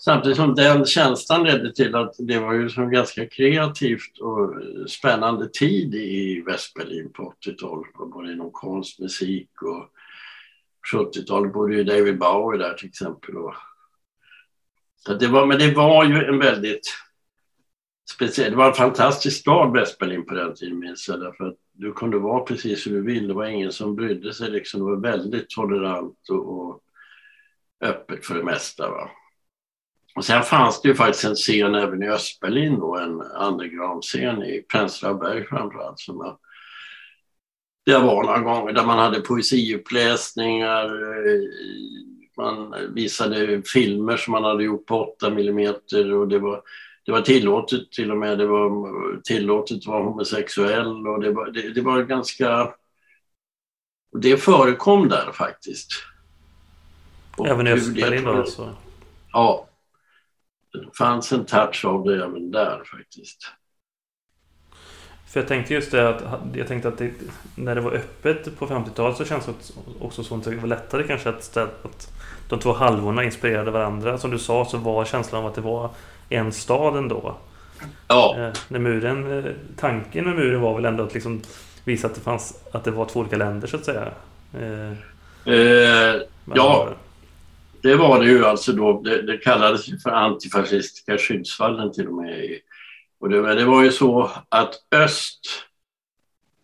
Samtidigt 0.00 0.36
som 0.36 0.54
den 0.54 0.86
känslan 0.86 1.44
ledde 1.44 1.72
till 1.72 1.94
att 1.94 2.14
det 2.18 2.38
var 2.38 2.52
ju 2.52 2.68
som 2.68 2.90
ganska 2.90 3.26
kreativt 3.26 4.18
och 4.20 4.54
spännande 4.90 5.48
tid 5.48 5.94
i 5.94 6.42
Västberlin 6.46 7.12
på 7.12 7.34
80-talet. 7.42 7.92
Både 8.12 8.32
inom 8.32 8.50
konst, 8.52 8.98
musik 8.98 9.50
och 9.62 9.90
70-talet 10.94 11.52
bodde 11.52 11.74
ju 11.74 11.84
David 11.84 12.18
Bowie 12.18 12.58
där 12.58 12.74
till 12.74 12.88
exempel. 12.88 13.36
Och, 13.36 13.54
så 14.96 15.14
det 15.14 15.26
var, 15.26 15.46
men 15.46 15.58
det 15.58 15.74
var 15.74 16.04
ju 16.04 16.24
en 16.24 16.38
väldigt 16.38 16.94
speciellt. 18.10 18.50
det 18.50 18.56
var 18.56 18.68
en 18.68 18.74
fantastisk 18.74 19.40
stad 19.40 19.72
Västberlin 19.72 20.26
på 20.26 20.34
den 20.34 20.54
tiden 20.54 20.78
minns 20.78 21.08
jag. 21.08 21.20
Därför 21.20 21.44
att 21.44 21.56
du 21.72 21.92
kunde 21.92 22.18
vara 22.18 22.44
precis 22.44 22.86
hur 22.86 22.92
du 22.92 23.02
ville. 23.02 23.26
Det 23.28 23.34
var 23.34 23.46
ingen 23.46 23.72
som 23.72 23.96
brydde 23.96 24.34
sig. 24.34 24.50
Liksom. 24.50 24.80
Det 24.80 24.86
var 24.86 24.96
väldigt 24.96 25.50
tolerant 25.50 26.28
och, 26.30 26.58
och 26.58 26.80
öppet 27.80 28.26
för 28.26 28.34
det 28.34 28.44
mesta. 28.44 28.90
Va? 28.90 29.10
Och 30.14 30.24
sen 30.24 30.42
fanns 30.42 30.82
det 30.82 30.88
ju 30.88 30.94
faktiskt 30.94 31.24
en 31.24 31.34
scen 31.34 31.74
även 31.74 32.02
i 32.02 32.08
Östberlin 32.08 32.78
då, 32.78 32.96
en 32.96 33.22
underground-scen 33.22 34.42
i 34.42 34.62
Prenzlauer 34.72 35.14
berg 35.14 35.44
framförallt 35.44 36.00
som 36.00 36.16
jag 36.16 36.38
det 37.88 37.98
var 37.98 38.22
några 38.22 38.40
gånger 38.40 38.72
där 38.72 38.84
man 38.84 38.98
hade 38.98 39.20
poesiuppläsningar. 39.20 40.84
Eh, 40.84 41.42
man 42.36 42.74
visade 42.94 43.62
filmer 43.62 44.16
som 44.16 44.32
man 44.32 44.44
hade 44.44 44.64
gjort 44.64 44.86
på 44.86 45.14
8 45.14 45.26
mm. 45.26 45.74
och 46.12 46.28
det 46.28 46.38
var, 46.38 46.62
det 47.08 47.12
var 47.12 47.20
tillåtet 47.20 47.92
till 47.92 48.10
och 48.10 48.16
med. 48.16 48.38
Det 48.38 48.46
var 48.46 49.20
tillåtet 49.24 49.76
att 49.76 49.86
vara 49.86 50.04
homosexuell 50.04 51.06
och 51.06 51.20
det 51.22 51.32
var, 51.32 51.50
det, 51.50 51.72
det 51.74 51.80
var 51.80 52.02
ganska... 52.02 52.74
Det 54.22 54.36
förekom 54.36 55.08
där 55.08 55.32
faktiskt. 55.32 55.88
Även 57.46 57.66
i 57.66 57.70
Östberlin 57.70 58.24
då 58.24 58.30
alltså? 58.30 58.74
Ja. 59.32 59.68
Det 60.72 60.96
fanns 60.98 61.32
en 61.32 61.44
touch 61.44 61.84
av 61.84 62.04
det 62.04 62.24
även 62.24 62.50
där 62.50 62.82
faktiskt. 62.84 63.52
För 65.28 65.40
jag 65.40 65.48
tänkte 65.48 65.74
just 65.74 65.90
det 65.90 66.08
att, 66.08 66.22
jag 66.54 66.68
tänkte 66.68 66.88
att 66.88 66.98
det, 66.98 67.12
när 67.54 67.74
det 67.74 67.80
var 67.80 67.92
öppet 67.92 68.58
på 68.58 68.66
50-talet 68.66 69.16
så 69.16 69.24
känns 69.24 69.46
det 69.46 69.52
också 70.00 70.24
som 70.24 70.38
att 70.38 70.44
det 70.44 70.56
var 70.56 70.68
lättare 70.68 71.02
kanske 71.02 71.28
att, 71.28 71.56
att 71.56 72.12
de 72.48 72.58
två 72.58 72.72
halvorna 72.72 73.24
inspirerade 73.24 73.70
varandra. 73.70 74.18
Som 74.18 74.30
du 74.30 74.38
sa 74.38 74.64
så 74.64 74.78
var 74.78 75.04
känslan 75.04 75.42
av 75.42 75.48
att 75.48 75.54
det 75.54 75.60
var 75.60 75.90
en 76.28 76.52
stad 76.52 76.96
ändå. 76.96 77.36
Ja. 78.08 78.36
Eh, 78.38 78.52
när 78.68 78.78
muren, 78.78 79.38
eh, 79.38 79.52
tanken 79.76 80.24
med 80.24 80.36
muren 80.36 80.60
var 80.60 80.74
väl 80.74 80.84
ändå 80.84 81.04
att 81.04 81.14
liksom 81.14 81.42
visa 81.84 82.06
att 82.06 82.14
det 82.14 82.20
fanns, 82.20 82.64
att 82.72 82.84
det 82.84 82.90
var 82.90 83.04
två 83.04 83.20
olika 83.20 83.36
länder 83.36 83.68
så 83.68 83.76
att 83.76 83.84
säga. 83.84 84.12
Eh, 84.54 84.92
eh 85.54 86.20
ja, 86.54 86.88
det 87.82 87.96
var 87.96 88.20
det 88.20 88.26
ju 88.26 88.44
alltså 88.44 88.72
då. 88.72 89.02
Det, 89.02 89.22
det 89.22 89.36
kallades 89.36 90.02
för 90.02 90.10
antifascistiska 90.10 91.18
skyddsvallen 91.18 91.92
till 91.92 92.08
och 92.08 92.14
med 92.14 92.58
och 93.20 93.28
det, 93.28 93.54
det 93.54 93.64
var 93.64 93.84
ju 93.84 93.90
så 93.90 94.30
att 94.48 94.74
öst 94.90 95.40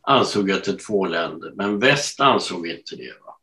ansåg 0.02 0.50
att 0.50 0.64
det 0.64 0.70
är 0.70 0.86
två 0.86 1.06
länder, 1.06 1.52
men 1.54 1.78
väst 1.78 2.20
ansåg 2.20 2.66
inte 2.66 2.96
det. 2.96 3.12
Va? 3.26 3.36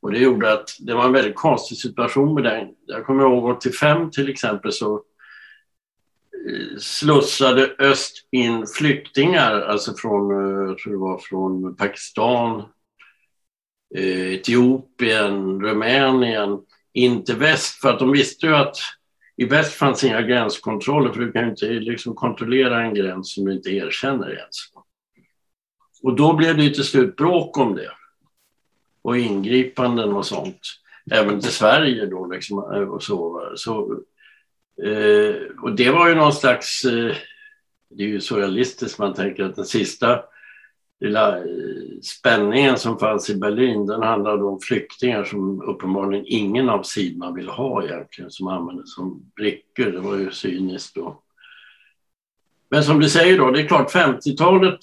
Och 0.00 0.12
det 0.12 0.18
gjorde 0.18 0.52
att 0.52 0.76
det 0.80 0.94
var 0.94 1.04
en 1.04 1.12
väldigt 1.12 1.34
konstig 1.34 1.78
situation 1.78 2.34
med 2.34 2.44
den. 2.44 2.68
Jag 2.86 3.06
kommer 3.06 3.22
ihåg 3.22 3.56
85 3.56 4.10
till 4.10 4.28
exempel 4.28 4.72
så 4.72 5.02
slussade 6.78 7.74
öst 7.78 8.28
in 8.30 8.66
flyktingar, 8.66 9.60
alltså 9.60 9.94
från, 9.94 10.30
eh, 10.30 10.68
jag 10.68 10.78
tror 10.78 10.92
det 10.92 10.98
var 10.98 11.18
från 11.18 11.76
Pakistan, 11.76 12.62
eh, 13.94 14.34
Etiopien, 14.34 15.60
Rumänien 15.62 16.58
in 16.92 17.24
till 17.24 17.36
väst 17.36 17.80
för 17.80 17.92
att 17.92 17.98
de 17.98 18.12
visste 18.12 18.46
ju 18.46 18.54
att 18.54 18.76
i 19.36 19.44
väst 19.44 19.72
fanns 19.72 20.04
inga 20.04 20.22
gränskontroller 20.22 21.12
för 21.12 21.20
du 21.20 21.32
kan 21.32 21.44
ju 21.44 21.50
inte 21.50 21.66
liksom 21.66 22.14
kontrollera 22.14 22.82
en 22.82 22.94
gräns 22.94 23.34
som 23.34 23.44
du 23.44 23.52
inte 23.52 23.70
erkänner 23.70 24.30
ens. 24.30 24.56
Och 26.02 26.16
då 26.16 26.32
blev 26.32 26.56
det 26.56 26.74
till 26.74 26.84
slut 26.84 27.16
bråk 27.16 27.58
om 27.58 27.74
det. 27.74 27.90
Och 29.02 29.18
ingripanden 29.18 30.12
och 30.12 30.26
sånt. 30.26 30.60
Även 31.10 31.40
till 31.40 31.50
Sverige 31.50 32.06
då 32.06 32.26
liksom, 32.26 32.58
eh, 32.58 32.88
och 32.88 33.02
så. 33.02 33.52
så 33.56 34.00
eh, 34.82 35.62
och 35.62 35.76
det 35.76 35.90
var 35.90 36.08
ju 36.08 36.14
någon 36.14 36.32
slags... 36.32 36.84
Eh, 36.84 37.16
det 37.90 38.04
är 38.04 38.08
ju 38.08 38.20
surrealistiskt 38.20 38.98
man 38.98 39.14
tänker 39.14 39.44
att 39.44 39.56
den 39.56 39.64
sista 39.64 40.20
lilla 41.00 41.38
eh, 41.38 41.44
spänningen 42.02 42.78
som 42.78 42.98
fanns 42.98 43.30
i 43.30 43.36
Berlin 43.36 43.86
den 43.86 44.02
handlade 44.02 44.44
om 44.44 44.60
flyktingar 44.60 45.24
som 45.24 45.62
uppenbarligen 45.62 46.24
ingen 46.28 46.68
av 46.68 46.82
sidorna 46.82 47.32
vill 47.32 47.48
ha 47.48 47.84
egentligen 47.84 48.30
som 48.30 48.48
användes 48.48 48.94
som 48.94 49.32
brickor. 49.36 49.92
Det 49.92 50.00
var 50.00 50.16
ju 50.16 50.30
cyniskt 50.30 50.94
då. 50.94 51.22
Men 52.70 52.84
som 52.84 53.00
du 53.00 53.08
säger 53.08 53.38
då, 53.38 53.50
det 53.50 53.60
är 53.60 53.66
klart 53.66 53.92
50-talet 53.92 54.78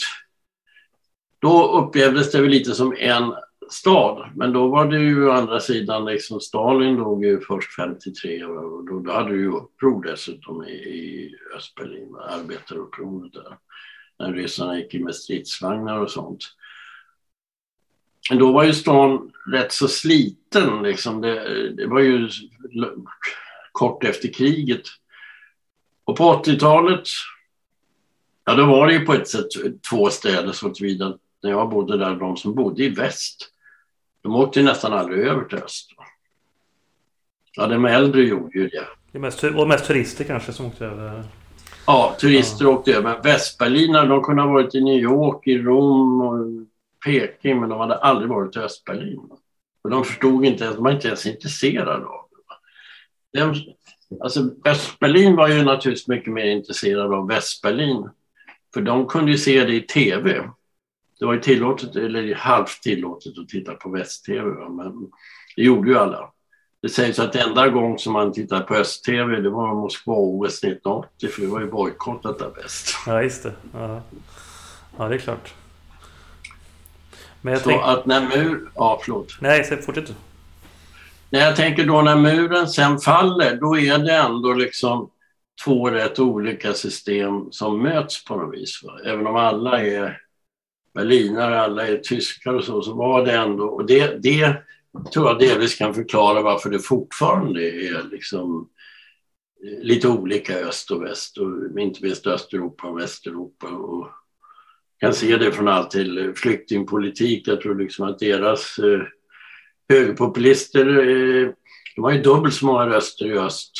då 1.39 1.77
upplevdes 1.77 2.31
det 2.31 2.41
väl 2.41 2.49
lite 2.49 2.71
som 2.71 2.95
en 2.99 3.33
stad. 3.73 4.29
Men 4.35 4.53
då 4.53 4.67
var 4.67 4.85
det 4.85 4.99
ju 4.99 5.27
å 5.27 5.31
andra 5.31 5.59
sidan 5.59 6.05
liksom 6.05 6.39
Stalin 6.39 6.97
dog 6.97 7.25
ju 7.25 7.39
först 7.39 7.75
53 7.75 8.43
och 8.43 8.85
då, 8.85 8.99
då 8.99 9.11
hade 9.11 9.29
du 9.29 9.39
ju 9.39 9.51
uppror 9.51 10.03
dessutom 10.03 10.63
i, 10.63 10.71
i 10.71 11.35
Östberlin, 11.55 12.15
arbetarupproret 12.15 13.33
där 13.33 13.57
när 14.19 14.33
ryssarna 14.33 14.77
gick 14.77 14.93
in 14.93 15.03
med 15.03 15.15
stridsvagnar 15.15 15.97
och 15.97 16.11
sånt. 16.11 16.43
Men 18.29 18.39
då 18.39 18.51
var 18.51 18.63
ju 18.63 18.73
stan 18.73 19.31
rätt 19.51 19.71
så 19.71 19.87
sliten. 19.87 20.83
Liksom. 20.83 21.21
Det, 21.21 21.69
det 21.69 21.87
var 21.87 21.99
ju 21.99 22.29
kort 23.71 24.03
efter 24.03 24.33
kriget. 24.33 24.81
Och 26.03 26.17
på 26.17 26.23
80-talet, 26.23 27.03
ja 28.45 28.55
då 28.55 28.65
var 28.65 28.87
det 28.87 28.93
ju 28.93 29.05
på 29.05 29.13
ett 29.13 29.27
sätt 29.27 29.47
två 29.89 30.09
städer 30.09 30.51
så 30.51 30.69
tillvida 30.69 31.17
när 31.43 31.49
jag 31.49 31.69
bodde 31.69 31.97
där, 31.97 32.15
de 32.15 32.37
som 32.37 32.55
bodde 32.55 32.83
i 32.83 32.89
väst, 32.89 33.51
de 34.21 34.35
åkte 34.35 34.59
ju 34.59 34.65
nästan 34.65 34.93
aldrig 34.93 35.27
över 35.27 35.43
till 35.43 35.57
öst. 35.57 35.91
Ja, 37.57 37.67
de 37.67 37.85
äldre 37.85 38.21
gjorde 38.21 38.59
ju 38.59 38.67
det. 38.67 38.87
Det 39.11 39.19
mest, 39.19 39.43
och 39.43 39.67
mest 39.67 39.85
turister 39.85 40.23
kanske 40.23 40.53
som 40.53 40.65
åkte 40.65 40.85
över? 40.85 41.23
Ja, 41.87 42.15
turister 42.19 42.65
ja. 42.65 42.71
åkte 42.71 42.93
över. 42.93 43.21
Västberlinare, 43.23 44.07
de 44.07 44.23
kunde 44.23 44.41
ha 44.41 44.51
varit 44.51 44.75
i 44.75 44.81
New 44.81 44.99
York, 44.99 45.47
i 45.47 45.57
Rom 45.57 46.21
och 46.21 46.47
Peking 47.05 47.59
men 47.59 47.69
de 47.69 47.79
hade 47.79 47.95
aldrig 47.95 48.29
varit 48.29 48.55
i 48.55 48.59
Östberlin. 48.59 49.29
Och 49.83 49.89
de 49.89 50.05
förstod 50.05 50.45
inte 50.45 50.63
ens, 50.63 50.75
de 50.75 50.83
var 50.83 50.91
inte 50.91 51.07
ens 51.07 51.25
intresserade 51.25 52.05
av 52.05 52.25
det. 53.33 53.39
De, 53.39 53.55
alltså 54.19 54.49
Östberlin 54.65 55.35
var 55.35 55.47
ju 55.47 55.63
naturligtvis 55.63 56.07
mycket 56.07 56.33
mer 56.33 56.45
intresserad 56.45 57.13
av 57.13 57.27
Västberlin. 57.27 58.09
För 58.73 58.81
de 58.81 59.07
kunde 59.07 59.31
ju 59.31 59.37
se 59.37 59.63
det 59.63 59.73
i 59.73 59.81
tv. 59.81 60.49
Det 61.21 61.25
var 61.25 61.33
ju 61.33 61.39
tillåtet, 61.39 61.95
eller 61.95 62.35
halvt 62.35 62.81
tillåtet 62.83 63.37
att 63.37 63.49
titta 63.49 63.73
på 63.73 63.89
väst-tv, 63.89 64.69
men 64.69 65.11
det 65.55 65.61
gjorde 65.61 65.89
ju 65.89 65.97
alla. 65.97 66.29
Det 66.81 66.89
sägs 66.89 67.19
att 67.19 67.35
enda 67.35 67.67
gång 67.69 67.99
som 67.99 68.13
man 68.13 68.33
tittade 68.33 68.61
på 68.61 68.75
öst-tv 68.75 69.41
det 69.41 69.49
var 69.49 69.75
Moskva-OS 69.75 70.63
1980 70.63 71.29
för 71.29 71.41
det 71.41 71.47
var 71.47 71.59
ju 71.59 71.71
bojkottat 71.71 72.39
där 72.39 72.49
bäst. 72.55 72.95
Ja, 73.07 73.23
just 73.23 73.43
det. 73.43 73.53
Ja, 73.73 74.01
ja 74.97 75.07
det 75.07 75.15
är 75.15 75.19
klart. 75.19 75.53
Men 77.41 77.53
jag 77.53 77.61
Så 77.61 77.69
tänk... 77.69 77.81
att 77.83 78.05
när 78.05 78.21
mur... 78.21 78.71
Ja, 78.75 78.99
förlåt. 79.03 79.37
Nej, 79.41 79.63
fortsätt 79.63 80.07
du. 80.07 80.13
Nej, 81.29 81.41
jag 81.41 81.55
tänker 81.55 81.85
då 81.85 82.01
när 82.01 82.15
muren 82.15 82.67
sen 82.67 82.99
faller, 82.99 83.55
då 83.55 83.77
är 83.77 83.97
det 83.97 84.15
ändå 84.15 84.53
liksom 84.53 85.09
två 85.65 85.89
rätt 85.89 86.19
olika 86.19 86.73
system 86.73 87.51
som 87.51 87.83
möts 87.83 88.25
på 88.25 88.35
något 88.35 88.55
vis. 88.55 88.83
Va? 88.83 88.99
Även 89.05 89.27
om 89.27 89.35
alla 89.35 89.81
är 89.81 90.21
berlinare, 90.93 91.59
alla 91.59 91.87
är 91.87 91.97
tyskar 91.97 92.53
och 92.53 92.63
så, 92.63 92.81
så 92.81 92.93
var 92.93 93.25
det 93.25 93.31
ändå... 93.31 93.65
Och 93.65 93.85
det, 93.85 94.23
det 94.23 94.55
tror 95.13 95.27
jag 95.27 95.39
delvis 95.39 95.75
kan 95.75 95.93
förklara 95.93 96.41
varför 96.41 96.69
det 96.69 96.79
fortfarande 96.79 97.69
är 97.69 98.03
liksom 98.11 98.69
eh, 99.65 99.83
lite 99.83 100.07
olika 100.07 100.59
öst 100.59 100.91
och 100.91 101.03
väst, 101.03 101.37
och 101.37 101.79
inte 101.79 102.03
minst 102.03 102.27
Östeuropa 102.27 102.87
och 102.87 102.99
Västeuropa. 102.99 103.67
Och 103.67 104.09
kan 104.99 105.13
se 105.13 105.37
det 105.37 105.51
från 105.51 105.67
allt 105.67 105.91
till 105.91 106.33
flyktingpolitik. 106.35 107.47
Jag 107.47 107.61
tror 107.61 107.75
liksom 107.75 108.07
att 108.07 108.19
deras 108.19 108.79
eh, 108.79 109.01
högerpopulister, 109.89 110.87
eh, 110.87 111.49
de 111.95 112.03
har 112.03 112.11
ju 112.11 112.21
dubbelt 112.21 112.53
så 112.53 112.65
många 112.65 112.87
röster 112.87 113.25
i 113.25 113.37
öst 113.37 113.71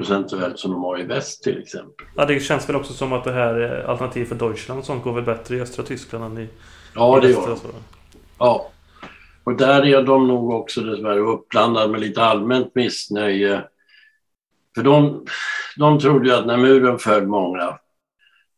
procentuellt 0.00 0.58
som 0.58 0.70
de 0.70 0.82
har 0.82 1.00
i 1.00 1.02
väst 1.02 1.42
till 1.42 1.62
exempel. 1.62 2.06
Ja, 2.16 2.24
det 2.24 2.40
känns 2.40 2.68
väl 2.68 2.76
också 2.76 2.92
som 2.92 3.12
att 3.12 3.24
det 3.24 3.32
här 3.32 3.84
alternativet 3.88 4.28
för 4.28 4.36
Deutschland 4.36 4.84
sånt 4.84 5.04
går 5.04 5.12
väl 5.12 5.24
bättre 5.24 5.56
i 5.56 5.60
östra 5.60 5.84
Tyskland 5.84 6.24
än 6.24 6.44
i, 6.44 6.48
ja, 6.94 7.18
i 7.18 7.20
det 7.20 7.32
gör 7.32 7.48
det. 7.48 7.56
Ja, 8.38 8.70
och 9.44 9.56
där 9.56 9.86
är 9.86 10.02
de 10.02 10.28
nog 10.28 10.50
också 10.50 10.80
dessvärre 10.80 11.20
uppblandade 11.20 11.88
med 11.88 12.00
lite 12.00 12.22
allmänt 12.22 12.74
missnöje. 12.74 13.64
För 14.74 14.82
de, 14.82 15.26
de 15.76 15.98
trodde 15.98 16.28
ju 16.28 16.34
att 16.34 16.46
när 16.46 16.56
muren 16.56 16.98
föll 16.98 17.26
många, 17.26 17.78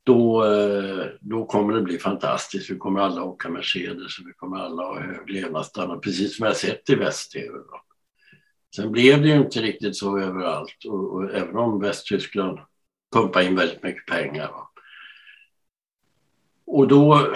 då, 0.05 0.45
eh, 0.45 1.07
då 1.21 1.45
kommer 1.45 1.75
det 1.75 1.81
bli 1.81 1.99
fantastiskt. 1.99 2.71
Vi 2.71 2.79
kommer 2.79 3.01
alla 3.01 3.23
åka 3.23 3.49
Mercedes 3.49 4.19
och 4.19 4.29
vi 4.29 4.33
kommer 4.33 4.57
alla 4.57 4.83
ha 4.83 5.01
hög 5.01 5.31
levnadsstandard, 5.31 6.03
precis 6.03 6.37
som 6.37 6.47
jag 6.47 6.57
sett 6.57 6.91
i 6.91 6.95
väst-tv. 6.95 7.59
Sen 8.77 8.93
blev 8.93 9.23
det 9.23 9.29
ju 9.29 9.37
inte 9.37 9.61
riktigt 9.61 9.97
så 9.97 10.19
överallt 10.19 10.85
och, 10.89 11.15
och 11.15 11.35
även 11.35 11.57
om 11.57 11.81
Västtyskland 11.81 12.59
pumpade 13.15 13.45
in 13.45 13.57
väldigt 13.57 13.83
mycket 13.83 14.07
pengar. 14.07 14.51
Och 16.65 16.89
då 16.89 17.35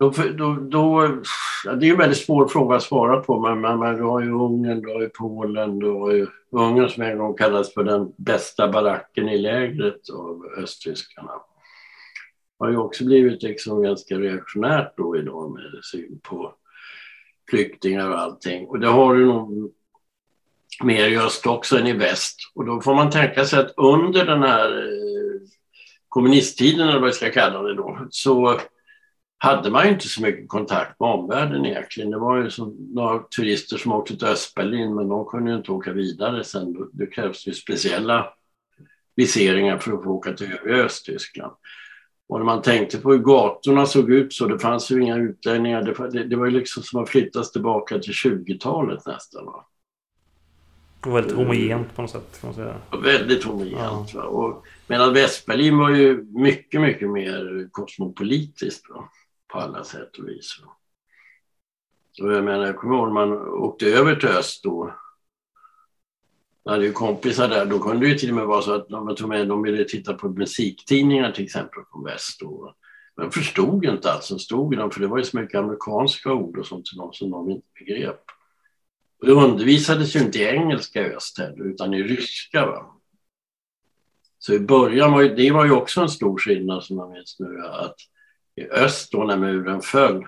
då, 0.00 0.12
då, 0.36 0.54
då, 0.54 1.18
ja, 1.64 1.72
det 1.72 1.88
är 1.88 1.92
en 1.92 1.98
väldigt 1.98 2.18
svår 2.18 2.48
fråga 2.48 2.76
att 2.76 2.82
svara 2.82 3.20
på, 3.20 3.40
men, 3.40 3.60
men, 3.60 3.78
men 3.78 3.96
du 3.96 4.02
har 4.02 4.20
ju 4.20 4.32
Ungern, 4.32 4.82
du 4.82 4.92
har 4.92 5.00
ju 5.00 5.08
Polen, 5.08 5.78
du 5.78 5.90
har 5.90 6.12
ju 6.12 6.26
Ungern 6.50 6.88
som 6.88 7.02
en 7.02 7.18
gång 7.18 7.36
kallades 7.36 7.74
för 7.74 7.84
den 7.84 8.12
bästa 8.16 8.68
baracken 8.68 9.28
i 9.28 9.38
lägret 9.38 10.10
av 10.10 10.46
östtyskarna. 10.56 11.32
Det 12.58 12.64
har 12.64 12.70
ju 12.70 12.76
också 12.76 13.04
blivit 13.04 13.42
liksom 13.42 13.82
ganska 13.82 14.18
reaktionärt 14.18 14.96
då 14.96 15.16
idag 15.16 15.52
med 15.52 15.84
syn 15.92 16.20
på 16.22 16.54
flyktingar 17.50 18.10
och 18.10 18.18
allting. 18.18 18.66
Och 18.66 18.80
det 18.80 18.88
har 18.88 19.14
du 19.14 19.26
nog 19.26 19.72
mer 20.82 21.08
i 21.08 21.18
öst 21.18 21.46
också 21.46 21.78
än 21.78 21.86
i 21.86 21.92
väst. 21.92 22.36
Och 22.54 22.64
då 22.64 22.80
får 22.80 22.94
man 22.94 23.10
tänka 23.10 23.44
sig 23.44 23.58
att 23.58 23.74
under 23.76 24.26
den 24.26 24.42
här 24.42 24.78
eh, 24.78 25.40
kommunisttiden, 26.08 26.88
eller 26.88 27.00
vad 27.00 27.08
vi 27.08 27.14
ska 27.14 27.30
kalla 27.30 27.62
det 27.62 27.74
då, 27.74 28.06
så 28.10 28.60
hade 29.38 29.70
man 29.70 29.86
ju 29.86 29.92
inte 29.92 30.08
så 30.08 30.22
mycket 30.22 30.48
kontakt 30.48 31.00
med 31.00 31.08
omvärlden 31.08 31.66
egentligen. 31.66 32.10
Det 32.10 32.18
var 32.18 32.36
ju 32.36 32.50
som 32.50 32.76
några 32.94 33.18
turister 33.18 33.76
som 33.76 33.92
åkte 33.92 34.16
till 34.16 34.26
Östberlin 34.26 34.94
men 34.94 35.08
de 35.08 35.26
kunde 35.26 35.50
ju 35.50 35.56
inte 35.56 35.72
åka 35.72 35.92
vidare 35.92 36.44
sen. 36.44 36.90
Det 36.92 37.06
krävs 37.06 37.46
ju 37.46 37.52
speciella 37.52 38.32
viseringar 39.16 39.78
för 39.78 39.92
att 39.92 40.04
få 40.04 40.10
åka 40.10 40.32
till 40.32 40.52
övriga 40.52 40.84
Östtyskland. 40.84 41.52
Och 42.30 42.38
när 42.38 42.46
man 42.46 42.62
tänkte 42.62 42.98
på 42.98 43.12
hur 43.12 43.18
gatorna 43.18 43.86
såg 43.86 44.10
ut 44.10 44.32
så 44.32 44.46
det 44.46 44.58
fanns 44.58 44.90
ju 44.90 45.02
inga 45.02 45.16
utlänningar. 45.16 45.82
Det, 45.82 46.10
det, 46.10 46.24
det 46.24 46.36
var 46.36 46.46
ju 46.46 46.52
liksom 46.52 46.82
som 46.82 47.02
att 47.02 47.08
flyttas 47.08 47.52
tillbaka 47.52 47.98
till 47.98 48.12
20-talet 48.12 49.06
nästan. 49.06 49.44
Va? 49.46 49.66
Och 51.06 51.16
väldigt 51.16 51.36
homogent 51.36 51.94
på 51.96 52.02
något 52.02 52.10
sätt 52.10 52.40
kan 52.40 52.48
man 52.48 52.54
säga. 52.54 52.74
Väldigt 53.02 53.44
homogent. 53.44 54.14
Ja. 54.14 54.22
Och, 54.22 54.64
medan 54.86 55.14
Västberlin 55.14 55.78
var 55.78 55.90
ju 55.90 56.24
mycket, 56.24 56.80
mycket 56.80 57.10
mer 57.10 57.68
kosmopolitiskt. 57.72 58.90
Va? 58.90 59.08
på 59.52 59.58
alla 59.58 59.84
sätt 59.84 60.16
och 60.16 60.28
vis. 60.28 60.56
Och 62.22 62.32
jag 62.32 62.44
menar, 62.44 62.66
jag 62.66 62.76
kommer 62.76 62.96
ihåg 62.96 63.06
när 63.06 63.14
man 63.14 63.48
åkte 63.48 63.86
över 63.86 64.16
till 64.16 64.28
öst 64.28 64.64
då. 64.64 64.94
Jag 66.64 66.72
hade 66.72 66.84
ju 66.84 66.92
kompisar 66.92 67.48
där, 67.48 67.66
då 67.66 67.78
kunde 67.78 68.06
det 68.06 68.10
ju 68.10 68.18
till 68.18 68.30
och 68.30 68.36
med 68.36 68.46
vara 68.46 68.62
så 68.62 68.74
att 68.74 68.88
de, 68.88 69.16
tog 69.16 69.28
med, 69.28 69.48
de 69.48 69.62
ville 69.62 69.84
titta 69.84 70.14
på 70.14 70.28
musiktidningar 70.28 71.32
till 71.32 71.44
exempel 71.44 71.82
från 71.92 72.04
väst. 72.04 72.40
Då. 72.40 72.74
Men 73.16 73.24
jag 73.24 73.34
förstod 73.34 73.84
inte 73.84 74.12
allt 74.12 74.24
som 74.24 74.38
stod 74.38 74.74
i 74.74 74.76
dem, 74.76 74.90
för 74.90 75.00
det 75.00 75.06
var 75.06 75.18
ju 75.18 75.24
så 75.24 75.40
mycket 75.40 75.58
amerikanska 75.58 76.32
ord 76.32 76.58
och 76.58 76.66
sånt 76.66 76.88
som 77.12 77.30
de 77.30 77.50
inte 77.50 77.66
begrep. 77.78 78.24
Och 79.20 79.26
det 79.26 79.32
undervisades 79.32 80.16
ju 80.16 80.20
inte 80.20 80.38
i 80.38 80.46
engelska 80.46 81.06
i 81.06 81.14
öst 81.14 81.38
heller, 81.38 81.64
utan 81.64 81.94
i 81.94 82.02
ryska. 82.02 82.66
Va? 82.66 82.96
Så 84.38 84.52
i 84.52 84.60
början 84.60 85.12
var 85.12 85.22
ju, 85.22 85.34
det 85.34 85.50
var 85.50 85.64
ju 85.64 85.72
också 85.72 86.00
en 86.00 86.08
stor 86.08 86.38
skillnad 86.38 86.84
som 86.84 86.96
man 86.96 87.12
minns 87.12 87.36
nu, 87.38 87.60
att 87.66 87.96
i 88.54 88.64
öst 88.64 89.12
då 89.12 89.24
när 89.24 89.36
muren 89.36 89.80
föll, 89.80 90.26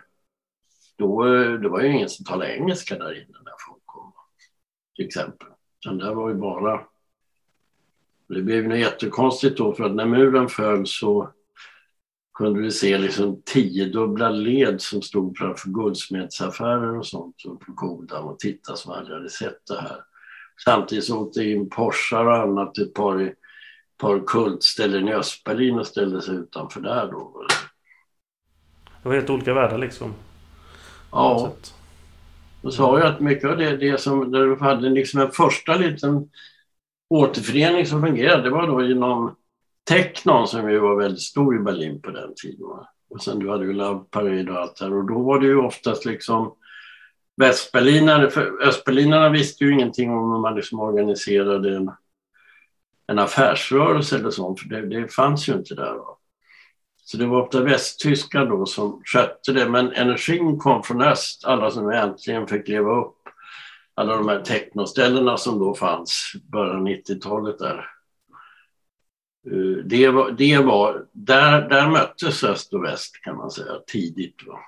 då 0.98 1.24
det 1.56 1.68
var 1.68 1.80
ju 1.80 1.92
ingen 1.92 2.08
som 2.08 2.24
talade 2.24 2.56
engelska 2.56 2.98
där 2.98 3.14
inne 3.14 3.38
när 3.44 3.54
folk 3.68 3.82
kom. 3.84 4.12
Till 4.96 5.06
exempel. 5.06 5.48
Sen 5.84 5.98
där 5.98 6.14
var 6.14 6.28
ju 6.28 6.34
bara... 6.34 6.80
Det 8.28 8.42
blev 8.42 8.72
ju 8.72 8.78
jättekonstigt 8.78 9.58
då 9.58 9.74
för 9.74 9.84
att 9.84 9.94
när 9.94 10.06
muren 10.06 10.48
föll 10.48 10.86
så 10.86 11.30
kunde 12.34 12.62
du 12.62 12.70
se 12.70 12.98
liksom 12.98 13.42
tiodubbla 13.44 14.30
led 14.30 14.80
som 14.80 15.02
stod 15.02 15.38
framför 15.38 15.70
guldsmedsaffärer 15.70 16.98
och 16.98 17.06
sånt 17.06 17.36
på 17.42 17.72
Godan 17.72 18.24
och 18.24 18.38
tittade 18.38 18.78
som 18.78 18.92
aldrig 18.92 19.16
hade 19.16 19.30
sett 19.30 19.66
det 19.66 19.80
här. 19.80 20.04
Samtidigt 20.64 21.04
så 21.04 21.18
åkte 21.18 21.44
in 21.44 21.70
Porschar 21.70 22.24
och 22.24 22.36
annat 22.36 22.78
ett 22.78 22.94
par, 22.94 23.34
par 23.96 24.26
kultställen 24.26 25.08
i 25.08 25.14
Östberlin 25.14 25.78
och 25.78 25.86
ställde 25.86 26.22
sig 26.22 26.34
utanför 26.34 26.80
där 26.80 27.12
då. 27.12 27.46
Det 29.02 29.08
var 29.08 29.14
helt 29.14 29.30
olika 29.30 29.54
världar 29.54 29.78
liksom. 29.78 30.14
Ja. 31.12 31.52
Då 32.62 32.70
sa 32.70 32.98
jag 32.98 33.08
att 33.08 33.20
mycket 33.20 33.50
av 33.50 33.56
det, 33.56 33.76
det 33.76 34.00
som, 34.00 34.32
där 34.32 34.46
du 34.46 34.56
hade 34.56 34.88
liksom 34.88 35.20
en 35.20 35.30
första 35.30 35.76
liten 35.76 36.30
återförening 37.10 37.86
som 37.86 38.02
fungerade, 38.02 38.42
det 38.42 38.50
var 38.50 38.66
då 38.66 38.84
inom 38.84 39.36
Technon 39.88 40.48
som 40.48 40.70
ju 40.70 40.78
var 40.78 40.96
väldigt 40.96 41.22
stor 41.22 41.56
i 41.56 41.58
Berlin 41.58 42.02
på 42.02 42.10
den 42.10 42.34
tiden. 42.42 42.66
Och 43.10 43.22
sen 43.22 43.38
du 43.38 43.50
hade 43.50 43.64
ju 43.64 43.72
Love 43.72 44.00
Parade 44.10 44.52
och 44.52 44.58
allt 44.58 44.76
där 44.76 44.94
och 44.94 45.04
då 45.04 45.22
var 45.22 45.40
det 45.40 45.46
ju 45.46 45.56
oftast 45.56 46.04
liksom 46.04 46.54
västberlinare, 47.36 48.30
för 48.30 48.62
östberlinarna 48.62 49.28
visste 49.28 49.64
ju 49.64 49.72
ingenting 49.72 50.10
om 50.10 50.32
hur 50.32 50.40
man 50.40 50.54
liksom 50.54 50.80
organiserade 50.80 51.76
en, 51.76 51.90
en 53.06 53.18
affärsrörelse 53.18 54.18
eller 54.18 54.30
sånt, 54.30 54.60
för 54.60 54.68
det, 54.68 54.86
det 54.86 55.12
fanns 55.12 55.48
ju 55.48 55.52
inte 55.52 55.74
där. 55.74 55.94
Va? 55.94 56.18
Så 57.12 57.18
det 57.18 57.26
var 57.26 57.42
ofta 57.42 57.62
västtyskar 57.62 58.46
då 58.46 58.66
som 58.66 59.02
skötte 59.04 59.52
det, 59.52 59.68
men 59.68 59.92
energin 59.92 60.58
kom 60.58 60.82
från 60.82 61.02
öst, 61.02 61.44
alla 61.44 61.70
som 61.70 61.90
äntligen 61.90 62.46
fick 62.46 62.68
leva 62.68 63.00
upp. 63.00 63.16
Alla 63.94 64.16
de 64.16 64.28
här 64.28 64.40
technoställena 64.40 65.36
som 65.36 65.58
då 65.58 65.74
fanns 65.74 66.32
början 66.52 66.76
av 66.76 66.86
90-talet 66.86 67.58
där. 67.58 67.86
Eh, 69.46 69.84
det 69.84 70.08
var, 70.08 70.30
det 70.30 70.58
var, 70.58 71.06
där, 71.12 71.68
där 71.68 71.90
möttes 71.90 72.44
öst 72.44 72.74
och 72.74 72.84
väst 72.84 73.22
kan 73.22 73.36
man 73.36 73.50
säga 73.50 73.72
tidigt. 73.86 74.46
Va? 74.46 74.58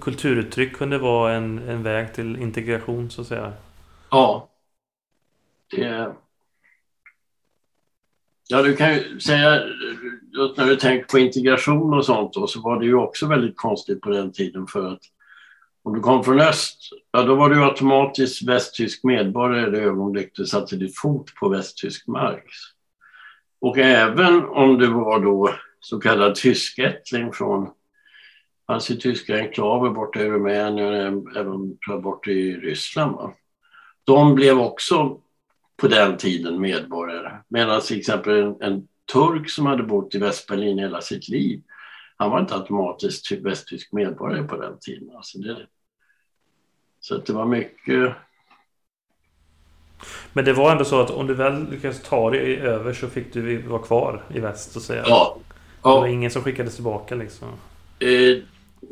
Kulturuttryck 0.00 0.76
kunde 0.76 0.98
vara 0.98 1.32
en, 1.32 1.58
en 1.58 1.82
väg 1.82 2.14
till 2.14 2.36
integration 2.36 3.10
så 3.10 3.20
att 3.20 3.26
säga? 3.26 3.52
Ja. 4.10 4.48
Det, 5.70 6.12
Ja, 8.52 8.62
du 8.62 8.76
kan 8.76 8.94
ju 8.94 9.20
säga, 9.20 9.50
när 10.56 10.66
du 10.66 10.76
tänker 10.76 11.06
på 11.06 11.18
integration 11.18 11.94
och 11.94 12.04
sånt 12.04 12.32
då, 12.32 12.46
så 12.46 12.60
var 12.60 12.80
det 12.80 12.86
ju 12.86 12.94
också 12.94 13.26
väldigt 13.26 13.56
konstigt 13.56 14.00
på 14.00 14.10
den 14.10 14.32
tiden 14.32 14.66
för 14.66 14.92
att 14.92 15.00
om 15.82 15.94
du 15.94 16.00
kom 16.00 16.24
från 16.24 16.40
öst, 16.40 16.78
ja 17.12 17.22
då 17.22 17.34
var 17.34 17.50
du 17.50 17.64
automatiskt 17.64 18.48
västtysk 18.48 19.04
medborgare 19.04 19.68
i 19.68 19.70
det 19.70 19.80
ögonblick 19.82 20.30
du 20.34 20.46
satte 20.46 20.76
din 20.76 20.92
fot 21.02 21.34
på 21.34 21.48
västtysk 21.48 22.06
mark. 22.06 22.44
Och 23.60 23.78
även 23.78 24.44
om 24.44 24.78
du 24.78 24.86
var 24.86 25.20
då 25.20 25.54
så 25.80 25.98
kallad 25.98 26.34
tyskättling 26.34 27.32
från 27.32 27.70
fanns 28.66 28.90
ju 28.90 28.94
tyska 28.94 29.36
enklaver 29.36 29.90
borta 29.90 30.20
i 30.20 30.30
Rumänien 30.30 30.86
och 31.26 31.36
även 31.36 31.78
borta 32.02 32.30
i 32.30 32.56
Ryssland. 32.56 33.16
Va? 33.16 33.32
De 34.04 34.34
blev 34.34 34.58
också 34.58 35.20
på 35.82 35.88
den 35.88 36.16
tiden 36.16 36.60
medborgare. 36.60 37.42
Medan 37.48 37.80
till 37.80 37.98
exempel 37.98 38.32
en, 38.32 38.56
en 38.60 38.88
turk 39.12 39.50
som 39.50 39.66
hade 39.66 39.82
bott 39.82 40.14
i 40.14 40.18
Västberlin 40.18 40.78
hela 40.78 41.00
sitt 41.00 41.28
liv, 41.28 41.62
han 42.16 42.30
var 42.30 42.40
inte 42.40 42.54
automatiskt 42.54 43.32
västtysk 43.32 43.92
medborgare 43.92 44.42
på 44.42 44.56
den 44.56 44.78
tiden. 44.80 45.10
Alltså 45.16 45.38
det, 45.38 45.66
så 47.00 47.18
det 47.18 47.32
var 47.32 47.44
mycket... 47.44 48.12
Men 50.32 50.44
det 50.44 50.52
var 50.52 50.72
ändå 50.72 50.84
så 50.84 51.00
att 51.00 51.10
om 51.10 51.26
du 51.26 51.34
väl 51.34 51.70
lyckades 51.70 52.02
ta 52.02 52.30
dig 52.30 52.60
över 52.60 52.92
så 52.92 53.08
fick 53.08 53.32
du 53.32 53.62
vara 53.62 53.82
kvar 53.82 54.24
i 54.34 54.40
väst 54.40 54.76
och 54.76 54.82
säga. 54.82 55.04
Ja. 55.06 55.38
ja. 55.82 55.94
Det 55.94 56.00
var 56.00 56.06
ingen 56.06 56.30
som 56.30 56.42
skickades 56.42 56.74
tillbaka 56.74 57.14
liksom? 57.14 57.48
Eh, 57.98 58.42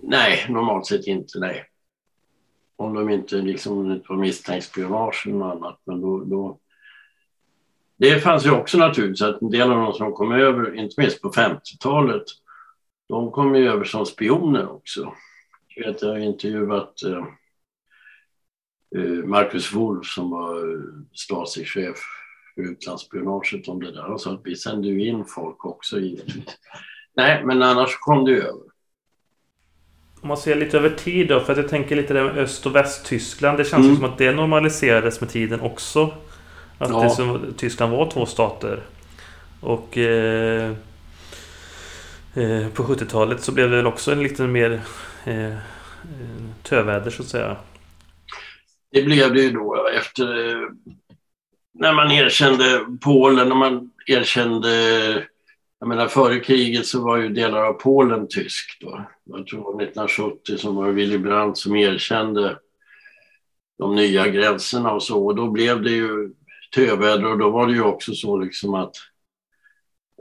nej, 0.02 0.46
normalt 0.48 0.86
sett 0.86 1.06
inte 1.06 1.38
nej. 1.38 1.64
Om 2.76 2.94
de 2.94 3.10
inte 3.10 3.36
liksom 3.36 4.02
var 4.08 4.16
misstänkt 4.16 4.64
spionage 4.64 5.26
eller 5.26 5.36
något 5.36 5.56
annat. 5.56 5.80
Men 5.84 6.00
då, 6.00 6.24
då... 6.24 6.58
Det 8.00 8.20
fanns 8.20 8.46
ju 8.46 8.50
också 8.50 8.78
naturligtvis 8.78 9.22
att 9.22 9.42
en 9.42 9.50
del 9.50 9.70
av 9.70 9.78
de 9.78 9.92
som 9.92 10.12
kom 10.12 10.32
över, 10.32 10.74
inte 10.74 11.00
minst 11.00 11.22
på 11.22 11.30
50-talet, 11.30 12.22
de 13.08 13.30
kom 13.30 13.54
ju 13.54 13.68
över 13.68 13.84
som 13.84 14.06
spioner 14.06 14.70
också. 14.70 15.14
Jag, 15.76 15.86
vet, 15.86 16.02
jag 16.02 16.08
har 16.08 16.18
intervjuat 16.18 17.02
eh, 17.02 17.24
eh 18.96 19.24
Marcus 19.24 19.72
Wolf 19.72 20.06
som 20.06 20.30
var 20.30 20.82
Stasi-chef 21.14 21.98
för 22.54 22.62
utlandsspionaget 22.62 23.68
om 23.68 23.80
det 23.80 23.92
där. 23.92 24.02
Han 24.02 24.18
sa 24.18 24.32
att 24.32 24.40
vi 24.44 24.56
sände 24.56 24.88
ju 24.88 25.06
in 25.06 25.24
folk 25.24 25.64
också 25.64 26.00
givetvis. 26.00 26.44
Nej, 27.16 27.44
men 27.44 27.62
annars 27.62 27.98
kom 28.00 28.24
det 28.24 28.32
över. 28.32 28.70
Om 30.20 30.28
man 30.28 30.36
ser 30.36 30.56
lite 30.56 30.78
över 30.78 30.90
tid 30.90 31.28
då, 31.28 31.40
för 31.40 31.52
att 31.52 31.58
jag 31.58 31.68
tänker 31.68 31.96
lite 31.96 32.14
där 32.14 32.24
med 32.24 32.38
Öst 32.38 32.66
och 32.66 32.74
Västtyskland. 32.74 33.58
Det 33.58 33.64
känns 33.64 33.84
mm. 33.84 33.96
som 33.96 34.04
att 34.04 34.18
det 34.18 34.32
normaliserades 34.32 35.20
med 35.20 35.30
tiden 35.30 35.60
också. 35.60 36.14
Att 36.80 36.90
ja. 36.90 37.02
det 37.02 37.10
som, 37.10 37.54
Tyskland 37.56 37.92
var 37.92 38.10
två 38.10 38.26
stater. 38.26 38.82
Och 39.60 39.98
eh, 39.98 40.70
eh, 42.34 42.68
på 42.68 42.82
70-talet 42.82 43.42
så 43.42 43.52
blev 43.52 43.70
det 43.70 43.76
väl 43.76 43.86
också 43.86 44.12
en 44.12 44.22
lite 44.22 44.42
mer 44.42 44.80
eh, 45.24 45.54
töväder 46.62 47.10
så 47.10 47.22
att 47.22 47.28
säga. 47.28 47.56
Det 48.92 49.02
blev 49.02 49.34
det 49.34 49.40
ju 49.40 49.50
då 49.50 49.88
efter 49.98 50.48
eh, 50.48 50.68
när 51.74 51.92
man 51.92 52.10
erkände 52.10 52.86
Polen, 53.00 53.48
när 53.48 53.56
man 53.56 53.90
erkände 54.06 54.70
jag 55.80 55.88
menar 55.88 56.08
före 56.08 56.40
kriget 56.40 56.86
så 56.86 57.04
var 57.04 57.16
ju 57.16 57.28
delar 57.28 57.64
av 57.64 57.72
Polen 57.72 58.28
tyskt. 58.28 58.80
Då. 58.80 59.04
Jag 59.24 59.46
tror 59.46 59.82
1970 59.82 60.56
som 60.56 60.76
var 60.76 60.90
Willy 60.90 61.18
Brandt 61.18 61.58
som 61.58 61.76
erkände 61.76 62.58
de 63.78 63.94
nya 63.94 64.28
gränserna 64.28 64.92
och 64.92 65.02
så. 65.02 65.26
Och 65.26 65.34
då 65.34 65.50
blev 65.50 65.82
det 65.82 65.90
ju 65.90 66.30
töväder 66.74 67.26
och 67.26 67.38
då 67.38 67.50
var 67.50 67.66
det 67.66 67.72
ju 67.72 67.82
också 67.82 68.12
så 68.12 68.36
liksom 68.36 68.74
att 68.74 68.96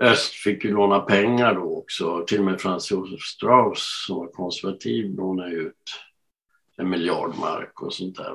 öst 0.01 0.33
fick 0.33 0.63
ju 0.63 0.73
låna 0.73 0.99
pengar 0.99 1.55
då 1.55 1.77
också. 1.77 2.23
Till 2.27 2.39
och 2.39 2.45
med 2.45 2.61
Franz 2.61 2.91
Josef 2.91 3.21
Strauss 3.21 4.05
som 4.07 4.17
var 4.17 4.27
konservativ 4.27 5.15
lånade 5.15 5.51
ut 5.51 5.75
en 6.77 6.89
miljard 6.89 7.37
mark 7.39 7.81
och 7.81 7.93
sånt 7.93 8.17
där. 8.17 8.33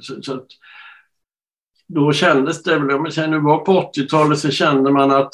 Så, 0.00 0.22
så 0.22 0.34
att, 0.34 0.46
då 1.86 2.12
kändes 2.12 2.62
det 2.62 2.78
väl, 2.78 2.90
om 2.90 3.04
vi 3.04 3.10
säger 3.10 3.28
nu 3.28 3.38
var 3.38 3.58
på 3.58 3.72
80-talet 3.72 4.38
så 4.38 4.50
kände 4.50 4.92
man 4.92 5.10
att 5.10 5.32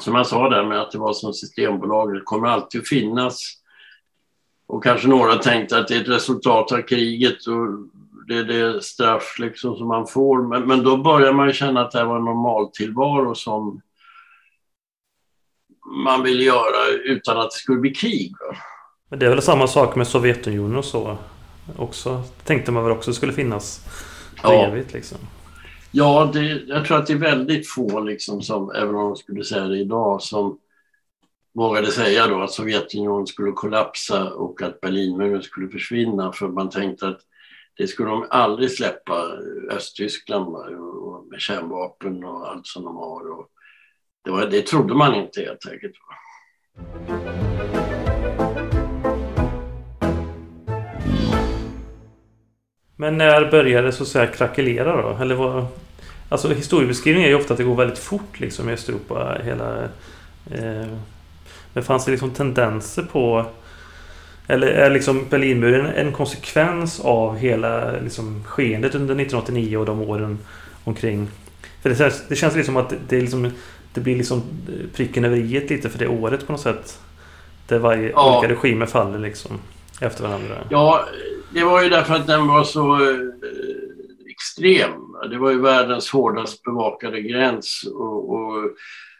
som 0.00 0.14
jag 0.14 0.26
sa 0.26 0.48
där 0.48 0.64
med 0.64 0.80
att 0.80 0.90
det 0.90 0.98
var 0.98 1.12
som 1.12 1.32
Systembolag, 1.32 2.14
det 2.14 2.20
kommer 2.20 2.48
alltid 2.48 2.80
att 2.80 2.88
finnas. 2.88 3.52
Och 4.66 4.84
kanske 4.84 5.08
några 5.08 5.36
tänkte 5.36 5.78
att 5.78 5.88
det 5.88 5.96
är 5.96 6.00
ett 6.00 6.08
resultat 6.08 6.72
av 6.72 6.82
kriget 6.82 7.46
och 7.46 7.68
det 8.26 8.34
är 8.34 8.44
det 8.44 8.82
straff 8.82 9.36
liksom 9.38 9.76
som 9.76 9.88
man 9.88 10.06
får. 10.06 10.48
Men, 10.48 10.62
men 10.62 10.82
då 10.82 10.96
börjar 10.96 11.32
man 11.32 11.52
känna 11.52 11.80
att 11.80 11.90
det 11.90 11.98
här 11.98 12.06
var 12.06 12.16
en 12.16 12.24
normal 12.24 12.70
tillvaro 12.70 13.34
som 13.34 13.80
man 16.04 16.22
vill 16.22 16.40
göra 16.40 16.88
utan 17.04 17.38
att 17.38 17.50
det 17.50 17.56
skulle 17.56 17.78
bli 17.78 17.94
krig. 17.94 18.32
Men 19.08 19.18
det 19.18 19.26
är 19.26 19.30
väl 19.30 19.42
samma 19.42 19.66
sak 19.66 19.96
med 19.96 20.08
Sovjetunionen 20.08 20.76
och 20.76 20.84
så 20.84 21.16
också. 21.76 22.22
Tänkte 22.44 22.72
man 22.72 22.84
väl 22.84 22.92
också 22.92 23.12
skulle 23.12 23.32
finnas 23.32 23.84
ja. 24.42 24.52
evigt 24.52 24.92
liksom. 24.92 25.18
Ja, 25.90 26.30
det, 26.32 26.62
jag 26.66 26.84
tror 26.84 26.98
att 26.98 27.06
det 27.06 27.12
är 27.12 27.18
väldigt 27.18 27.68
få, 27.68 28.00
liksom, 28.00 28.42
som, 28.42 28.70
även 28.70 28.94
om 28.94 29.04
de 29.04 29.16
skulle 29.16 29.44
säga 29.44 29.64
det 29.64 29.78
idag, 29.78 30.22
som 30.22 30.58
vågade 31.54 31.90
säga 31.90 32.26
då 32.26 32.42
att 32.42 32.52
Sovjetunionen 32.52 33.26
skulle 33.26 33.52
kollapsa 33.52 34.30
och 34.30 34.62
att 34.62 34.80
Berlinmuren 34.80 35.42
skulle 35.42 35.68
försvinna 35.68 36.32
för 36.32 36.48
man 36.48 36.70
tänkte 36.70 37.08
att 37.08 37.20
det 37.76 37.86
skulle 37.86 38.10
de 38.10 38.26
aldrig 38.30 38.70
släppa 38.70 39.14
eh, 39.14 39.76
Östtyskland 39.76 40.52
med 41.30 41.40
kärnvapen 41.40 42.24
och 42.24 42.50
allt 42.50 42.66
som 42.66 42.84
de 42.84 42.96
har. 42.96 43.38
Och 43.38 43.48
det, 44.24 44.30
var, 44.30 44.46
det 44.46 44.66
trodde 44.66 44.94
man 44.94 45.14
inte 45.14 45.40
helt 45.40 45.68
enkelt. 45.72 45.94
Men 52.96 53.18
när 53.18 53.50
började 53.50 53.86
det 53.86 53.92
så 53.92 54.02
att 54.02 54.08
säga 54.08 54.26
krackelera 54.26 55.02
då? 55.02 55.22
Eller 55.22 55.34
vad, 55.34 55.66
alltså 56.28 56.48
historiebeskrivningen 56.48 57.26
är 57.26 57.32
ju 57.32 57.40
ofta 57.40 57.54
att 57.54 57.58
det 57.58 57.64
går 57.64 57.76
väldigt 57.76 57.98
fort 57.98 58.40
liksom 58.40 58.68
i 58.68 58.72
Östeuropa. 58.72 59.38
Hela, 59.44 59.84
eh, 60.50 60.98
men 61.72 61.84
fanns 61.84 62.04
det 62.04 62.10
liksom 62.10 62.30
tendenser 62.30 63.02
på... 63.02 63.46
Eller 64.46 64.66
är 64.66 64.90
liksom 64.90 65.28
Berlinmuren 65.30 65.86
en 65.86 66.12
konsekvens 66.12 67.00
av 67.00 67.36
hela 67.36 67.92
liksom, 67.92 68.44
skeendet 68.44 68.94
under 68.94 69.14
1989 69.14 69.76
och 69.76 69.86
de 69.86 70.00
åren 70.00 70.38
omkring? 70.84 71.28
För 71.82 71.90
det, 71.90 71.96
känns, 71.96 72.28
det 72.28 72.36
känns 72.36 72.56
liksom 72.56 72.76
att 72.76 72.94
det, 73.08 73.20
liksom, 73.20 73.50
det 73.94 74.00
blir 74.00 74.16
liksom 74.16 74.42
pricken 74.94 75.24
över 75.24 75.36
i 75.36 75.42
lite 75.42 75.90
för 75.90 75.98
det 75.98 76.08
året 76.08 76.46
på 76.46 76.52
något 76.52 76.60
sätt. 76.60 76.98
Där 77.68 77.78
varje 77.78 78.10
ja. 78.10 78.38
olika 78.38 78.54
regimer 78.54 78.86
faller 78.86 79.18
liksom 79.18 79.60
efter 80.00 80.22
varandra. 80.24 80.54
Ja, 80.70 81.04
det 81.50 81.64
var 81.64 81.82
ju 81.82 81.88
därför 81.88 82.14
att 82.14 82.26
den 82.26 82.46
var 82.46 82.64
så 82.64 82.94
eh, 82.94 83.18
extrem. 84.30 84.92
Det 85.30 85.38
var 85.38 85.50
ju 85.50 85.60
världens 85.60 86.10
hårdast 86.10 86.62
bevakade 86.62 87.20
gräns 87.20 87.84
och, 87.94 88.34
och 88.34 88.70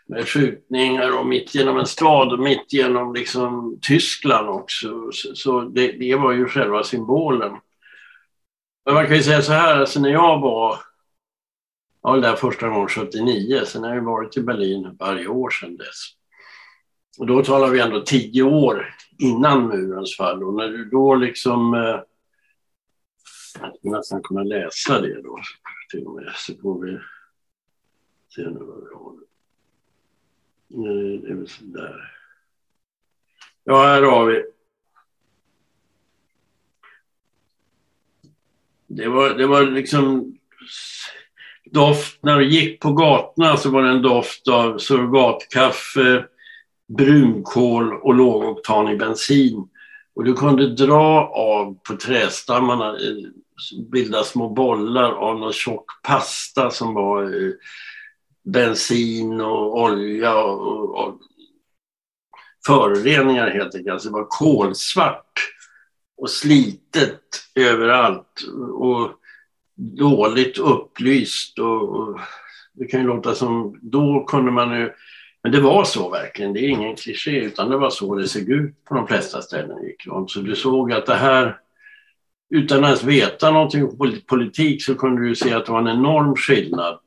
med 0.07 0.29
skjutningar 0.29 1.19
och 1.19 1.27
mitt 1.27 1.55
genom 1.55 1.79
en 1.79 1.87
stad 1.87 2.33
och 2.33 2.38
mitt 2.38 2.73
genom 2.73 3.14
liksom 3.14 3.79
Tyskland 3.83 4.49
också. 4.49 5.11
Så, 5.12 5.35
så 5.35 5.61
det, 5.61 5.93
det, 5.93 6.14
var 6.14 6.33
ju 6.33 6.49
själva 6.49 6.85
symbolen. 6.85 7.53
Men 8.85 8.95
man 8.95 9.07
kan 9.07 9.17
ju 9.17 9.23
säga 9.23 9.43
så 9.43 9.53
här, 9.53 9.81
alltså 9.81 10.01
när 10.01 10.11
jag 10.11 10.40
var 10.40 10.79
jag 12.03 12.11
var 12.11 12.21
där 12.21 12.37
första 12.37 12.69
gången 12.69 12.88
79, 12.88 13.64
sen 13.67 13.83
har 13.83 13.95
jag 13.95 14.05
varit 14.05 14.37
i 14.37 14.43
Berlin 14.43 14.97
varje 14.99 15.27
år 15.27 15.51
sedan 15.51 15.77
dess. 15.77 16.11
Och 17.19 17.27
då 17.27 17.45
talar 17.45 17.69
vi 17.69 17.81
ändå 17.81 18.01
tio 18.01 18.43
år 18.43 18.95
innan 19.19 19.69
murens 19.69 20.17
fall 20.17 20.45
och 20.45 20.55
när 20.55 20.69
du 20.69 20.85
då 20.85 21.14
liksom 21.14 21.75
eh, 21.75 22.01
jag 23.61 23.77
skulle 23.77 23.97
nästan 23.97 24.23
kunna 24.23 24.43
läsa 24.43 25.01
det 25.01 25.23
då 25.23 25.38
till 25.90 26.07
och 26.07 26.14
med. 26.14 26.33
Så 26.37 26.55
får 26.62 26.83
vi 26.83 26.99
se 28.35 28.43
nu 28.43 28.59
vad 28.59 28.81
vi 28.81 28.95
har. 28.95 29.34
Nu 30.77 31.27
är 31.29 31.35
väl 31.35 31.49
sådär. 31.49 32.13
Ja, 33.65 33.83
här 33.83 34.03
har 34.03 34.27
vi. 34.27 34.45
Det 38.87 39.09
var, 39.09 39.31
det 39.31 39.47
var 39.47 39.63
liksom 39.63 40.39
doft, 41.65 42.23
när 42.23 42.39
du 42.39 42.49
gick 42.49 42.81
på 42.81 42.93
gatorna 42.93 43.57
så 43.57 43.71
var 43.71 43.83
det 43.83 43.91
en 43.91 44.03
doft 44.03 44.49
av 44.49 44.79
surrogatkaffe, 44.79 46.27
brunkol 46.99 47.95
och 47.95 48.15
lågoktanig 48.15 48.99
bensin. 48.99 49.69
Och 50.15 50.25
du 50.25 50.35
kunde 50.35 50.75
dra 50.75 51.29
av 51.29 51.79
på 51.89 51.97
trästammarna 51.97 52.89
eh, 52.89 53.31
bilda 53.93 54.25
små 54.25 54.49
bollar 54.49 55.12
av 55.12 55.39
någon 55.39 55.53
tjock 55.53 56.03
pasta 56.03 56.70
som 56.70 56.95
var 56.95 57.22
eh, 57.22 57.53
bensin 58.45 59.40
och 59.40 59.82
olja 59.82 60.36
och, 60.36 60.95
och 60.95 61.18
föroreningar 62.66 63.51
helt 63.51 63.74
enkelt. 63.74 63.92
Alltså 63.92 64.09
det 64.09 64.14
var 64.14 64.26
kolsvart 64.28 65.32
och 66.16 66.30
slitet 66.30 67.20
överallt 67.55 68.40
och 68.74 69.11
dåligt 69.76 70.59
upplyst. 70.59 71.59
Och, 71.59 71.88
och, 71.88 72.20
det 72.72 72.84
kan 72.84 73.01
ju 73.01 73.07
låta 73.07 73.34
som, 73.34 73.78
då 73.82 74.24
kunde 74.24 74.51
man 74.51 74.80
ju, 74.80 74.92
men 75.42 75.53
det 75.53 75.61
var 75.61 75.84
så 75.84 76.11
verkligen, 76.11 76.53
det 76.53 76.61
är 76.61 76.68
ingen 76.68 76.97
kliché 76.97 77.40
utan 77.40 77.70
det 77.70 77.76
var 77.76 77.90
så 77.90 78.14
det 78.14 78.28
såg 78.28 78.49
ut 78.49 78.84
på 78.84 78.95
de 78.95 79.07
flesta 79.07 79.42
ställen 79.42 79.82
gick 79.82 80.07
runt. 80.07 80.30
Så 80.30 80.40
du 80.40 80.57
såg 80.57 80.92
att 80.92 81.07
det 81.07 81.14
här 81.14 81.59
utan 82.51 82.84
att 82.84 82.88
ens 82.88 83.05
veta 83.05 83.51
någonting 83.51 83.84
om 83.84 84.20
politik 84.26 84.84
så 84.84 84.95
kunde 84.95 85.28
du 85.28 85.34
se 85.34 85.53
att 85.53 85.66
det 85.66 85.72
var 85.72 85.80
en 85.80 85.99
enorm 85.99 86.36
skillnad. 86.36 86.99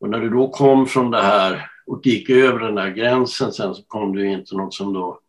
Och 0.00 0.10
när 0.10 0.20
du 0.20 0.30
då 0.30 0.48
kom 0.48 0.86
från 0.86 1.10
det 1.10 1.22
här 1.22 1.70
och 1.86 2.06
gick 2.06 2.30
över 2.30 2.58
den 2.58 2.74
där 2.74 2.90
gränsen 2.90 3.52
sen 3.52 3.74
så 3.74 3.82
kom 3.82 4.16
du 4.16 4.26
in 4.26 4.38
inte 4.38 4.56
något 4.56 4.74
som 4.74 4.92
då 4.92 5.20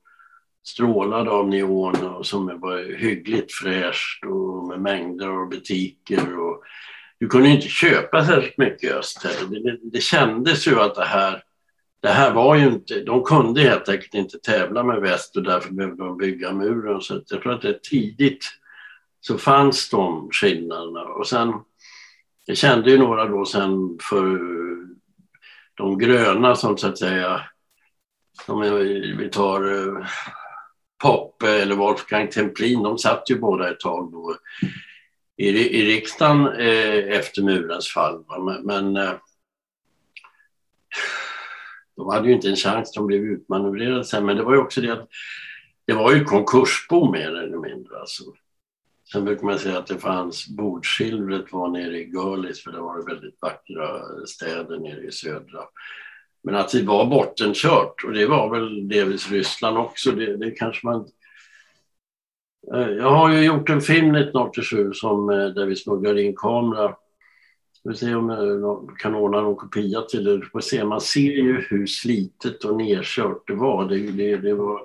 strålade 0.64 1.32
av 1.32 1.48
neon 1.48 2.08
och 2.08 2.26
som 2.26 2.60
var 2.60 2.98
hyggligt 2.98 3.54
fräscht 3.54 4.26
och 4.26 4.68
med 4.68 4.82
mängder 4.82 5.28
av 5.28 5.50
butiker. 5.50 6.40
Och 6.40 6.64
du 7.20 7.28
kunde 7.28 7.50
inte 7.50 7.68
köpa 7.68 8.26
särskilt 8.26 8.58
mycket 8.58 8.84
i 8.84 8.94
öst 8.94 9.22
det, 9.50 9.60
det, 9.60 9.78
det 9.84 10.02
kändes 10.02 10.68
ju 10.68 10.80
att 10.80 10.96
det 10.96 11.06
här, 11.06 11.44
det 12.02 12.10
här 12.10 12.34
var 12.34 12.56
ju 12.56 12.68
inte, 12.68 13.04
de 13.04 13.24
kunde 13.24 13.62
helt 13.62 13.90
enkelt 13.90 14.14
inte 14.14 14.40
tävla 14.40 14.84
med 14.84 15.02
väst 15.02 15.38
och 15.38 15.44
därför 15.44 15.74
behövde 15.74 16.04
de 16.04 16.18
bygga 16.18 16.54
muren. 16.54 17.02
Så 17.02 17.22
jag 17.30 17.42
tror 17.42 17.54
att 17.54 17.62
det 17.62 17.84
tidigt 17.84 18.46
så 19.22 19.38
fanns 19.38 19.90
de 19.90 20.30
skillnaderna 20.32 21.02
och 21.02 21.28
sen 21.28 21.54
jag 22.52 22.58
kände 22.58 22.92
ju 22.92 22.98
några 22.98 23.26
då 23.26 23.46
sen 23.46 23.98
för 24.10 24.40
de 25.76 25.98
gröna 25.98 26.56
som 26.56 26.78
så 26.78 26.88
att 26.88 26.98
säga, 26.98 27.42
om 28.48 28.62
vi 29.18 29.30
tar 29.32 29.72
eh, 29.72 30.06
Poppe 31.04 31.62
eller 31.62 31.76
Wolfgang 31.76 32.28
Templin, 32.28 32.84
de 32.84 32.98
satt 32.98 33.30
ju 33.30 33.40
båda 33.40 33.72
ett 33.72 33.80
tag 33.80 34.12
då 34.12 34.36
i, 35.38 35.48
i 35.50 35.86
riksdagen 35.86 36.48
eh, 36.48 37.18
efter 37.18 37.42
murens 37.42 37.94
fall. 37.94 38.24
Men, 38.46 38.66
men 38.66 38.96
eh, 38.98 39.14
de 41.96 42.10
hade 42.10 42.28
ju 42.28 42.34
inte 42.34 42.50
en 42.50 42.56
chans, 42.56 42.94
de 42.94 43.08
blev 43.08 43.22
utmanövrerade 43.22 44.06
sen. 44.06 44.26
Men 44.26 44.38
det 44.38 44.44
var 44.44 44.54
ju 44.54 44.60
också 44.60 44.82
det 44.82 44.94
att 44.94 45.08
det 45.88 45.94
var 45.94 46.14
ju 46.14 46.24
konkursbo 46.24 47.12
mer 47.12 47.28
eller 47.28 47.58
mindre. 47.58 48.00
Alltså. 48.00 48.24
Sen 49.12 49.26
brukar 49.26 49.46
man 49.46 49.60
säga 49.60 49.78
att 49.78 49.88
det 49.88 49.98
fanns 49.98 50.48
bordsilvret 50.48 51.52
var 51.52 51.70
nere 51.70 51.98
i 51.98 52.10
Görlis, 52.10 52.64
för 52.64 52.72
det 52.72 52.82
var 52.82 53.08
väldigt 53.08 53.42
vackra 53.42 54.02
städer 54.26 54.80
nere 54.80 55.08
i 55.08 55.12
södra. 55.12 55.60
Men 56.44 56.56
att 56.56 56.72
det 56.72 56.84
var 56.84 57.06
bottenkört 57.06 58.04
och 58.04 58.14
det 58.14 58.26
var 58.26 58.50
väl 58.50 58.88
delvis 58.88 59.32
Ryssland 59.32 59.78
också. 59.78 60.12
Det, 60.12 60.38
det 60.38 60.52
kanske 60.52 60.88
man... 60.88 61.08
Eh, 62.74 62.90
jag 62.90 63.12
har 63.12 63.34
ju 63.34 63.46
gjort 63.46 63.70
en 63.70 63.82
film 63.82 64.16
1987 64.16 64.94
som, 64.94 65.30
eh, 65.30 65.48
där 65.48 65.66
vi 65.66 65.76
smugglar 65.76 66.18
in 66.18 66.36
kamera. 66.36 66.96
Vi 67.84 67.96
se 67.96 68.16
om 68.16 68.30
eh, 68.30 68.38
jag 68.38 68.98
kan 69.00 69.16
ordna 69.16 69.42
någon 69.42 69.56
kopia 69.56 70.02
till 70.02 70.24
det. 70.24 70.86
Man 70.86 71.02
ser 71.02 71.32
ju 71.32 71.62
hur 71.70 71.88
slitet 71.88 72.64
och 72.64 72.78
nedkört 72.78 73.48
det 73.48 73.56
var. 73.56 73.90
Det, 73.90 73.98
det, 73.98 74.38
det 74.38 74.54
var 74.54 74.82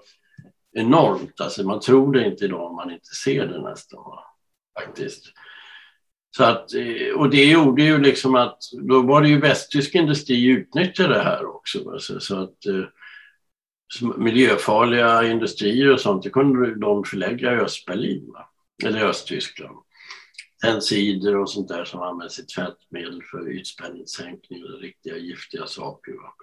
enormt. 0.77 1.41
Alltså 1.41 1.63
man 1.63 1.81
tror 1.81 2.13
det 2.13 2.27
inte 2.27 2.45
idag 2.45 2.71
om 2.71 2.77
man 2.77 2.91
inte 2.91 3.15
ser 3.25 3.47
det 3.47 3.63
nästan. 3.63 4.01
Faktiskt. 4.79 5.33
Så 6.37 6.45
att, 6.45 6.75
eh, 6.75 7.15
och 7.17 7.31
det 7.31 7.45
gjorde 7.45 7.83
ju 7.83 7.99
liksom 7.99 8.35
att 8.35 8.59
då 8.89 9.03
var 9.03 9.23
det 9.23 9.29
ju 9.29 9.41
västtysk 9.41 9.95
industri 9.95 10.47
utnyttjade 10.47 11.15
det 11.15 11.23
här 11.23 11.47
också. 11.47 11.91
Alltså, 11.91 12.21
så 12.21 12.43
att 12.43 12.67
eh, 12.67 12.85
miljöfarliga 14.17 15.27
industrier 15.27 15.93
och 15.93 16.01
sånt, 16.01 16.23
det 16.23 16.31
kunde 16.31 16.75
de 16.75 17.05
förlägga 17.05 17.53
i 17.53 17.57
Östberlin, 17.57 18.33
va? 18.33 18.51
eller 18.85 19.05
Östtyskland. 19.05 19.77
Tensider 20.63 21.37
och 21.37 21.51
sånt 21.51 21.69
där 21.69 21.85
som 21.85 22.03
används 22.03 22.39
i 22.39 22.47
tvättmedel 22.47 23.23
för 23.31 23.51
ytspänningssänkning 23.51 24.65
och 24.65 24.81
riktiga 24.81 25.17
giftiga 25.17 25.67
saker. 25.67 26.13
Va? 26.13 26.35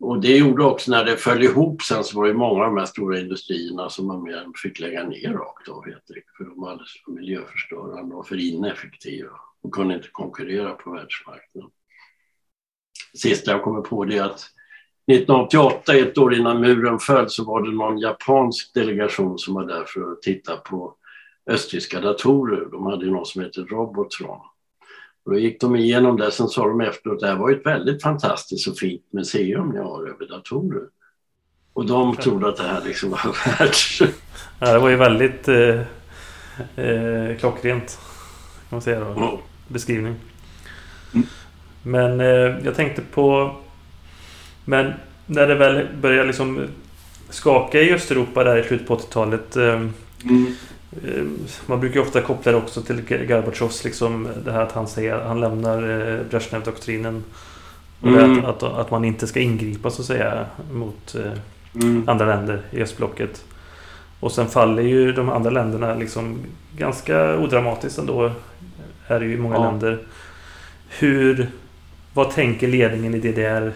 Och 0.00 0.20
det 0.20 0.36
gjorde 0.36 0.64
också 0.64 0.90
när 0.90 1.04
det 1.04 1.16
föll 1.16 1.42
ihop 1.42 1.82
sen 1.82 2.04
så 2.04 2.20
var 2.20 2.28
det 2.28 2.34
många 2.34 2.64
av 2.64 2.74
de 2.74 2.78
här 2.78 2.86
stora 2.86 3.20
industrierna 3.20 3.90
som 3.90 4.06
man 4.06 4.22
mer 4.22 4.46
fick 4.62 4.80
lägga 4.80 5.04
ner 5.04 5.32
rakt 5.32 5.68
av 5.68 5.84
helt 5.84 6.10
enkelt. 6.10 6.36
För 6.36 6.44
de 6.44 6.60
var 6.60 6.70
alldeles 6.70 7.02
för 7.04 7.12
miljöförstörande 7.12 8.14
och 8.14 8.28
för 8.28 8.36
ineffektiva 8.40 9.30
och 9.62 9.72
kunde 9.72 9.94
inte 9.94 10.08
konkurrera 10.12 10.72
på 10.72 10.90
världsmarknaden. 10.90 11.70
Sista 13.14 13.50
jag 13.50 13.62
kommer 13.62 13.80
på 13.80 14.04
det 14.04 14.16
är 14.16 14.22
att 14.22 14.40
1988, 15.12 15.94
ett 15.94 16.18
år 16.18 16.34
innan 16.34 16.60
muren 16.60 16.98
föll, 16.98 17.30
så 17.30 17.44
var 17.44 17.62
det 17.62 17.70
någon 17.70 17.98
japansk 17.98 18.74
delegation 18.74 19.38
som 19.38 19.54
var 19.54 19.64
där 19.64 19.84
för 19.84 20.12
att 20.12 20.22
titta 20.22 20.56
på 20.56 20.96
östtyska 21.50 22.00
datorer. 22.00 22.68
De 22.70 22.86
hade 22.86 23.06
något 23.06 23.28
som 23.28 23.42
heter 23.42 23.62
Robotron. 23.62 24.40
Och 25.26 25.32
då 25.32 25.38
gick 25.38 25.60
de 25.60 25.76
igenom 25.76 26.16
det, 26.16 26.30
sen 26.30 26.48
sa 26.48 26.68
de 26.68 26.80
efteråt 26.80 27.20
det 27.20 27.26
här 27.26 27.36
var 27.36 27.50
ett 27.50 27.66
väldigt 27.66 28.02
fantastiskt 28.02 28.68
och 28.68 28.78
fint 28.78 29.02
museum 29.12 29.68
ni 29.68 29.78
har 29.78 30.08
över 30.08 30.28
datorer. 30.28 30.82
Och 31.72 31.86
de 31.86 32.16
trodde 32.16 32.48
att 32.48 32.56
det 32.56 32.62
här 32.62 32.82
liksom 32.84 33.10
var 33.10 33.36
världs... 33.58 34.00
Ja, 34.60 34.72
det 34.72 34.78
var 34.78 34.88
ju 34.88 34.96
väldigt 34.96 35.48
eh, 35.48 35.80
eh, 36.76 37.36
klockrent. 37.38 37.98
Kan 38.54 38.76
man 38.76 38.82
säga 38.82 39.00
då. 39.00 39.06
Mm. 39.06 39.36
Beskrivning. 39.68 40.14
Mm. 41.14 41.26
Men 41.82 42.20
eh, 42.20 42.64
jag 42.64 42.74
tänkte 42.74 43.02
på... 43.02 43.56
Men 44.64 44.92
när 45.26 45.46
det 45.46 45.54
väl 45.54 45.86
började 46.00 46.26
liksom 46.26 46.68
skaka 47.30 47.80
i 47.80 47.94
Östeuropa 47.94 48.44
där 48.44 48.56
i 48.56 48.62
slutet 48.62 48.86
på 48.86 48.96
80-talet. 48.96 49.56
Eh, 49.56 49.74
mm. 50.24 50.54
Eh, 50.92 51.24
man 51.66 51.80
brukar 51.80 52.00
ofta 52.00 52.20
koppla 52.20 52.52
det 52.52 52.58
också 52.58 52.82
till 52.82 53.26
Gorbatjovs, 53.28 53.84
liksom 53.84 54.28
det 54.44 54.52
här 54.52 54.62
att 54.62 54.72
han 54.72 54.88
säger 54.88 55.20
han 55.20 55.40
lämnar 55.40 55.82
eh, 55.82 56.20
Brezhnev-doktrinen. 56.30 57.24
Mm. 58.02 58.44
Att, 58.44 58.62
att, 58.62 58.62
att, 58.62 58.90
man 58.90 59.04
inte 59.04 59.26
ska 59.26 59.40
ingripa 59.40 59.90
så 59.90 60.02
att 60.02 60.06
säga 60.06 60.46
mot 60.72 61.14
eh, 61.14 61.32
mm. 61.74 62.08
andra 62.08 62.26
länder 62.26 62.62
i 62.70 62.82
östblocket. 62.82 63.44
Och 64.20 64.32
sen 64.32 64.48
faller 64.48 64.82
ju 64.82 65.12
de 65.12 65.28
andra 65.28 65.50
länderna 65.50 65.94
liksom 65.94 66.38
ganska 66.76 67.38
odramatiskt 67.38 67.98
ändå. 67.98 68.32
Är 69.06 69.20
det 69.20 69.26
ju 69.26 69.32
i 69.32 69.38
många 69.38 69.54
ja. 69.54 69.70
länder. 69.70 69.98
Hur... 70.88 71.48
Vad 72.12 72.30
tänker 72.30 72.68
ledningen 72.68 73.14
i 73.14 73.18
DDR 73.18 73.72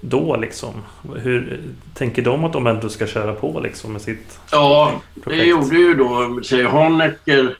då 0.00 0.36
liksom? 0.36 0.72
Hur 1.16 1.60
tänker 1.94 2.22
de 2.22 2.44
att 2.44 2.52
de 2.52 2.66
ändå 2.66 2.88
ska 2.88 3.06
köra 3.06 3.34
på 3.34 3.60
liksom 3.60 3.92
med 3.92 4.02
sitt 4.02 4.40
Ja, 4.52 5.02
projekt? 5.22 5.42
det 5.42 5.48
gjorde 5.48 5.76
ju 5.76 5.94
då, 5.94 6.40
säger 6.42 6.64
Honecker, 6.64 7.56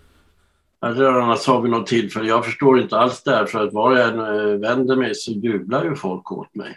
redan 0.83 1.39
sa 1.39 1.61
vid 1.61 1.71
något 1.71 1.87
tillfälle, 1.87 2.29
jag 2.29 2.45
förstår 2.45 2.81
inte 2.81 2.99
alls 2.99 3.23
det 3.23 3.31
här 3.31 3.47
för 3.47 3.67
att 3.67 3.73
var 3.73 3.97
jag 3.97 4.09
än 4.09 4.21
eh, 4.21 4.59
vänder 4.59 4.97
mig 4.97 5.15
så 5.15 5.33
jublar 5.33 5.85
ju 5.85 5.97
folk 5.97 6.33
åt 6.33 6.55
mig. 6.55 6.77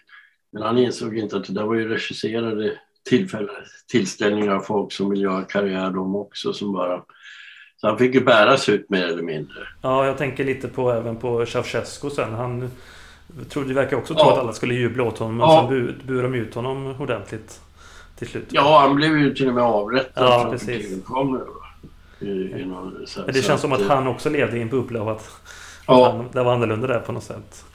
Men 0.52 0.62
han 0.64 0.78
insåg 0.78 1.18
inte 1.18 1.38
att 1.38 1.46
det 1.48 1.54
där 1.54 1.64
var 1.64 1.76
ju 1.76 1.88
regisserade 1.90 2.74
tillfälle, 3.10 3.52
tillställningar 3.92 4.56
av 4.56 4.60
folk 4.62 4.92
som 4.92 5.10
vill 5.10 5.22
göra 5.22 5.42
karriär 5.44 5.90
de 5.92 6.16
också 6.16 6.54
som 6.54 6.74
bara 6.74 7.04
så 7.78 7.88
han 7.88 7.98
fick 7.98 8.16
ju 8.16 8.22
bäras 8.24 8.70
ut 8.70 8.90
mer 8.90 9.06
eller 9.06 9.24
mindre. 9.24 9.56
Ja, 9.82 10.06
jag 10.06 10.18
tänker 10.18 10.44
lite 10.44 10.68
på 10.68 10.92
även 10.92 11.16
på 11.18 11.46
Ceausescu 11.46 12.10
sen. 12.10 12.34
Han 12.34 12.72
jag 13.38 13.50
tror 13.50 13.66
det 13.66 13.74
verkar 13.74 13.98
också 13.98 14.14
tro 14.14 14.24
ja. 14.24 14.34
att 14.34 14.40
alla 14.40 14.54
skulle 14.54 14.74
jubla 14.74 15.04
åt 15.04 15.18
honom. 15.18 15.38
Men 15.38 15.50
ja. 15.50 15.66
sen 15.70 16.02
buade 16.04 16.24
de 16.24 16.36
ut 16.36 16.56
honom 16.56 16.96
ordentligt. 17.00 17.62
Till 18.18 18.28
slut. 18.28 18.48
Ja, 18.50 18.80
han 18.80 18.96
blev 18.96 19.18
ju 19.18 19.34
till 19.34 19.48
och 19.48 19.54
med 19.54 19.64
avrättad. 19.64 20.24
Ja, 20.24 20.48
precis. 20.52 21.04
I, 22.20 22.26
i 22.26 22.66
någon, 22.66 23.08
så, 23.08 23.22
men 23.26 23.34
det 23.34 23.42
känns 23.42 23.62
som 23.62 23.72
att, 23.72 23.88
han 23.88 24.08
också 24.08 24.30
levde 24.30 24.58
i 24.58 24.62
en 24.62 24.70
bubbla 24.70 25.02
och 25.02 25.12
att, 25.12 25.32
ja. 25.88 26.12
han, 26.12 26.26
det 26.32 26.44
var 26.44 26.54
annorlunda 26.54 26.88
där 26.88 27.00
på 27.00 27.12
något 27.12 27.24
sätt. 27.24 27.66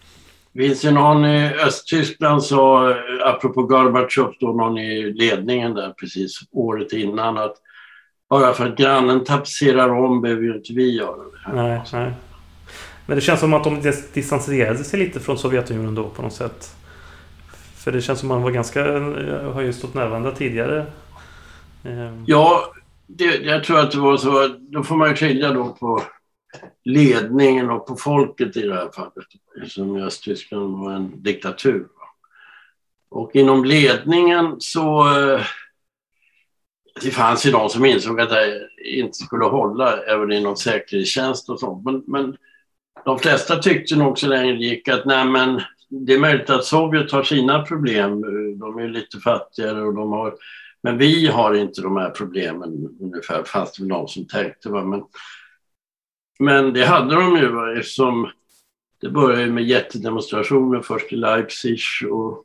Finns 0.54 0.80
det 0.80 0.90
någon 0.90 1.24
i 1.24 1.54
Östtyskland 1.54 2.44
så, 2.44 2.94
apropå 3.24 3.62
Gorbatjov, 3.62 4.34
då 4.40 4.46
någon 4.46 4.78
i 4.78 5.12
ledningen 5.12 5.74
där 5.74 5.90
precis 5.90 6.40
året 6.52 6.92
innan 6.92 7.38
att 7.38 7.54
bara 8.30 8.52
för 8.52 8.66
att 8.66 8.76
grannen 8.76 9.24
tapetserar 9.24 9.88
om 9.88 10.20
behöver 10.20 10.42
ju 10.42 10.56
inte 10.56 10.72
vi 10.72 10.96
göra 10.96 11.16
det. 11.16 11.52
Nej, 11.54 11.80
nej. 11.92 12.12
Men 13.08 13.16
det 13.16 13.20
känns 13.20 13.40
som 13.40 13.54
att 13.54 13.64
de 13.64 13.92
distanserade 14.12 14.84
sig 14.84 14.98
lite 14.98 15.20
från 15.20 15.38
Sovjetunionen 15.38 15.94
då 15.94 16.08
på 16.08 16.22
något 16.22 16.32
sätt. 16.32 16.76
För 17.76 17.92
det 17.92 18.02
känns 18.02 18.20
som 18.20 18.30
att 18.30 18.36
man 18.36 18.42
var 18.42 18.50
ganska... 18.50 18.86
Eh, 18.86 19.52
har 19.52 19.60
ju 19.60 19.72
stått 19.72 19.94
närvarande 19.94 20.34
tidigare. 20.34 20.86
Ehm. 21.84 22.24
Ja, 22.26 22.72
det, 23.06 23.36
jag 23.36 23.64
tror 23.64 23.78
att 23.78 23.90
det 23.90 23.98
var 23.98 24.16
så. 24.16 24.48
Då 24.58 24.82
får 24.82 24.96
man 24.96 25.16
skilja 25.16 25.52
då 25.52 25.68
på 25.68 26.02
ledningen 26.84 27.70
och 27.70 27.86
på 27.86 27.96
folket 27.96 28.56
i 28.56 28.62
det 28.62 28.74
här 28.74 28.90
fallet. 28.94 29.26
Eftersom 29.56 29.96
Östtyskland 29.96 30.78
var 30.78 30.92
en 30.92 31.22
diktatur. 31.22 31.86
Och 33.08 33.36
inom 33.36 33.64
ledningen 33.64 34.56
så... 34.58 35.18
Eh, 35.18 35.40
det 37.02 37.10
fanns 37.10 37.46
ju 37.46 37.50
de 37.50 37.68
som 37.68 37.84
insåg 37.84 38.20
att 38.20 38.30
det 38.30 38.68
inte 38.84 39.18
skulle 39.18 39.44
hålla 39.44 40.02
även 40.02 40.32
inom 40.32 40.56
säkerhetstjänst 40.56 41.50
och 41.50 41.60
sånt. 41.60 41.84
Men, 41.84 42.04
men 42.06 42.36
de 43.04 43.18
flesta 43.18 43.56
tyckte 43.56 43.96
nog 43.96 44.18
så 44.18 44.28
länge 44.28 44.52
det 44.52 44.64
gick 44.64 44.88
att 44.88 45.04
nej 45.04 45.24
men 45.24 45.60
det 45.88 46.14
är 46.14 46.18
möjligt 46.18 46.50
att 46.50 46.64
Sovjet 46.64 47.12
har 47.12 47.22
sina 47.22 47.62
problem. 47.62 48.20
De 48.58 48.78
är 48.78 48.88
lite 48.88 49.18
fattigare 49.18 49.82
och 49.82 49.94
de 49.94 50.12
har 50.12 50.34
men 50.82 50.98
vi 50.98 51.26
har 51.26 51.54
inte 51.54 51.82
de 51.82 51.96
här 51.96 52.10
problemen 52.10 52.96
ungefär, 53.00 53.44
fast 53.44 53.76
det 53.76 53.82
var 53.82 53.88
någon 53.88 54.08
som 54.08 54.26
tänkte. 54.26 54.68
Va? 54.68 54.84
Men, 54.84 55.04
men 56.38 56.72
det 56.72 56.84
hade 56.84 57.14
de 57.14 57.36
ju 57.36 57.78
eftersom 57.78 58.30
det 59.00 59.08
började 59.08 59.52
med 59.52 59.64
jättedemonstrationer 59.64 60.80
först 60.80 61.12
i 61.12 61.16
Leipzig 61.16 61.78
och 62.10 62.44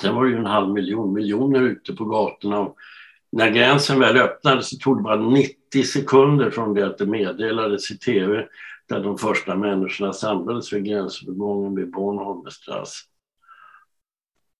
sen 0.00 0.14
var 0.14 0.24
det 0.24 0.30
ju 0.30 0.36
en 0.36 0.46
halv 0.46 0.72
miljon, 0.72 1.12
miljoner 1.12 1.60
ute 1.60 1.92
på 1.92 2.04
gatorna. 2.04 2.60
Och 2.60 2.76
när 3.32 3.50
gränsen 3.50 4.00
väl 4.00 4.16
öppnades 4.16 4.70
så 4.70 4.76
tog 4.76 4.98
det 4.98 5.02
bara 5.02 5.20
90 5.20 5.82
sekunder 5.82 6.50
från 6.50 6.74
det 6.74 6.86
att 6.86 6.98
det 6.98 7.06
meddelades 7.06 7.90
i 7.90 7.98
tv 7.98 8.46
där 8.90 9.00
de 9.00 9.18
första 9.18 9.56
människorna 9.56 10.12
samlades 10.12 10.72
vid 10.72 10.84
gränsövergången 10.84 11.74
vid 11.74 11.90
Bornholmestrasse. 11.90 13.06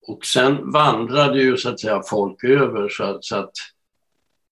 Och 0.07 0.25
sen 0.25 0.71
vandrade 0.71 1.43
ju 1.43 1.57
så 1.57 1.69
att 1.69 1.81
säga 1.81 2.03
folk 2.11 2.45
över 2.45 2.89
så 2.89 3.05
att, 3.05 3.25
så 3.25 3.37
att 3.37 3.53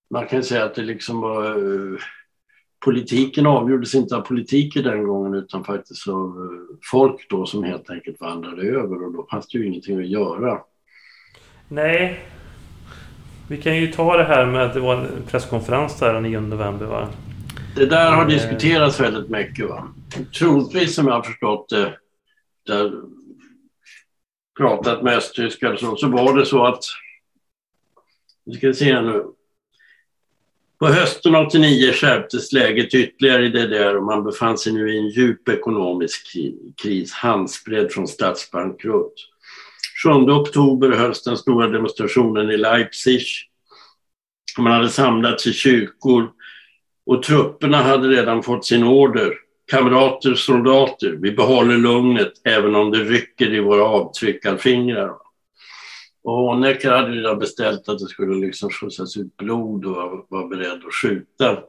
man 0.09 0.27
kan 0.27 0.43
säga 0.43 0.65
att 0.65 0.75
det 0.75 0.81
liksom 0.81 1.21
var 1.21 1.57
uh, 1.57 1.99
politiken 2.85 3.45
avgjordes 3.45 3.95
inte 3.95 4.15
av 4.15 4.21
politiker 4.21 4.83
den 4.83 5.03
gången 5.03 5.33
utan 5.33 5.63
faktiskt 5.63 6.07
av 6.07 6.37
uh, 6.37 6.77
folk 6.91 7.29
då 7.29 7.45
som 7.45 7.63
helt 7.63 7.89
enkelt 7.89 8.21
vandrade 8.21 8.61
över 8.61 9.05
och 9.05 9.13
då 9.13 9.27
fanns 9.31 9.47
det 9.47 9.57
ju 9.57 9.67
ingenting 9.67 9.99
att 9.99 10.07
göra. 10.07 10.61
Nej. 11.67 12.19
Vi 13.49 13.57
kan 13.57 13.77
ju 13.77 13.91
ta 13.91 14.17
det 14.17 14.23
här 14.23 14.45
med 14.45 14.61
att 14.61 14.73
det 14.73 14.79
var 14.79 14.95
en 14.95 15.07
presskonferens 15.27 15.99
där 15.99 16.13
den 16.13 16.23
9 16.23 16.39
november 16.39 16.85
va? 16.85 17.07
Det 17.79 17.85
där 17.85 18.11
har 18.11 18.25
diskuterats 18.25 18.99
väldigt 18.99 19.29
mycket. 19.29 19.69
Va? 19.69 19.93
Troligtvis 20.39 20.95
som 20.95 21.07
jag 21.07 21.13
har 21.13 21.23
förstått 21.23 21.69
det, 21.69 21.97
där 22.65 22.91
pratat 24.57 25.03
med 25.03 25.17
östtyskar 25.17 25.75
så, 25.75 25.95
så 25.95 26.07
var 26.07 26.37
det 26.37 26.45
så 26.45 26.65
att, 26.65 26.83
vi 28.45 28.53
ska 28.53 28.73
se 28.73 29.01
nu, 29.01 29.25
på 30.79 30.87
hösten 30.87 31.35
89 31.35 31.91
skärptes 31.91 32.53
läget 32.53 32.93
ytterligare 32.93 33.45
i 33.45 33.49
DDR 33.49 33.95
och 33.95 34.03
man 34.03 34.23
befann 34.23 34.57
sig 34.57 34.73
nu 34.73 34.93
i 34.93 34.97
en 34.97 35.09
djup 35.09 35.49
ekonomisk 35.49 36.37
kris, 36.81 37.11
handspredd 37.11 37.91
från 37.91 38.07
statsbankrutt. 38.07 39.13
7 40.03 40.09
oktober 40.09 40.91
hölls 40.91 41.23
den 41.23 41.37
stora 41.37 41.67
demonstrationen 41.67 42.51
i 42.51 42.57
Leipzig. 42.57 43.23
Man 44.57 44.73
hade 44.73 44.89
samlats 44.89 45.47
i 45.47 45.53
kyrkor 45.53 46.31
och 47.09 47.23
trupperna 47.23 47.77
hade 47.77 48.07
redan 48.07 48.43
fått 48.43 48.65
sin 48.65 48.83
order. 48.83 49.33
Kamrater, 49.71 50.33
soldater, 50.35 51.17
vi 51.21 51.31
behåller 51.31 51.77
lugnet 51.77 52.33
även 52.43 52.75
om 52.75 52.91
det 52.91 52.97
rycker 52.97 53.53
i 53.53 53.59
våra 53.59 53.83
avtryckarfingrar. 53.83 55.13
Och 56.23 56.33
Honecker 56.33 56.91
hade 56.91 57.11
redan 57.11 57.39
beställt 57.39 57.89
att 57.89 57.99
det 57.99 58.07
skulle 58.07 58.45
liksom 58.47 58.69
skjutsas 58.69 59.17
ut 59.17 59.37
blod 59.37 59.85
och 59.85 60.25
var 60.29 60.47
beredd 60.47 60.81
att 60.87 60.93
skjuta. 60.93 61.59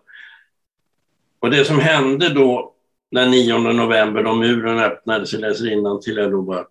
Och 1.40 1.50
det 1.50 1.64
som 1.64 1.78
hände 1.78 2.28
då 2.28 2.74
den 3.10 3.30
9 3.30 3.58
november 3.58 4.22
då 4.22 4.34
muren 4.34 4.78
öppnades, 4.78 5.32
jag 5.32 5.40
läser 5.40 6.00
till 6.00 6.18
Eloba, 6.18 6.64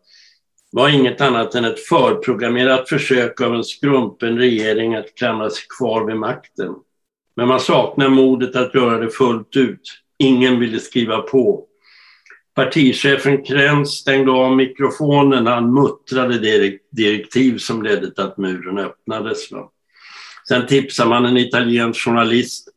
var 0.72 0.90
inget 0.90 1.22
annat 1.22 1.56
än 1.56 1.66
ett 1.66 1.80
förprogrammerat 1.80 2.90
försök 2.90 3.42
av 3.42 3.56
en 3.56 3.64
skrumpen 3.64 4.38
regering 4.38 4.96
att 4.96 5.16
klamra 5.16 5.50
sig 5.50 5.64
kvar 5.78 6.06
vid 6.06 6.16
makten. 6.16 6.76
Men 7.40 7.48
man 7.48 7.60
saknar 7.60 8.10
modet 8.10 8.56
att 8.56 8.76
göra 8.76 8.98
det 8.98 9.10
fullt 9.10 9.56
ut. 9.56 9.82
Ingen 10.18 10.60
ville 10.60 10.80
skriva 10.80 11.22
på. 11.22 11.66
Partichefen 12.56 13.44
Krentz 13.44 13.92
stängde 13.92 14.32
av 14.32 14.56
mikrofonen 14.56 15.44
när 15.44 15.52
han 15.52 15.74
muttrade 15.74 16.38
direktiv 16.92 17.58
som 17.58 17.84
ledde 17.84 18.12
till 18.12 18.24
att 18.24 18.38
muren 18.38 18.78
öppnades. 18.78 19.38
Sen 20.48 20.68
tipsade 20.68 21.10
man 21.10 21.26
en 21.26 21.38
italiensk 21.38 22.06
journalist, 22.06 22.68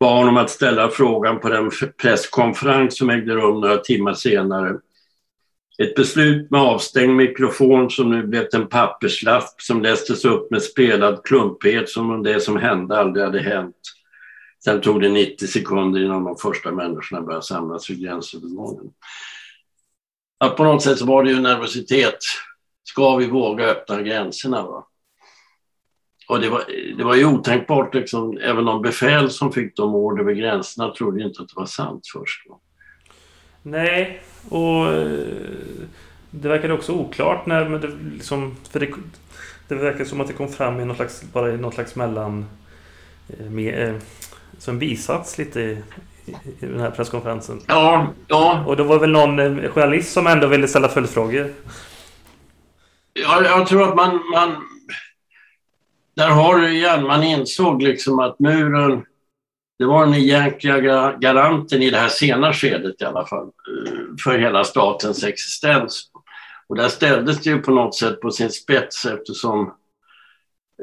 bad 0.00 0.18
honom 0.18 0.36
att 0.36 0.50
ställa 0.50 0.88
frågan 0.88 1.40
på 1.40 1.48
den 1.48 1.70
presskonferens 2.02 2.98
som 2.98 3.10
ägde 3.10 3.34
rum 3.34 3.60
några 3.60 3.76
timmar 3.76 4.14
senare. 4.14 4.76
Ett 5.82 5.94
beslut 5.94 6.50
med 6.50 6.60
avstängd 6.60 7.16
mikrofon 7.16 7.90
som 7.90 8.10
nu 8.10 8.26
blev 8.26 8.46
en 8.52 8.68
papperslapp 8.68 9.54
som 9.62 9.82
lästes 9.82 10.24
upp 10.24 10.50
med 10.50 10.62
spelad 10.62 11.20
klumpighet 11.24 11.88
som 11.88 12.10
om 12.10 12.22
det 12.22 12.40
som 12.40 12.56
hände 12.56 12.98
aldrig 12.98 13.24
hade 13.24 13.40
hänt. 13.40 13.76
Sen 14.64 14.80
tog 14.80 15.00
det 15.00 15.08
90 15.08 15.46
sekunder 15.46 16.04
innan 16.04 16.24
de 16.24 16.36
första 16.36 16.72
människorna 16.72 17.22
började 17.22 17.44
samlas 17.44 17.90
vid 17.90 18.02
gränsövergången. 18.02 18.92
Att 20.38 20.56
på 20.56 20.64
något 20.64 20.82
sätt 20.82 20.98
så 20.98 21.06
var 21.06 21.24
det 21.24 21.30
ju 21.30 21.40
nervositet. 21.40 22.18
Ska 22.84 23.16
vi 23.16 23.26
våga 23.26 23.64
öppna 23.64 24.02
gränserna? 24.02 24.62
Va? 24.62 24.86
Och 26.28 26.40
det 26.40 26.48
var, 26.48 26.64
det 26.96 27.04
var 27.04 27.14
ju 27.14 27.24
otänkbart, 27.24 27.94
liksom, 27.94 28.38
även 28.38 28.64
de 28.64 28.82
befäl 28.82 29.30
som 29.30 29.52
fick 29.52 29.76
de 29.76 29.94
order 29.94 30.24
vid 30.24 30.36
gränserna 30.36 30.94
trodde 30.94 31.22
inte 31.22 31.42
att 31.42 31.48
det 31.48 31.56
var 31.56 31.66
sant 31.66 32.06
först. 32.12 32.48
Va? 32.48 32.58
Nej, 33.62 34.22
och 34.48 34.86
eh, 34.86 35.36
det 36.30 36.48
verkade 36.48 36.74
också 36.74 36.92
oklart 36.92 37.46
när 37.46 37.68
men 37.68 37.80
det 37.80 37.88
liksom, 38.14 38.56
för 38.70 38.80
det, 38.80 38.88
det 39.68 39.74
verkar 39.74 40.04
som 40.04 40.20
att 40.20 40.26
det 40.26 40.32
kom 40.32 40.48
fram 40.48 40.80
i 40.80 40.84
något 40.84 40.96
slags, 40.96 41.22
bara 41.32 41.52
i 41.52 41.56
något 41.56 41.74
slags 41.74 41.94
mellan 41.94 42.46
eh, 43.28 43.50
med, 43.50 43.88
eh, 43.88 43.94
som 44.58 44.78
bisats 44.78 45.38
lite 45.38 45.60
i, 45.60 45.82
i 46.60 46.66
den 46.66 46.80
här 46.80 46.90
presskonferensen. 46.90 47.60
Ja, 47.66 48.06
ja. 48.28 48.64
Och 48.66 48.76
det 48.76 48.82
var 48.82 48.98
väl 48.98 49.10
någon 49.10 49.38
eh, 49.38 49.70
journalist 49.70 50.12
som 50.12 50.26
ändå 50.26 50.46
ville 50.46 50.68
ställa 50.68 50.88
följdfrågor? 50.88 51.52
Ja, 53.12 53.44
jag 53.44 53.66
tror 53.66 53.88
att 53.88 53.96
man, 53.96 54.20
man... 54.32 54.56
Där 56.16 56.28
har 56.28 56.58
du 56.58 56.72
igen, 56.72 57.02
man 57.02 57.22
insåg 57.22 57.82
liksom 57.82 58.18
att 58.18 58.38
muren... 58.38 59.04
Det 59.78 59.86
var 59.86 60.06
den 60.06 60.14
egentliga 60.14 61.12
garanten 61.12 61.82
i 61.82 61.90
det 61.90 61.98
här 61.98 62.08
sena 62.08 62.52
skedet 62.52 63.02
i 63.02 63.04
alla 63.04 63.26
fall, 63.26 63.46
eh, 63.46 63.92
för 64.24 64.38
hela 64.38 64.64
statens 64.64 65.24
existens. 65.24 66.10
Och 66.66 66.76
där 66.76 66.88
ställdes 66.88 67.40
det 67.40 67.50
ju 67.50 67.58
på 67.58 67.70
något 67.70 67.94
sätt 67.94 68.20
på 68.20 68.30
sin 68.30 68.50
spets 68.50 69.06
eftersom 69.06 69.60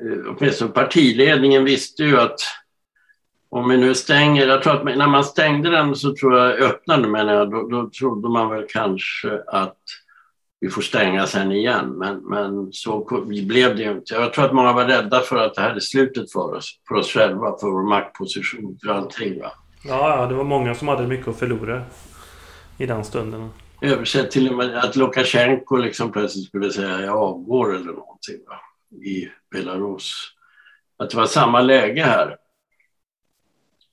eh, 0.01 0.35
åtminstone 0.37 0.71
partiledningen 0.71 1.63
visste 1.63 2.03
ju 2.03 2.19
att 2.19 2.39
om 3.49 3.69
vi 3.69 3.77
nu 3.77 3.95
stänger, 3.95 4.47
jag 4.47 4.63
tror 4.63 4.75
att 4.75 4.97
när 4.97 5.07
man 5.07 5.23
stängde 5.23 5.69
den 5.69 5.95
så 5.95 6.15
tror 6.15 6.37
jag, 6.37 6.61
öppnade 6.61 7.07
menar 7.07 7.33
jag, 7.33 7.51
då, 7.51 7.67
då 7.67 7.89
trodde 7.89 8.29
man 8.29 8.49
väl 8.49 8.65
kanske 8.69 9.41
att 9.47 9.77
vi 10.61 10.69
får 10.69 10.81
stänga 10.81 11.27
sen 11.27 11.51
igen. 11.51 11.89
Men, 11.89 12.17
men 12.17 12.73
så 12.73 13.23
blev 13.47 13.75
det 13.75 13.83
ju 13.83 13.91
inte. 13.91 14.13
Jag 14.13 14.33
tror 14.33 14.45
att 14.45 14.53
många 14.53 14.73
var 14.73 14.85
rädda 14.85 15.19
för 15.19 15.35
att 15.35 15.55
det 15.55 15.61
här 15.61 15.75
är 15.75 15.79
slutet 15.79 16.31
för 16.31 16.53
oss, 16.55 16.79
för 16.87 16.95
oss 16.95 17.11
själva, 17.11 17.57
för 17.57 17.67
vår 17.67 17.89
maktposition, 17.89 18.77
för 18.83 18.91
allting. 18.91 19.41
Va? 19.41 19.51
Ja, 19.83 20.25
det 20.25 20.35
var 20.35 20.43
många 20.43 20.75
som 20.75 20.87
hade 20.87 21.07
mycket 21.07 21.27
att 21.27 21.39
förlora 21.39 21.83
i 22.77 22.85
den 22.85 23.03
stunden. 23.03 23.49
Översätt 23.81 24.31
till 24.31 24.49
och 24.49 24.55
med 24.55 24.77
att 24.77 24.95
Lukasjenko 24.95 25.75
liksom 25.75 26.11
plötsligt 26.11 26.47
skulle 26.47 26.71
säga 26.71 27.01
jag 27.01 27.17
avgår 27.17 27.75
eller 27.75 27.85
någonting 27.85 28.37
va? 28.47 28.59
i 29.05 29.29
Belarus. 29.51 30.13
Att 30.97 31.09
det 31.09 31.17
var 31.17 31.25
samma 31.25 31.61
läge 31.61 32.03
här. 32.03 32.35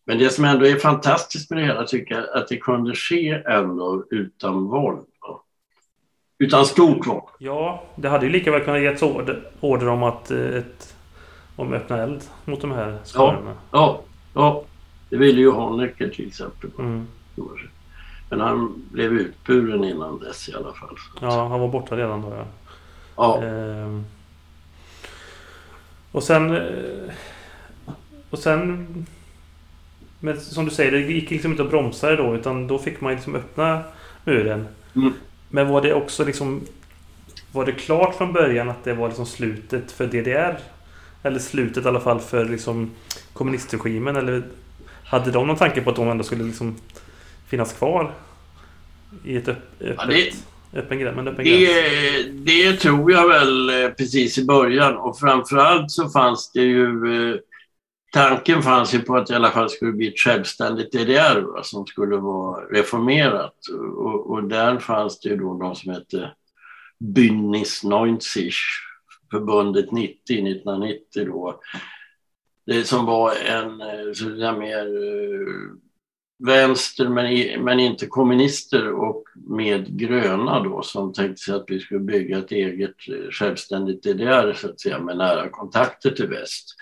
Men 0.09 0.19
det 0.19 0.31
som 0.31 0.45
ändå 0.45 0.67
är 0.67 0.77
fantastiskt 0.77 1.51
med 1.51 1.59
det 1.59 1.67
hela 1.67 1.85
tycker 1.85 2.15
jag 2.15 2.43
att 2.43 2.49
det 2.49 2.57
kunde 2.57 2.95
ske 2.95 3.43
ändå 3.47 4.05
utan 4.11 4.65
våld. 4.65 5.07
Utan 6.39 6.67
stort 6.67 7.07
våld. 7.07 7.23
Ja, 7.39 7.85
det 7.97 8.09
hade 8.09 8.27
ju 8.27 8.33
lika 8.33 8.51
väl 8.51 8.65
kunnat 8.65 8.83
getts 8.83 9.03
order, 9.03 9.51
order 9.61 9.89
om 9.89 10.03
att 10.03 10.31
eh, 10.31 10.39
ett, 10.39 10.97
om 11.57 11.73
öppna 11.73 12.03
eld 12.03 12.25
mot 12.45 12.61
de 12.61 12.71
här 12.71 12.99
skarorna. 13.05 13.55
Ja, 13.55 13.57
ja, 13.71 14.01
ja, 14.35 14.65
det 15.11 15.17
ville 15.17 15.41
ju 15.41 15.51
Honecker 15.51 16.09
till 16.09 16.27
exempel. 16.27 16.71
Mm. 16.79 17.07
Men 18.31 18.41
han 18.41 18.83
blev 18.91 19.13
utburen 19.13 19.85
innan 19.85 20.19
dess 20.19 20.49
i 20.49 20.55
alla 20.55 20.73
fall. 20.73 20.97
Ja, 21.21 21.49
han 21.49 21.61
var 21.61 21.69
borta 21.69 21.97
redan 21.97 22.23
då 22.23 22.29
ja. 22.29 22.45
ja. 23.17 23.43
Ehm. 23.43 24.05
Och 26.13 26.23
sen... 26.23 26.57
Eh, 26.57 27.13
och 28.31 28.39
sen 28.39 28.87
men 30.27 30.41
som 30.41 30.65
du 30.65 30.71
säger, 30.71 30.93
det 30.93 30.99
gick 30.99 31.31
liksom 31.31 31.51
inte 31.51 31.63
att 31.63 31.71
bromsa 31.71 32.11
det 32.11 32.17
då 32.17 32.35
utan 32.35 32.67
då 32.67 32.79
fick 32.79 33.01
man 33.01 33.13
liksom 33.13 33.35
öppna 33.35 33.83
muren. 34.25 34.67
Mm. 34.97 35.13
Men 35.49 35.69
var 35.69 35.83
det 35.83 35.95
också 35.95 36.25
liksom... 36.25 36.61
Var 37.53 37.67
det 37.67 37.73
klart 37.73 38.15
från 38.15 38.33
början 38.33 38.69
att 38.69 38.85
det 38.85 38.95
var 38.95 39.09
liksom 39.09 39.27
slutet 39.27 39.93
för 39.93 40.07
DDR? 40.07 40.59
Eller 41.23 41.39
slutet 41.39 41.85
i 41.85 41.89
alla 41.89 42.01
fall 42.01 42.21
för 42.21 42.45
liksom 42.45 42.91
kommunistregimen? 43.33 44.17
Eller 44.17 44.43
hade 45.05 45.31
de 45.31 45.47
någon 45.47 45.57
tanke 45.57 45.81
på 45.81 45.91
att 45.91 45.97
de 45.97 46.09
ändå 46.09 46.25
skulle 46.25 46.45
liksom 46.45 46.77
finnas 47.49 47.73
kvar? 47.73 48.11
I 49.25 49.37
ett 49.37 49.49
öpp, 49.49 49.59
öppet, 49.81 49.97
ja, 49.99 50.07
det, 50.07 50.79
öppen, 50.79 51.07
öppen 51.07 51.37
det, 51.37 51.43
gräns? 51.43 52.47
Det 52.47 52.73
tror 52.73 53.13
jag 53.13 53.29
väl 53.29 53.83
eh, 53.83 53.91
precis 53.91 54.39
i 54.39 54.45
början 54.45 54.97
och 54.97 55.19
framförallt 55.19 55.91
så 55.91 56.09
fanns 56.09 56.53
det 56.53 56.63
ju 56.63 56.85
eh, 57.33 57.39
tanken 58.17 58.63
fanns 58.63 58.95
ju 58.95 58.99
på 58.99 59.17
att 59.17 59.27
det 59.27 59.33
i 59.33 59.37
alla 59.37 59.51
fall 59.51 59.71
skulle 59.71 59.93
bli 59.93 60.09
ett 60.09 60.19
självständigt 60.19 60.93
DDR 60.93 61.41
va, 61.41 61.63
som 61.63 61.87
skulle 61.87 62.17
vara 62.17 62.65
reformerat. 62.65 63.59
Och, 63.97 64.31
och, 64.31 64.45
där 64.45 64.79
fanns 64.79 65.21
det 65.21 65.29
ju 65.29 65.37
då 65.37 65.59
de 65.59 65.75
som 65.75 65.93
hette 65.93 66.33
Bündnis 66.99 67.85
90, 67.85 68.51
förbundet 69.31 69.93
90, 69.93 70.13
1990 70.17 71.25
då. 71.27 71.61
Det 72.67 72.85
som 72.85 73.07
var 73.07 73.33
en 73.35 73.81
eh, 73.81 74.13
så 74.15 74.25
där 74.25 74.57
mer 74.57 74.87
eh, 74.87 75.77
vänster 76.39 77.09
men, 77.09 77.65
men 77.65 77.81
inte 77.81 78.07
kommunister 78.07 78.93
och 78.93 79.25
med 79.35 79.99
gröna 79.99 80.63
då 80.63 80.83
som 80.83 81.13
tänkte 81.13 81.43
sig 81.43 81.55
att 81.55 81.65
vi 81.69 81.81
skulle 81.81 82.01
bygga 82.01 82.39
ett 82.39 82.53
eget 82.53 83.09
eh, 83.09 83.31
självständigt 83.31 84.03
DDR 84.03 84.53
så 84.53 84.71
att 84.71 84.81
säga 84.81 84.99
med 84.99 85.17
nära 85.17 85.49
kontakter 85.49 86.11
till 86.11 86.29
väst. 86.29 86.77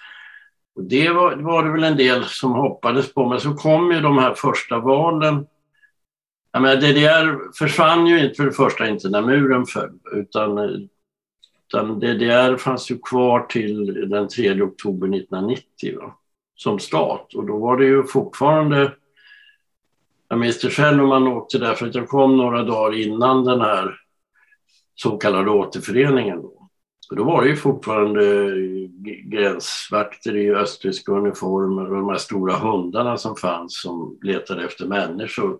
Och 0.74 0.82
det 0.84 1.10
var, 1.10 1.36
var 1.36 1.64
det 1.64 1.72
väl 1.72 1.84
en 1.84 1.96
del 1.96 2.24
som 2.24 2.52
hoppades 2.52 3.14
på, 3.14 3.28
men 3.28 3.40
så 3.40 3.54
kom 3.54 3.92
ju 3.92 4.00
de 4.00 4.18
här 4.18 4.34
första 4.34 4.78
valen. 4.78 5.46
Jag 6.52 6.62
menar, 6.62 6.76
DDR 6.76 7.52
försvann 7.58 8.06
ju 8.06 8.24
inte 8.24 8.34
för 8.34 8.44
det 8.44 8.52
första 8.52 8.88
inte 8.88 9.08
när 9.08 9.22
muren 9.22 9.66
föll, 9.66 9.98
utan, 10.12 10.58
utan 11.66 12.00
DDR 12.00 12.56
fanns 12.56 12.90
ju 12.90 12.98
kvar 12.98 13.40
till 13.40 14.08
den 14.10 14.28
3 14.28 14.62
oktober 14.62 15.06
1990 15.06 15.98
va, 16.00 16.14
som 16.56 16.78
stat. 16.78 17.34
Och 17.34 17.46
då 17.46 17.58
var 17.58 17.76
det 17.76 17.84
ju 17.84 18.04
fortfarande 18.04 18.92
jag 20.28 20.38
minns 20.38 20.60
det 20.60 20.70
själv 20.70 20.96
när 20.96 21.06
man 21.06 21.28
åkte 21.28 21.58
där, 21.58 21.74
för 21.74 21.86
att 21.86 21.94
jag 21.94 22.08
kom 22.08 22.36
några 22.36 22.62
dagar 22.62 22.98
innan 22.98 23.44
den 23.44 23.60
här 23.60 24.00
så 24.94 25.16
kallade 25.16 25.50
återföreningen. 25.50 26.42
Då. 26.42 26.63
Och 27.10 27.16
då 27.16 27.24
var 27.24 27.42
det 27.42 27.48
ju 27.48 27.56
fortfarande 27.56 28.46
eh, 28.46 28.88
gränsvakter 29.24 30.36
i 30.36 30.54
östtyska 30.54 31.12
uniformer 31.12 31.90
och 31.90 31.96
de 31.96 32.08
här 32.08 32.16
stora 32.16 32.56
hundarna 32.56 33.16
som 33.16 33.36
fanns 33.36 33.80
som 33.80 34.18
letade 34.22 34.64
efter 34.64 34.86
människor. 34.86 35.58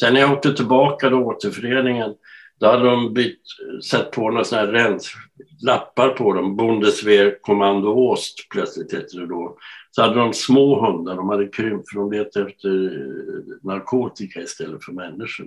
Sen 0.00 0.14
när 0.14 0.20
jag 0.20 0.32
åkte 0.32 0.54
tillbaka 0.54 1.10
då 1.10 1.18
återföreningen, 1.18 2.14
då 2.60 2.66
hade 2.66 2.84
de 2.84 3.14
bytt, 3.14 3.42
sett 3.90 4.10
på 4.10 4.30
några 4.30 4.44
sådana 4.44 4.78
här 4.78 4.98
lappar 5.62 6.08
på 6.08 6.32
dem, 6.32 6.56
Bundeswehr 6.56 7.38
Kommando 7.40 7.88
Ost 7.88 8.48
plötsligt 8.50 8.92
hette 8.92 9.16
det 9.16 9.26
då. 9.26 9.56
Så 9.90 10.02
hade 10.02 10.14
de 10.14 10.32
små 10.32 10.86
hundar, 10.86 11.16
de 11.16 11.28
hade 11.28 11.48
krympt 11.48 11.90
för 11.90 11.98
de 11.98 12.12
letade 12.12 12.50
efter 12.50 12.68
eh, 12.68 13.56
narkotika 13.62 14.40
istället 14.40 14.84
för 14.84 14.92
människor. 14.92 15.46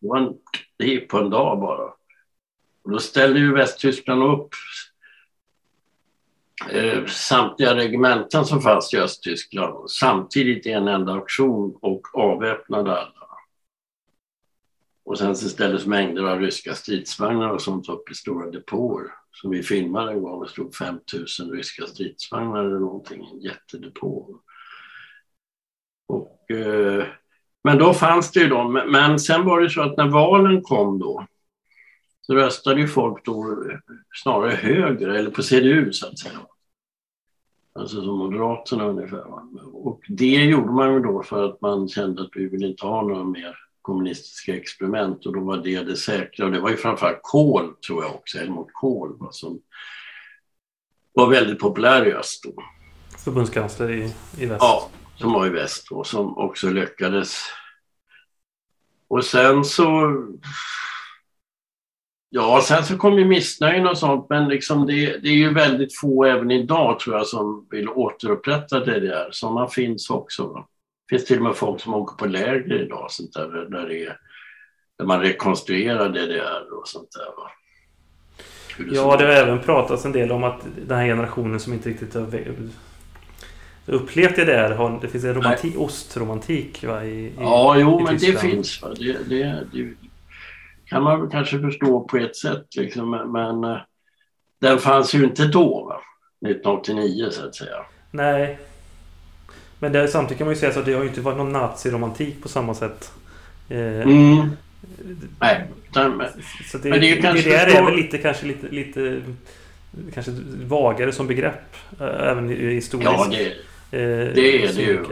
Det, 0.00 0.08
var 0.08 0.18
en, 0.18 0.34
det 0.78 0.86
gick 0.86 1.08
på 1.08 1.18
en 1.18 1.30
dag 1.30 1.60
bara. 1.60 1.97
Och 2.88 2.92
då 2.92 2.98
ställde 2.98 3.40
ju 3.40 3.54
Västtyskland 3.54 4.22
upp 4.22 4.48
eh, 6.70 7.06
samtliga 7.06 7.74
regementen 7.74 8.44
som 8.44 8.60
fanns 8.60 8.94
i 8.94 8.98
Östtyskland 8.98 9.90
samtidigt 9.90 10.66
i 10.66 10.70
en 10.70 10.88
enda 10.88 11.12
aktion 11.12 11.78
och 11.82 12.18
avväpnade 12.18 12.90
alla. 12.92 13.28
Och 15.04 15.18
sen 15.18 15.36
så 15.36 15.48
ställdes 15.48 15.86
mängder 15.86 16.22
av 16.22 16.40
ryska 16.40 16.74
stridsvagnar 16.74 17.50
och 17.50 17.62
sånt 17.62 17.88
upp 17.88 18.10
i 18.10 18.14
stora 18.14 18.50
depåer. 18.50 19.06
Som 19.32 19.50
vi 19.50 19.62
filmade 19.62 20.12
en 20.12 20.22
gång, 20.22 20.42
det 20.42 20.48
stod 20.48 20.74
5000 20.74 21.50
ryska 21.50 21.86
stridsvagnar 21.86 22.64
eller 22.64 22.78
någonting, 22.78 23.28
en 23.32 23.40
jättedepå. 23.40 24.40
Och, 26.08 26.50
eh, 26.50 27.06
men 27.64 27.78
då 27.78 27.94
fanns 27.94 28.32
det 28.32 28.40
ju 28.40 28.48
de, 28.48 28.72
men 28.72 29.18
sen 29.18 29.44
var 29.44 29.60
det 29.60 29.70
så 29.70 29.82
att 29.82 29.96
när 29.96 30.08
valen 30.08 30.62
kom 30.62 30.98
då 30.98 31.26
så 32.28 32.34
röstade 32.34 32.80
ju 32.80 32.88
folk 32.88 33.24
då 33.24 33.64
snarare 34.22 34.50
höger, 34.50 35.08
eller 35.08 35.30
på 35.30 35.42
CDU 35.42 35.92
så 35.92 36.06
att 36.06 36.18
säga. 36.18 36.38
Alltså 37.72 38.02
som 38.02 38.18
Moderaterna 38.18 38.84
ungefär. 38.84 39.24
Och 39.72 40.00
det 40.08 40.44
gjorde 40.44 40.72
man 40.72 40.92
ju 40.92 41.00
då 41.00 41.22
för 41.22 41.44
att 41.44 41.60
man 41.60 41.88
kände 41.88 42.22
att 42.22 42.30
vi 42.34 42.48
vill 42.48 42.64
inte 42.64 42.86
ha 42.86 43.02
några 43.02 43.24
mer 43.24 43.58
kommunistiska 43.82 44.56
experiment 44.56 45.26
och 45.26 45.32
då 45.32 45.40
var 45.40 45.56
det 45.56 45.82
det 45.82 45.96
säkra. 45.96 46.46
Och 46.46 46.52
det 46.52 46.60
var 46.60 46.70
ju 46.70 46.76
framförallt 46.76 47.20
Kohl, 47.22 47.74
tror 47.74 48.04
jag 48.04 48.14
också, 48.14 48.38
Helmut 48.38 48.68
Kohl, 48.72 49.28
som 49.30 49.60
var 51.12 51.30
väldigt 51.30 51.58
populär 51.58 52.06
i 52.06 52.12
öst 52.12 52.44
då. 52.44 52.62
Förbundskansler 53.24 53.90
i, 53.90 54.14
i 54.38 54.46
väst? 54.46 54.60
Ja, 54.62 54.90
som 55.16 55.32
var 55.32 55.46
i 55.46 55.50
väst 55.50 55.86
då, 55.90 56.04
som 56.04 56.38
också 56.38 56.70
lyckades. 56.70 57.42
Och 59.08 59.24
sen 59.24 59.64
så 59.64 60.16
Ja, 62.30 62.60
sen 62.64 62.84
så 62.84 62.96
kom 62.96 63.18
ju 63.18 63.24
missnöjen 63.24 63.86
och 63.86 63.98
sånt, 63.98 64.26
men 64.28 64.48
liksom 64.48 64.86
det, 64.86 65.18
det, 65.22 65.28
är 65.28 65.34
ju 65.34 65.54
väldigt 65.54 65.98
få 65.98 66.24
även 66.24 66.50
idag 66.50 67.00
tror 67.00 67.16
jag 67.16 67.26
som 67.26 67.66
vill 67.70 67.88
återupprätta 67.88 68.80
DDR. 68.80 69.28
Sådana 69.30 69.68
finns 69.68 70.10
också. 70.10 70.54
Det 71.08 71.16
finns 71.16 71.24
till 71.24 71.36
och 71.36 71.44
med 71.44 71.56
folk 71.56 71.80
som 71.80 71.94
åker 71.94 72.16
på 72.16 72.26
läger 72.26 72.82
idag, 72.82 73.06
sånt 73.10 73.32
där, 73.32 73.48
där, 73.70 73.88
det 73.88 74.04
är, 74.04 74.18
där 74.98 75.06
man 75.06 75.20
rekonstruerar 75.20 76.08
DDR 76.08 76.78
och 76.80 76.88
sånt 76.88 77.08
där. 77.12 77.26
Va? 77.26 77.50
Det 78.78 78.96
ja, 78.96 79.16
det 79.16 79.24
har 79.24 79.32
även 79.32 79.60
pratats 79.60 80.04
en 80.04 80.12
del 80.12 80.32
om 80.32 80.44
att 80.44 80.60
den 80.86 80.98
här 80.98 81.06
generationen 81.06 81.60
som 81.60 81.72
inte 81.72 81.88
riktigt 81.88 82.14
har 82.14 82.44
upplevt 83.86 84.36
DDR, 84.36 85.00
det 85.00 85.08
finns 85.08 85.24
en 85.24 85.34
romantik, 85.34 85.78
ostromantik 85.78 86.84
va, 86.84 87.04
i, 87.04 87.26
i 87.26 87.32
Ja, 87.38 87.78
jo, 87.78 88.00
i 88.00 88.02
men 88.02 88.18
det 88.18 88.40
finns. 88.40 88.82
Va? 88.82 88.88
Det, 88.98 89.28
det, 89.28 89.66
det, 89.72 89.94
kan 90.88 91.02
man 91.02 91.30
kanske 91.30 91.60
förstå 91.60 92.00
på 92.00 92.16
ett 92.16 92.36
sätt, 92.36 92.66
liksom, 92.76 93.10
men 93.32 93.64
uh, 93.64 93.78
den 94.60 94.78
fanns 94.78 95.14
ju 95.14 95.24
inte 95.24 95.44
då, 95.44 95.84
va? 95.84 96.00
1989 96.48 97.28
så 97.30 97.46
att 97.46 97.54
säga. 97.54 97.84
Nej. 98.10 98.58
Men 99.78 99.92
det, 99.92 100.08
samtidigt 100.08 100.38
kan 100.38 100.46
man 100.46 100.54
ju 100.54 100.60
säga 100.60 100.72
så 100.72 100.78
att 100.78 100.86
det 100.86 100.92
har 100.92 101.02
ju 101.02 101.08
inte 101.08 101.20
varit 101.20 101.38
någon 101.38 101.52
naziromantik 101.52 102.42
på 102.42 102.48
samma 102.48 102.74
sätt. 102.74 103.12
Eh, 103.68 104.00
mm. 104.00 104.50
Nej. 105.40 105.64
Men, 105.94 106.22
så 106.64 106.78
det, 106.78 106.90
men 106.90 107.00
det, 107.00 107.12
är, 107.12 107.22
kanske 107.22 107.50
det 107.50 107.56
där 107.56 107.66
är 107.66 107.84
väl 107.84 107.96
lite, 107.96 108.18
kanske 108.18 108.46
lite, 108.46 108.68
lite 108.68 109.22
kanske 110.14 110.32
vagare 110.66 111.12
som 111.12 111.26
begrepp. 111.26 111.76
Äh, 112.00 112.06
även 112.06 112.48
historiskt. 112.48 113.12
Ja, 113.12 113.26
det, 113.30 113.46
eh, 113.98 114.34
det 114.34 114.64
är 114.64 114.72
det 114.72 114.82
ju. 114.82 115.04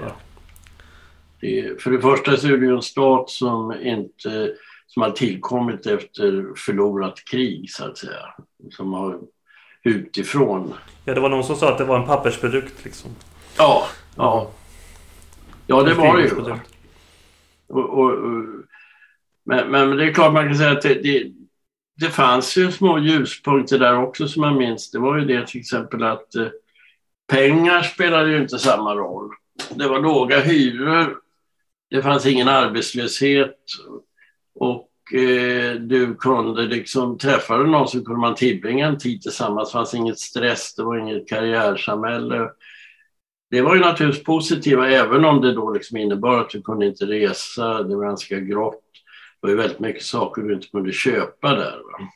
Det, 1.40 1.82
för 1.82 1.90
det 1.90 2.00
första 2.00 2.36
så 2.36 2.46
är 2.46 2.56
det 2.56 2.66
ju 2.66 2.74
en 2.74 2.82
stat 2.82 3.30
som 3.30 3.74
inte 3.82 4.50
som 4.87 5.03
har 5.03 5.11
tillkommit 5.11 5.87
efter 5.87 6.55
förlorat 6.57 7.24
krig 7.30 7.70
så 7.70 7.84
att 7.84 7.99
säga. 7.99 8.34
Som 8.70 8.93
har 8.93 9.18
utifrån. 9.82 10.74
Ja, 11.05 11.14
det 11.14 11.20
var 11.20 11.28
någon 11.28 11.45
som 11.45 11.57
sa 11.57 11.72
att 11.72 11.78
det 11.78 11.84
var 11.84 12.01
en 12.01 12.07
pappersprodukt 12.07 12.84
liksom. 12.84 13.11
Ja, 13.59 13.87
ja. 14.16 14.51
Ja, 15.66 15.82
det 15.82 15.95
var 15.95 16.16
det 16.16 16.22
ju. 16.22 16.30
Och, 17.66 17.99
och, 17.99 18.11
och, 18.11 18.45
men, 19.45 19.70
men 19.70 19.97
det 19.97 20.05
är 20.05 20.12
klart 20.12 20.32
man 20.32 20.47
kan 20.47 20.57
säga 20.57 20.70
att 20.70 20.82
det, 20.82 20.95
det, 20.95 21.32
det 22.01 22.11
fanns 22.11 22.57
ju 22.57 22.72
små 22.72 22.99
ljuspunkter 22.99 23.78
där 23.78 24.03
också 24.03 24.28
som 24.28 24.43
jag 24.43 24.57
minns. 24.57 24.91
Det 24.91 24.99
var 24.99 25.18
ju 25.18 25.24
det 25.24 25.47
till 25.47 25.61
exempel 25.61 26.03
att 26.03 26.34
eh, 26.34 26.47
pengar 27.26 27.82
spelade 27.82 28.30
ju 28.30 28.43
inte 28.43 28.59
samma 28.59 28.95
roll. 28.95 29.30
Det 29.74 29.89
var 29.89 30.01
låga 30.01 30.41
hyror. 30.41 31.16
Det 31.91 32.03
fanns 32.03 32.26
ingen 32.26 32.49
arbetslöshet. 32.49 33.57
Och 34.57 35.14
eh, 35.14 35.74
du 35.74 36.14
kunde 36.14 36.62
liksom, 36.62 37.18
träffade 37.18 37.66
någon 37.66 37.88
så 37.88 38.04
kunde 38.04 38.20
man 38.20 38.34
tillbringa 38.34 38.86
en 38.86 38.98
tid 38.98 39.22
tillsammans. 39.22 39.68
Det 39.68 39.72
fanns 39.72 39.94
inget 39.94 40.18
stress, 40.18 40.74
det 40.74 40.82
var 40.82 40.98
inget 40.98 41.28
karriärsamhälle. 41.28 42.50
Det 43.50 43.62
var 43.62 43.74
ju 43.74 43.80
naturligtvis 43.80 44.24
positiva, 44.24 44.90
även 44.90 45.24
om 45.24 45.40
det 45.40 45.54
då 45.54 45.70
liksom 45.70 45.96
innebar 45.96 46.40
att 46.40 46.50
du 46.50 46.62
kunde 46.62 46.86
inte 46.86 47.07
resa, 47.07 47.82
det 47.82 47.96
var 47.96 48.04
ganska 48.04 48.40
grått. 48.40 48.82
Det 49.40 49.46
var 49.46 49.50
ju 49.50 49.57
väldigt 49.57 49.80
mycket 49.80 50.02
saker 50.02 50.42
du 50.42 50.54
inte 50.54 50.68
kunde 50.68 50.92
köpa 50.92 51.54
där. 51.54 51.76
Va? 51.76 52.09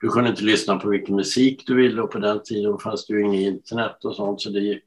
Du 0.00 0.08
kunde 0.08 0.30
inte 0.30 0.44
lyssna 0.44 0.76
på 0.76 0.88
vilken 0.88 1.16
musik 1.16 1.62
du 1.66 1.74
ville 1.74 2.02
och 2.02 2.10
på 2.10 2.18
den 2.18 2.42
tiden 2.42 2.78
fanns 2.78 3.06
det 3.06 3.14
ju 3.14 3.24
inget 3.24 3.40
internet 3.40 4.04
och 4.04 4.16
sånt 4.16 4.40
så 4.40 4.50
det 4.50 4.80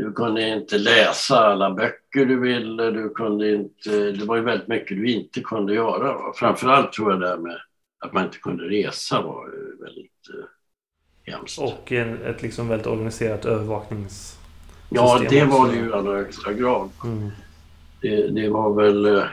du 0.00 0.12
kunde 0.12 0.48
inte 0.48 0.78
läsa 0.78 1.38
alla 1.38 1.70
böcker 1.70 2.26
du 2.26 2.40
ville. 2.40 2.90
Du 2.90 3.08
kunde 3.08 3.54
inte, 3.54 3.90
det 3.90 4.24
var 4.24 4.36
ju 4.36 4.42
väldigt 4.42 4.68
mycket 4.68 4.96
du 4.96 5.12
inte 5.12 5.40
kunde 5.40 5.74
göra. 5.74 6.32
Framförallt 6.34 6.92
tror 6.92 7.10
jag 7.12 7.20
det 7.20 7.42
med 7.42 7.58
att 7.98 8.12
man 8.12 8.24
inte 8.24 8.38
kunde 8.38 8.64
resa 8.64 9.22
var 9.22 9.46
väldigt 9.84 10.28
eh, 10.34 11.32
hemskt. 11.32 11.58
Och 11.58 11.92
en, 11.92 12.22
ett 12.22 12.42
liksom 12.42 12.68
väldigt 12.68 12.86
organiserat 12.86 13.44
övervaknings... 13.44 14.38
Ja, 14.88 15.20
det 15.30 15.44
var 15.44 15.68
det 15.68 15.76
ju 15.76 15.88
i 15.88 15.92
allra 15.92 16.16
högsta 16.16 16.52
grad. 16.52 16.90
Mm. 17.04 17.30
Det, 18.00 18.28
det, 18.28 18.48
var 18.48 18.74
väl 18.74 19.06
eh, 19.06 19.24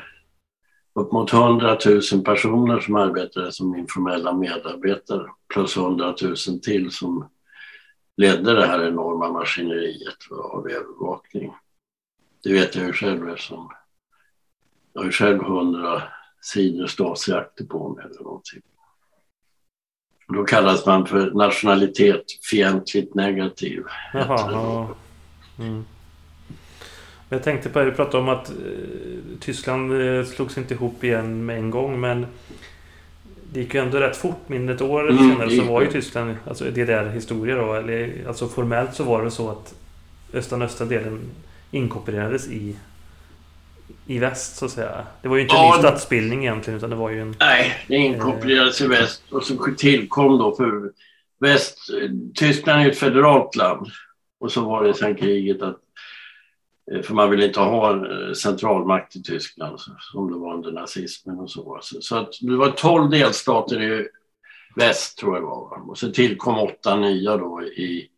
upp 0.93 1.11
mot 1.11 1.33
100 1.33 1.77
000 2.13 2.23
personer 2.23 2.79
som 2.79 2.95
arbetade 2.95 3.51
som 3.51 3.75
informella 3.75 4.33
medarbetare 4.33 5.27
plus 5.53 5.77
100 5.77 6.15
000 6.21 6.35
till 6.63 6.91
som 6.91 7.29
ledde 8.17 8.53
det 8.53 8.65
här 8.65 8.87
enorma 8.87 9.31
maskineriet 9.31 10.31
av 10.31 10.69
övervakning. 10.69 11.53
Det 12.43 12.53
vet 12.53 12.75
jag 12.75 12.85
ju 12.85 12.93
själv 12.93 13.29
eftersom 13.29 13.69
jag 14.93 15.01
har 15.01 15.05
ju 15.05 15.11
själv 15.11 15.43
hundra 15.43 16.03
sidor 16.41 16.87
Stasi-akter 16.87 17.65
på 17.65 17.89
mig 17.89 18.05
eller 18.05 18.23
någonting. 18.23 18.61
då 20.27 20.43
kallas 20.43 20.85
man 20.85 21.05
för 21.05 21.31
nationalitet 21.31 22.23
fientligt 22.51 23.15
negativ. 23.15 23.83
Jaha, 24.13 24.87
mm. 25.59 25.85
Jag 27.29 27.43
tänkte 27.43 27.69
på, 27.69 27.83
du 27.83 27.91
pratade 27.91 28.17
om 28.17 28.29
att 28.29 28.49
eh, 28.49 28.55
Tyskland 29.39 30.01
eh, 30.01 30.25
slogs 30.25 30.57
inte 30.57 30.73
ihop 30.73 31.03
igen 31.03 31.45
med 31.45 31.57
en 31.57 31.69
gång 31.69 31.99
men 31.99 32.25
det 33.53 33.59
gick 33.59 33.73
ju 33.73 33.79
ändå 33.79 33.97
rätt 33.97 34.17
fort. 34.17 34.49
Mindre 34.49 34.75
ett 34.75 34.81
år 34.81 35.09
mm, 35.09 35.29
senare 35.29 35.49
så 35.49 35.63
var 35.63 35.81
ju 35.81 35.91
Tyskland 35.91 36.35
alltså 36.47 36.65
DDR-historia 36.65 37.55
då. 37.55 37.73
Eller, 37.73 38.27
alltså 38.27 38.47
formellt 38.47 38.95
så 38.95 39.03
var 39.03 39.23
det 39.23 39.31
så 39.31 39.49
att 39.49 39.75
östra 40.33 40.63
östra 40.63 40.85
delen 40.85 41.19
inkorporerades 41.71 42.47
i 42.47 42.75
i 44.07 44.19
väst 44.19 44.57
så 44.57 44.65
att 44.65 44.71
säga. 44.71 45.05
Det 45.21 45.27
var 45.27 45.35
ju 45.35 45.41
inte 45.41 45.55
ja, 45.55 45.75
en 45.75 45.81
ny 45.81 45.87
statsbildning 45.87 46.43
egentligen 46.43 46.77
utan 46.77 46.89
det 46.89 46.95
var 46.95 47.09
ju 47.09 47.21
en... 47.21 47.35
Nej, 47.39 47.73
det 47.87 47.95
inkorporerades 47.95 48.81
eh, 48.81 48.85
i 48.85 48.89
väst 48.89 49.23
och 49.29 49.43
så 49.43 49.75
tillkom 49.77 50.37
då 50.37 50.55
för 50.55 50.91
väst... 51.39 51.77
Tyskland 52.35 52.81
är 52.81 52.89
ett 52.89 52.97
federalt 52.97 53.55
land. 53.55 53.87
Och 54.39 54.51
så 54.51 54.61
var 54.61 54.83
det 54.83 54.93
sen 54.93 55.15
kriget 55.15 55.61
att 55.61 55.79
Eh, 56.91 57.01
för 57.01 57.13
man 57.13 57.29
ville 57.29 57.45
inte 57.45 57.59
ha 57.59 57.91
eh, 57.91 58.33
centralmakt 58.33 59.15
i 59.15 59.23
Tyskland 59.23 59.79
som 59.99 60.31
det 60.31 60.37
var 60.37 60.53
under 60.53 60.71
nazismen 60.71 61.39
och 61.39 61.51
så. 61.51 61.79
Så 61.81 62.17
att 62.17 62.33
det 62.41 62.55
var 62.55 62.71
12 62.71 63.09
delstater 63.09 63.81
i 63.81 64.07
väst 64.75 65.17
tror 65.17 65.35
jag 65.35 65.41
var. 65.41 65.89
Och 65.89 65.97
så 65.97 66.11
tillkom 66.11 66.57
åtta 66.59 66.95
nya 66.95 67.37
då 67.37 67.63
i 67.63 68.09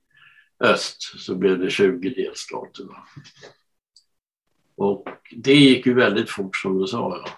öst 0.59 1.01
så 1.19 1.35
blev 1.35 1.59
det 1.59 1.69
20 1.69 2.09
delstater. 2.09 2.85
Och 4.75 5.07
det 5.31 5.53
gick 5.53 5.85
ju 5.85 5.93
väldigt 5.93 6.29
fort 6.29 6.55
som 6.55 6.79
du 6.79 6.87
sa. 6.87 7.21
Ja. 7.23 7.29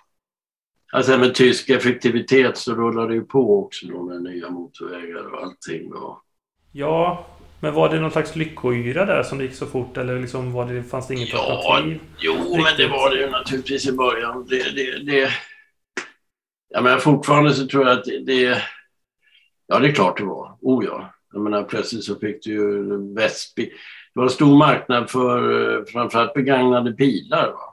Alltså 0.93 1.17
med 1.17 1.35
tysk 1.35 1.69
effektivitet 1.69 2.57
så 2.57 2.75
rullade 2.75 3.07
det 3.07 3.13
ju 3.13 3.23
på 3.23 3.65
också 3.65 3.87
då 3.87 4.03
med 4.03 4.23
nya 4.23 4.49
motorvägar 4.49 5.33
och 5.33 5.43
allting. 5.43 5.93
Va? 5.93 6.21
Ja, 6.71 7.27
men 7.61 7.73
var 7.73 7.89
det 7.89 7.99
någon 7.99 8.11
slags 8.11 8.35
lyckoyra 8.35 9.05
där 9.05 9.23
som 9.23 9.37
det 9.37 9.43
gick 9.43 9.53
så 9.53 9.65
fort 9.65 9.97
eller 9.97 10.19
liksom 10.19 10.53
var 10.53 10.65
det, 10.65 10.83
fanns 10.83 11.07
det 11.07 11.13
inget 11.13 11.33
ja, 11.33 11.51
alternativ? 11.51 11.99
Jo, 12.19 12.33
Riktigt? 12.33 12.63
men 12.63 12.77
det 12.77 12.87
var 12.87 13.09
det 13.09 13.21
ju 13.21 13.29
naturligtvis 13.29 13.87
i 13.87 13.91
början. 13.91 14.45
Det, 14.49 14.75
det, 14.75 15.03
det... 15.11 15.29
Jag 16.69 16.83
menar 16.83 16.97
fortfarande 16.97 17.53
så 17.53 17.67
tror 17.67 17.87
jag 17.87 17.97
att 17.97 18.05
det, 18.05 18.19
det... 18.19 18.61
Ja, 19.67 19.79
det 19.79 19.87
är 19.87 19.91
klart 19.93 20.17
det 20.17 20.23
var. 20.23 20.57
Oh 20.61 20.85
ja. 20.85 21.13
Jag 21.33 21.41
menar 21.41 21.63
plötsligt 21.63 22.03
så 22.03 22.19
fick 22.19 22.43
du 22.43 22.51
ju 22.51 23.13
Västby. 23.15 23.65
Det 24.13 24.19
var 24.19 24.23
en 24.23 24.29
stor 24.29 24.57
marknad 24.57 25.09
för 25.09 25.61
eh, 25.77 25.85
framförallt 25.85 26.33
begagnade 26.33 26.91
bilar. 26.91 27.51
Va? 27.51 27.71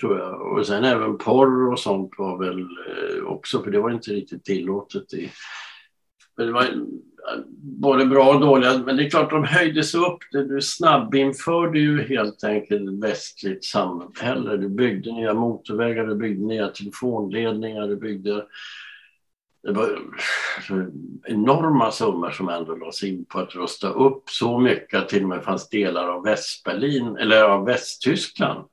tror 0.00 0.18
jag. 0.18 0.40
Och 0.40 0.66
sen 0.66 0.84
även 0.84 1.18
porr 1.18 1.72
och 1.72 1.78
sånt 1.78 2.10
var 2.18 2.38
väl 2.38 2.60
eh, 2.60 3.24
också, 3.24 3.62
för 3.62 3.70
det 3.70 3.80
var 3.80 3.90
inte 3.90 4.10
riktigt 4.10 4.44
tillåtet. 4.44 5.12
I, 5.12 5.30
men 6.36 6.46
det 6.46 6.52
var 6.52 6.66
både 7.58 8.06
bra 8.06 8.34
och 8.34 8.40
dåliga, 8.40 8.78
men 8.78 8.96
det 8.96 9.06
är 9.06 9.10
klart 9.10 9.30
de 9.30 9.44
höjdes 9.44 9.94
upp. 9.94 10.18
Du 10.30 10.60
snabbinförde 10.60 11.78
ju 11.78 12.02
helt 12.02 12.44
enkelt 12.44 13.04
västligt 13.04 13.64
samhälle. 13.64 14.56
Du 14.56 14.68
byggde 14.68 15.12
nya 15.12 15.34
motorvägar, 15.34 16.06
du 16.06 16.14
byggde 16.14 16.46
nya 16.46 16.68
telefonledningar, 16.68 17.88
du 17.88 17.96
byggde 17.96 18.44
det 19.62 19.72
var 19.72 19.98
enorma 21.24 21.90
summor 21.90 22.30
som 22.30 22.48
ändå 22.48 22.76
lades 22.76 23.02
in 23.02 23.24
på 23.24 23.38
att 23.38 23.54
rusta 23.54 23.88
upp 23.88 24.30
så 24.30 24.58
mycket 24.58 25.02
att 25.02 25.08
till 25.08 25.22
och 25.22 25.28
med 25.28 25.44
fanns 25.44 25.68
delar 25.68 26.08
av 26.08 26.24
Västberlin 26.24 27.16
eller 27.16 27.42
av 27.42 27.64
Västtyskland 27.64 28.64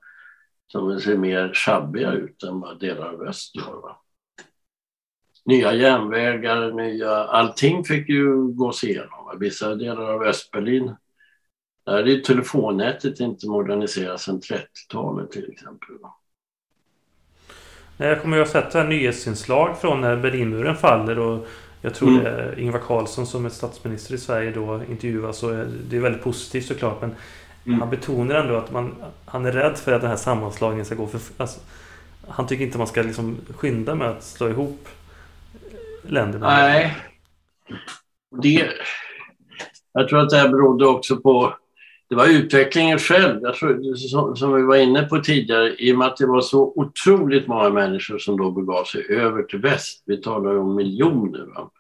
som 0.72 1.00
ser 1.00 1.18
mer 1.18 1.54
sjabbiga 1.54 2.12
ut 2.12 2.44
än 2.44 2.60
vad 2.60 2.80
delar 2.80 3.14
av 3.14 3.22
öst 3.22 3.56
gör. 3.56 3.96
Nya 5.50 5.74
järnvägar, 5.74 6.72
nya... 6.72 7.12
Allting 7.12 7.84
fick 7.84 8.10
ju 8.10 8.48
gås 8.48 8.84
igenom. 8.84 9.38
Vissa 9.40 9.76
delar 9.76 10.14
av 10.14 10.24
Östberlin 10.24 10.96
där 11.86 12.08
är 12.08 12.20
telefonnätet 12.20 13.20
inte 13.20 13.48
moderniserat 13.48 14.22
sedan 14.22 14.40
30-talet 14.40 15.32
till 15.32 15.52
exempel. 15.52 15.96
Jag 17.98 18.22
kommer 18.22 18.38
ju 18.38 18.44
ha 18.44 18.50
sett 18.50 18.74
här 18.74 18.88
nyhetsinslag 18.88 19.82
från 19.82 20.02
när 20.02 20.18
Berlinmuren 20.18 20.76
faller 20.76 21.20
och 21.20 21.48
jag 21.82 21.96
tror 21.96 22.10
mm. 22.10 22.24
det 22.24 22.30
är 22.30 22.60
Ingvar 22.60 22.80
Carlsson 22.80 23.28
som 23.28 23.46
är 23.46 23.50
statsminister 23.50 24.16
i 24.16 24.18
Sverige 24.18 24.52
då 24.52 24.82
intervjuas 24.90 25.44
och 25.44 25.52
det 25.90 25.98
är 25.98 26.02
väldigt 26.02 26.24
positivt 26.24 26.66
såklart 26.66 27.02
men 27.02 27.16
Mm. 27.66 27.80
Han 27.80 27.90
betonar 27.90 28.36
ändå 28.36 28.56
att 28.56 28.72
man, 28.72 28.96
han 29.26 29.46
är 29.46 29.52
rädd 29.52 29.78
för 29.78 29.94
att 29.94 30.02
den 30.02 30.10
här 30.10 30.18
sammanslagningen 30.18 30.86
ska 30.86 30.96
gå 30.96 31.08
för... 31.08 31.22
Alltså, 31.38 31.60
han 32.28 32.48
tycker 32.48 32.66
inte 32.66 32.78
man 32.78 32.88
ska 32.88 33.02
liksom 33.02 33.38
skynda 33.56 33.96
med 33.96 34.08
att 34.10 34.24
slå 34.24 34.50
ihop 34.50 34.88
länderna. 36.12 36.48
Nej. 36.48 36.98
Det, 38.42 38.72
jag 39.94 40.08
tror 40.08 40.20
att 40.20 40.30
det 40.30 40.38
här 40.38 40.50
berodde 40.50 40.86
också 40.86 41.18
på... 41.18 41.56
Det 42.10 42.16
var 42.16 42.28
utvecklingen 42.28 43.00
själv, 43.00 43.40
jag 43.42 43.56
tror, 43.56 43.96
som, 43.96 44.36
som 44.36 44.56
vi 44.56 44.62
var 44.62 44.76
inne 44.76 45.04
på 45.04 45.20
tidigare, 45.20 45.76
i 45.78 45.94
och 45.94 45.98
med 45.98 46.08
att 46.08 46.18
det 46.18 46.26
var 46.26 46.42
så 46.42 46.74
otroligt 46.76 47.48
många 47.48 47.70
människor 47.70 48.18
som 48.18 48.38
då 48.38 48.52
begav 48.52 48.84
sig 48.84 49.06
över 49.10 49.44
till 49.44 49.60
väst. 49.60 50.04
Vi 50.06 50.22
talar 50.22 50.58
om 50.58 50.76
miljoner. 50.76 51.46
Va? 51.46 51.72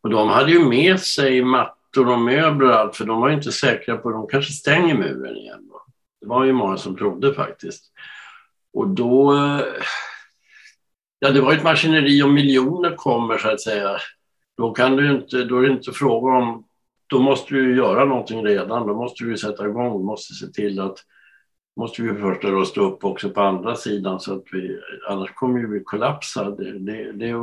Och 0.00 0.10
de 0.10 0.28
hade 0.28 0.52
ju 0.52 0.64
med 0.64 1.00
sig 1.00 1.42
mattor 1.42 2.08
och 2.08 2.20
möbler 2.20 2.68
och 2.68 2.74
allt, 2.74 2.96
för 2.96 3.04
de 3.04 3.20
var 3.20 3.30
inte 3.30 3.52
säkra 3.52 3.96
på 3.96 4.08
att 4.08 4.14
de 4.14 4.26
kanske 4.28 4.52
stänger 4.52 4.94
muren 4.94 5.36
igen. 5.36 5.68
Va? 5.72 5.78
Det 6.20 6.26
var 6.26 6.44
ju 6.44 6.52
många 6.52 6.76
som 6.76 6.96
trodde 6.96 7.34
faktiskt. 7.34 7.84
Och 8.72 8.88
då... 8.88 9.34
Ja, 11.18 11.30
det 11.30 11.40
var 11.40 11.52
ett 11.52 11.64
maskineri 11.64 12.22
om 12.22 12.34
miljoner 12.34 12.96
kommer 12.96 13.38
så 13.38 13.48
att 13.48 13.60
säga. 13.60 13.96
Då, 14.56 14.72
kan 14.72 14.96
du 14.96 15.10
inte, 15.10 15.44
då 15.44 15.58
är 15.58 15.62
det 15.62 15.72
inte 15.72 15.92
fråga 15.92 16.32
om... 16.32 16.64
Då 17.06 17.18
måste 17.18 17.54
du 17.54 17.76
göra 17.76 18.04
någonting 18.04 18.46
redan. 18.46 18.86
Då 18.86 18.94
måste 18.94 19.24
du 19.24 19.36
sätta 19.36 19.66
igång. 19.66 19.98
Du 19.98 20.04
måste 20.04 20.34
se 20.34 20.46
till 20.46 20.80
att... 20.80 20.98
måste 21.76 22.02
vi 22.02 22.20
först 22.20 22.44
rusta 22.44 22.80
upp 22.80 23.04
också 23.04 23.30
på 23.30 23.40
andra 23.40 23.76
sidan 23.76 24.20
så 24.20 24.34
att 24.34 24.44
vi... 24.52 24.80
Annars 25.08 25.34
kommer 25.34 25.60
vi 25.60 25.80
kollapsa. 25.84 26.50
Det, 26.50 26.78
det, 26.78 27.12
det, 27.12 27.34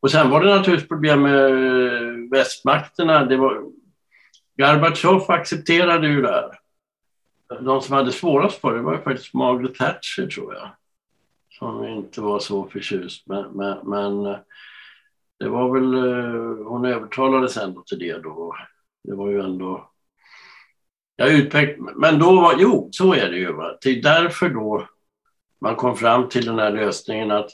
och 0.00 0.10
sen 0.10 0.30
var 0.30 0.44
det 0.44 0.56
naturligtvis 0.56 0.88
problem 0.88 1.22
med 1.22 2.30
västmakterna. 2.30 3.24
Det 3.24 3.36
var, 3.36 3.62
Gorbatjov 4.58 5.30
accepterade 5.30 6.08
ju 6.08 6.22
det 6.22 6.28
här. 6.28 6.58
De 7.60 7.80
som 7.80 7.94
hade 7.94 8.12
svårast 8.12 8.60
för 8.60 8.74
det 8.74 8.82
var 8.82 8.92
ju 8.92 9.02
faktiskt 9.02 9.34
Margaret 9.34 9.74
Thatcher, 9.74 10.26
tror 10.26 10.54
jag. 10.54 10.70
Som 11.60 11.84
inte 11.84 12.20
var 12.20 12.38
så 12.38 12.68
förtjust. 12.68 13.26
Men, 13.26 13.50
men, 13.50 13.78
men 13.88 14.22
det 15.38 15.48
var 15.48 15.72
väl... 15.74 15.94
Hon 16.64 16.84
övertalades 16.84 17.56
ändå 17.56 17.82
till 17.82 17.98
det 17.98 18.18
då. 18.18 18.56
Det 19.04 19.14
var 19.14 19.30
ju 19.30 19.40
ändå... 19.40 19.90
Jag 21.16 21.32
utpeck... 21.32 21.78
Men 21.96 22.18
då 22.18 22.40
var... 22.40 22.54
Jo, 22.58 22.88
så 22.92 23.14
är 23.14 23.30
det 23.30 23.36
ju. 23.36 23.52
Va? 23.52 23.78
Det 23.82 23.90
är 23.90 24.02
därför 24.02 24.48
då 24.48 24.86
man 25.60 25.76
kom 25.76 25.96
fram 25.96 26.28
till 26.28 26.46
den 26.46 26.58
här 26.58 26.72
lösningen 26.72 27.30
att 27.30 27.50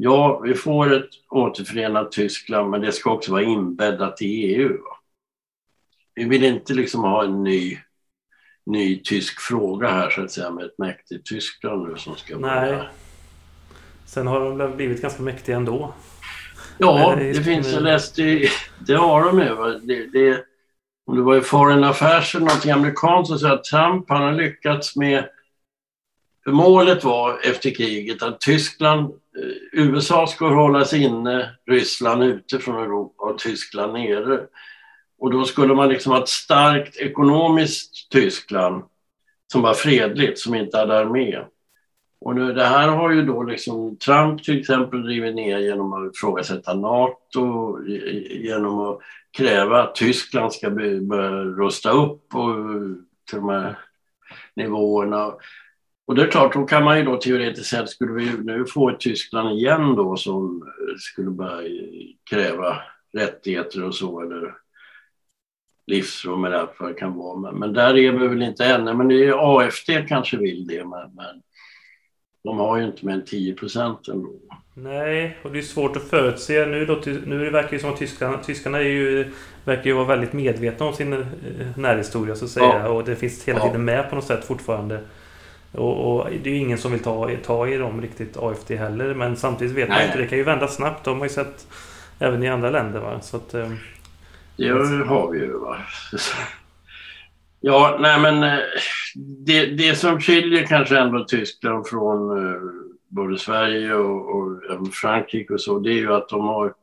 Ja, 0.00 0.40
vi 0.44 0.54
får 0.54 0.94
ett 0.94 1.10
återförenat 1.30 2.12
Tyskland, 2.12 2.70
men 2.70 2.80
det 2.80 2.92
ska 2.92 3.10
också 3.12 3.32
vara 3.32 3.42
inbäddat 3.42 4.22
i 4.22 4.26
EU. 4.26 4.78
Vi 6.14 6.24
vill 6.24 6.44
inte 6.44 6.74
liksom 6.74 7.00
ha 7.00 7.24
en 7.24 7.42
ny, 7.42 7.78
ny 8.66 9.02
tysk 9.02 9.40
fråga 9.40 9.88
här, 9.88 10.10
så 10.10 10.22
att 10.22 10.30
säga, 10.30 10.50
med 10.50 10.64
ett 10.64 10.78
mäktigt 10.78 11.26
Tyskland 11.26 11.88
nu 11.88 11.96
som 11.96 12.16
ska 12.16 12.38
Nej. 12.38 12.88
Sen 14.08 14.26
har 14.26 14.58
de 14.58 14.76
blivit 14.76 15.02
ganska 15.02 15.22
mäktiga 15.22 15.56
ändå. 15.56 15.94
Ja, 16.78 17.14
det, 17.18 17.44
finns, 17.44 17.72
jag 17.72 17.82
läste, 17.82 18.48
det 18.86 18.94
har 18.94 19.24
de 19.24 19.38
ju. 19.38 19.78
Det, 19.78 20.06
det, 20.06 20.44
om 21.06 21.16
det 21.16 21.22
var 21.22 21.36
i 21.36 21.40
Foreign 21.40 21.84
Affairs 21.84 22.34
eller 22.34 22.46
någonting 22.46 22.70
amerikanskt 22.70 23.28
så 23.28 23.38
sa 23.38 23.52
att 23.52 23.64
Trump 23.64 24.04
han 24.08 24.22
har 24.22 24.32
lyckats 24.32 24.96
med 24.96 25.28
för 26.44 26.52
målet 26.52 27.04
var 27.04 27.40
efter 27.44 27.74
kriget 27.74 28.22
att 28.22 28.40
Tyskland, 28.40 29.04
eh, 29.04 29.50
USA 29.72 30.26
skulle 30.26 30.54
hållas 30.54 30.92
inne, 30.92 31.50
Ryssland 31.70 32.22
ute 32.22 32.58
från 32.58 32.82
Europa 32.82 33.24
och 33.24 33.38
Tyskland 33.38 33.92
nere. 33.92 34.40
Och 35.18 35.30
då 35.30 35.44
skulle 35.44 35.74
man 35.74 35.88
liksom 35.88 36.12
ha 36.12 36.22
ett 36.22 36.28
starkt 36.28 36.96
ekonomiskt 36.96 38.10
Tyskland 38.10 38.84
som 39.52 39.62
var 39.62 39.74
fredligt, 39.74 40.38
som 40.38 40.54
inte 40.54 40.78
hade 40.78 40.98
armé. 40.98 41.38
Och 42.20 42.34
nu, 42.34 42.52
det 42.52 42.64
här 42.64 42.88
har 42.88 43.10
ju 43.10 43.22
då 43.22 43.42
liksom 43.42 43.96
Trump 43.96 44.42
till 44.42 44.60
exempel 44.60 45.02
drivit 45.02 45.34
ner 45.34 45.58
genom 45.58 45.92
att 45.92 46.14
ifrågasätta 46.14 46.74
NATO, 46.74 47.78
genom 48.30 48.80
att 48.80 48.98
kräva 49.30 49.82
att 49.82 49.94
Tyskland 49.94 50.52
ska 50.52 50.70
börja 50.70 51.30
rusta 51.44 51.90
upp 51.90 52.34
och 52.34 52.54
till 53.30 53.38
de 53.38 53.48
här 53.48 53.78
nivåerna. 54.56 55.34
Och 56.06 56.14
det 56.14 56.22
är 56.22 56.30
klart, 56.30 56.54
då 56.54 56.64
kan 56.64 56.84
man 56.84 56.98
ju 56.98 57.04
då 57.04 57.16
teoretiskt 57.16 57.70
sett, 57.70 57.88
skulle 57.88 58.12
vi 58.12 58.32
nu 58.44 58.64
få 58.66 58.90
ett 58.90 59.00
Tyskland 59.00 59.58
igen 59.58 59.94
då 59.94 60.16
som 60.16 60.68
skulle 60.98 61.30
börja 61.30 61.68
kräva 62.30 62.76
rättigheter 63.12 63.84
och 63.84 63.94
så, 63.94 64.20
eller 64.20 64.54
livsrum 65.86 66.44
eller 66.44 66.56
allt 66.56 66.76
vad 66.78 66.90
det 66.90 66.94
kan 66.94 67.14
vara. 67.14 67.38
Men, 67.38 67.54
men 67.54 67.72
där 67.72 67.96
är 67.96 68.12
vi 68.12 68.28
väl 68.28 68.42
inte 68.42 68.64
ännu, 68.64 68.94
men 68.94 69.08
det 69.08 69.24
är 69.24 69.58
AFD 69.58 69.90
kanske 70.08 70.36
vill 70.36 70.66
det, 70.66 70.84
men, 70.84 71.14
men 71.14 71.42
de 72.48 72.58
har 72.58 72.78
ju 72.78 72.84
inte 72.84 73.06
mer 73.06 73.14
än 73.14 73.24
10 73.24 73.54
procent 73.54 74.08
ändå. 74.08 74.28
Nej, 74.74 75.38
och 75.42 75.52
det 75.52 75.58
är 75.58 75.62
svårt 75.62 75.96
att 75.96 76.02
förutse. 76.02 76.66
Nu, 76.66 76.86
då, 76.86 77.00
nu 77.26 77.50
verkar 77.50 77.70
det 77.70 77.78
som 77.78 77.90
att 77.90 77.98
tyskarna, 77.98 78.38
tyskarna 78.38 78.78
är 78.78 78.82
ju, 78.82 79.32
verkar 79.64 79.84
ju 79.84 79.92
vara 79.92 80.04
väldigt 80.04 80.32
medvetna 80.32 80.86
om 80.86 80.92
sin 80.92 81.12
eh, 81.12 81.26
närhistoria 81.76 82.34
så 82.34 82.44
att 82.44 82.50
säga. 82.50 82.80
Ja. 82.84 82.88
Och 82.88 83.04
det 83.04 83.16
finns 83.16 83.44
hela 83.48 83.60
tiden 83.60 83.84
med 83.84 84.10
på 84.10 84.14
något 84.14 84.24
sätt 84.24 84.44
fortfarande. 84.44 85.00
Och, 85.72 86.16
och, 86.16 86.26
det 86.42 86.50
är 86.50 86.54
ju 86.54 86.60
ingen 86.60 86.78
som 86.78 86.92
vill 86.92 87.02
ta, 87.02 87.30
ta 87.44 87.68
i 87.68 87.76
dem 87.76 88.00
riktigt, 88.00 88.36
AFD 88.36 88.70
heller. 88.70 89.14
Men 89.14 89.36
samtidigt 89.36 89.76
vet 89.76 89.88
nej. 89.88 89.98
man 89.98 90.06
inte, 90.06 90.18
det 90.18 90.26
kan 90.26 90.38
ju 90.38 90.44
vända 90.44 90.68
snabbt. 90.68 91.04
De 91.04 91.18
har 91.18 91.24
ju 91.24 91.32
sett 91.32 91.66
även 92.18 92.42
i 92.42 92.48
andra 92.48 92.70
länder. 92.70 93.00
Va? 93.00 93.20
Så 93.20 93.36
att, 93.36 93.54
eh, 93.54 93.70
det 94.56 94.68
har 95.06 95.30
vi 95.32 95.38
ju. 95.38 95.58
Va? 95.58 95.76
Ja, 97.60 97.96
nej 98.00 98.20
men 98.20 98.42
eh, 98.42 98.64
det, 99.46 99.66
det 99.66 99.94
som 99.94 100.20
skiljer 100.20 100.66
kanske 100.66 100.98
ändå 100.98 101.24
Tyskland 101.24 101.86
från 101.86 102.46
eh, 102.46 102.60
både 103.08 103.38
Sverige 103.38 103.94
och, 103.94 104.36
och 104.36 104.94
Frankrike 104.94 105.54
och 105.54 105.60
så, 105.60 105.78
det 105.78 105.90
är 105.90 105.98
ju 105.98 106.12
att 106.12 106.28
de 106.28 106.40
har, 106.40 106.74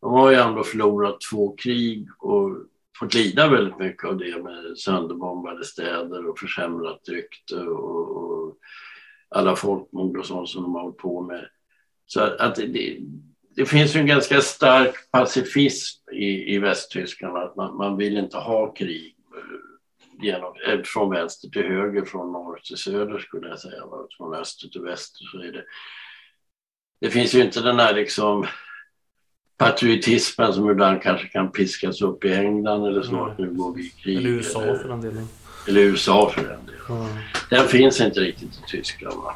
de 0.00 0.12
har 0.12 0.30
ju 0.30 0.36
ändå 0.36 0.62
förlorat 0.62 1.20
två 1.30 1.56
krig 1.56 2.06
och 2.18 2.56
fått 2.98 3.14
lida 3.14 3.48
väldigt 3.48 3.78
mycket 3.78 4.04
av 4.04 4.16
det 4.18 4.42
med 4.42 4.78
sönderbombade 4.78 5.64
städer 5.64 6.26
och 6.26 6.38
försämrat 6.38 7.08
rykte 7.08 7.56
och, 7.56 8.16
och 8.16 8.56
alla 9.28 9.56
folkmord 9.56 10.16
och 10.16 10.26
sånt 10.26 10.48
som 10.48 10.62
de 10.62 10.74
har 10.74 10.82
hållit 10.82 10.96
på 10.96 11.20
med. 11.20 11.48
Så 12.06 12.20
att 12.20 12.54
det, 12.54 12.98
det 13.56 13.66
finns 13.66 13.96
ju 13.96 14.00
en 14.00 14.06
ganska 14.06 14.40
stark 14.40 14.94
pacifism 15.10 16.10
i, 16.12 16.54
i 16.54 16.58
Västtyskland, 16.58 17.36
att 17.36 17.56
man, 17.56 17.76
man 17.76 17.96
vill 17.96 18.16
inte 18.16 18.36
ha 18.36 18.72
krig 18.72 19.14
genom, 20.22 20.54
från 20.84 21.10
vänster 21.10 21.48
till 21.48 21.62
höger, 21.62 22.04
från 22.04 22.32
norr 22.32 22.60
till 22.64 22.76
söder 22.76 23.18
skulle 23.18 23.48
jag 23.48 23.58
säga, 23.58 23.82
från 24.16 24.34
öster 24.34 24.68
till 24.68 24.80
väster 24.80 25.24
så 25.32 25.38
är 25.38 25.52
det. 25.52 25.64
Det 27.00 27.10
finns 27.10 27.34
ju 27.34 27.42
inte 27.42 27.60
den 27.60 27.78
här 27.78 27.94
liksom 27.94 28.46
patriotismen 29.56 30.52
som 30.52 30.70
ibland 30.70 31.02
kanske 31.02 31.28
kan 31.28 31.52
piskas 31.52 32.02
upp 32.02 32.24
i 32.24 32.34
England 32.34 32.86
eller 32.86 33.02
så, 33.02 33.24
att 33.24 33.38
nu 33.38 33.50
går 33.50 33.74
vi 33.74 33.82
i 33.82 33.88
krig. 33.88 34.16
Eller 34.16 34.30
USA 34.30 34.62
eller, 34.62 34.78
för 34.78 34.88
den 34.88 35.00
delen. 35.00 35.28
Eller 35.68 35.80
USA 35.80 36.30
för 36.34 36.42
den 36.42 36.66
delen. 36.66 37.02
Mm. 37.02 37.16
Den 37.50 37.68
finns 37.68 38.00
inte 38.00 38.20
riktigt 38.20 38.48
i 38.48 38.70
Tyskland. 38.70 39.22
Va? 39.22 39.34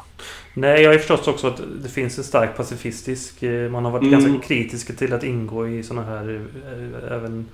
Nej, 0.53 0.81
jag 0.81 0.91
har 0.91 0.97
förstås 0.97 1.27
också 1.27 1.47
att 1.47 1.61
det 1.83 1.89
finns 1.89 2.17
en 2.17 2.23
stark 2.23 2.57
pacifistisk... 2.57 3.43
Eh, 3.43 3.71
man 3.71 3.85
har 3.85 3.91
varit 3.91 4.03
mm. 4.03 4.19
ganska 4.19 4.47
kritiska 4.47 4.93
till 4.93 5.13
att 5.13 5.23
ingå 5.23 5.67
i 5.67 5.83
sådana 5.83 6.07
här 6.07 6.47
eh, 6.65 7.13
även 7.17 7.45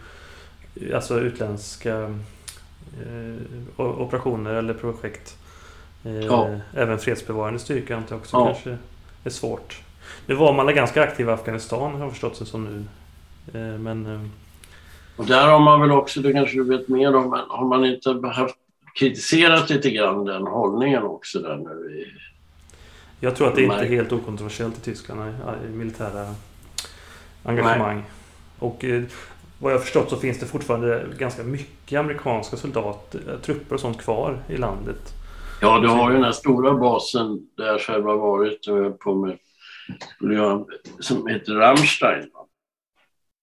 alltså 0.94 1.20
utländska 1.20 2.20
operationer 3.78 4.54
eller 4.54 4.74
projekt. 4.74 5.38
Ja. 6.28 6.50
Även 6.74 7.00
fredsbevarande 7.00 7.60
styrka 7.60 7.98
antar 7.98 8.16
jag 8.16 8.22
också 8.22 8.38
ja. 8.38 8.46
kanske 8.46 8.78
är 9.24 9.30
svårt. 9.30 9.82
Nu 10.26 10.36
var 10.36 10.54
man 10.54 10.76
ganska 10.76 11.04
aktiv 11.04 11.28
i 11.28 11.32
Afghanistan 11.32 11.92
har 11.92 12.00
jag 12.00 12.12
förstått 12.12 12.40
det 12.40 12.46
som 12.46 12.64
nu. 12.66 12.86
Men... 13.78 14.30
Och 15.16 15.26
där 15.26 15.48
har 15.48 15.60
man 15.60 15.82
väl 15.82 15.92
också, 15.92 16.22
det 16.22 16.34
kanske 16.34 16.58
du 16.58 16.64
vet 16.64 16.88
mer 16.88 17.16
om, 17.16 17.30
men 17.30 17.40
har 17.50 17.66
man 17.66 17.86
inte 17.86 18.28
haft 18.28 18.56
kritiserat 19.00 19.70
lite 19.70 19.90
grann 19.90 20.26
den 20.26 20.48
hållningen 20.48 21.04
också 21.04 21.40
där 21.40 21.56
nu 21.56 22.00
i 22.00 22.06
jag 23.20 23.36
tror 23.36 23.48
att 23.48 23.56
det 23.56 23.64
inte 23.64 23.76
är 23.76 23.90
helt 23.90 24.12
okontroversiellt 24.12 24.78
i 24.78 24.82
Tyskland, 24.82 25.34
i 25.66 25.70
militära 25.70 26.36
engagemang. 27.44 27.96
Nej. 27.96 28.06
Och 28.60 28.86
eh, 28.86 29.04
vad 29.60 29.74
jag 29.74 29.82
förstått 29.82 30.10
så 30.10 30.18
finns 30.18 30.40
det 30.40 30.46
fortfarande 30.46 31.08
ganska 31.18 31.44
mycket 31.44 32.00
amerikanska 32.00 32.58
soldater, 32.58 33.22
eh, 33.28 33.40
trupper 33.40 33.76
och 33.76 33.82
sånt 33.82 34.02
kvar 34.02 34.44
i 34.50 34.58
landet. 34.58 35.14
Ja, 35.62 35.80
du 35.80 35.88
har 35.88 36.10
ju 36.10 36.16
den 36.16 36.26
här 36.26 36.32
stora 36.32 36.74
basen 36.74 37.50
där 37.58 37.66
jag 37.66 37.82
själv 37.82 38.06
har 38.06 38.18
varit 38.18 38.66
på 39.00 39.16
med, 39.16 39.38
som 41.00 41.28
heter 41.28 41.54
Rammstein. 41.54 42.32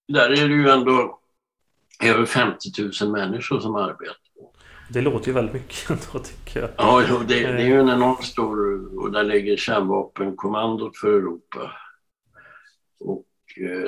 Där 0.07 0.29
är 0.29 0.47
det 0.47 0.53
ju 0.53 0.69
ändå 0.69 1.19
över 2.03 2.25
50 2.25 2.69
000 3.01 3.11
människor 3.11 3.59
som 3.59 3.75
arbetar. 3.75 4.15
Det 4.89 5.01
låter 5.01 5.27
ju 5.27 5.33
väldigt 5.33 5.53
mycket 5.53 5.89
ändå 5.89 6.25
tycker 6.25 6.59
jag. 6.59 6.69
Ja, 6.77 7.03
det, 7.27 7.39
det 7.51 7.61
är 7.61 7.67
ju 7.67 7.79
en 7.79 7.89
enormt 7.89 8.23
stor 8.23 8.87
och 8.99 9.11
där 9.11 9.23
ligger 9.23 9.57
kärnvapenkommandot 9.57 10.97
för 10.97 11.07
Europa. 11.07 11.71
Och, 12.99 13.17
eh, 13.17 13.32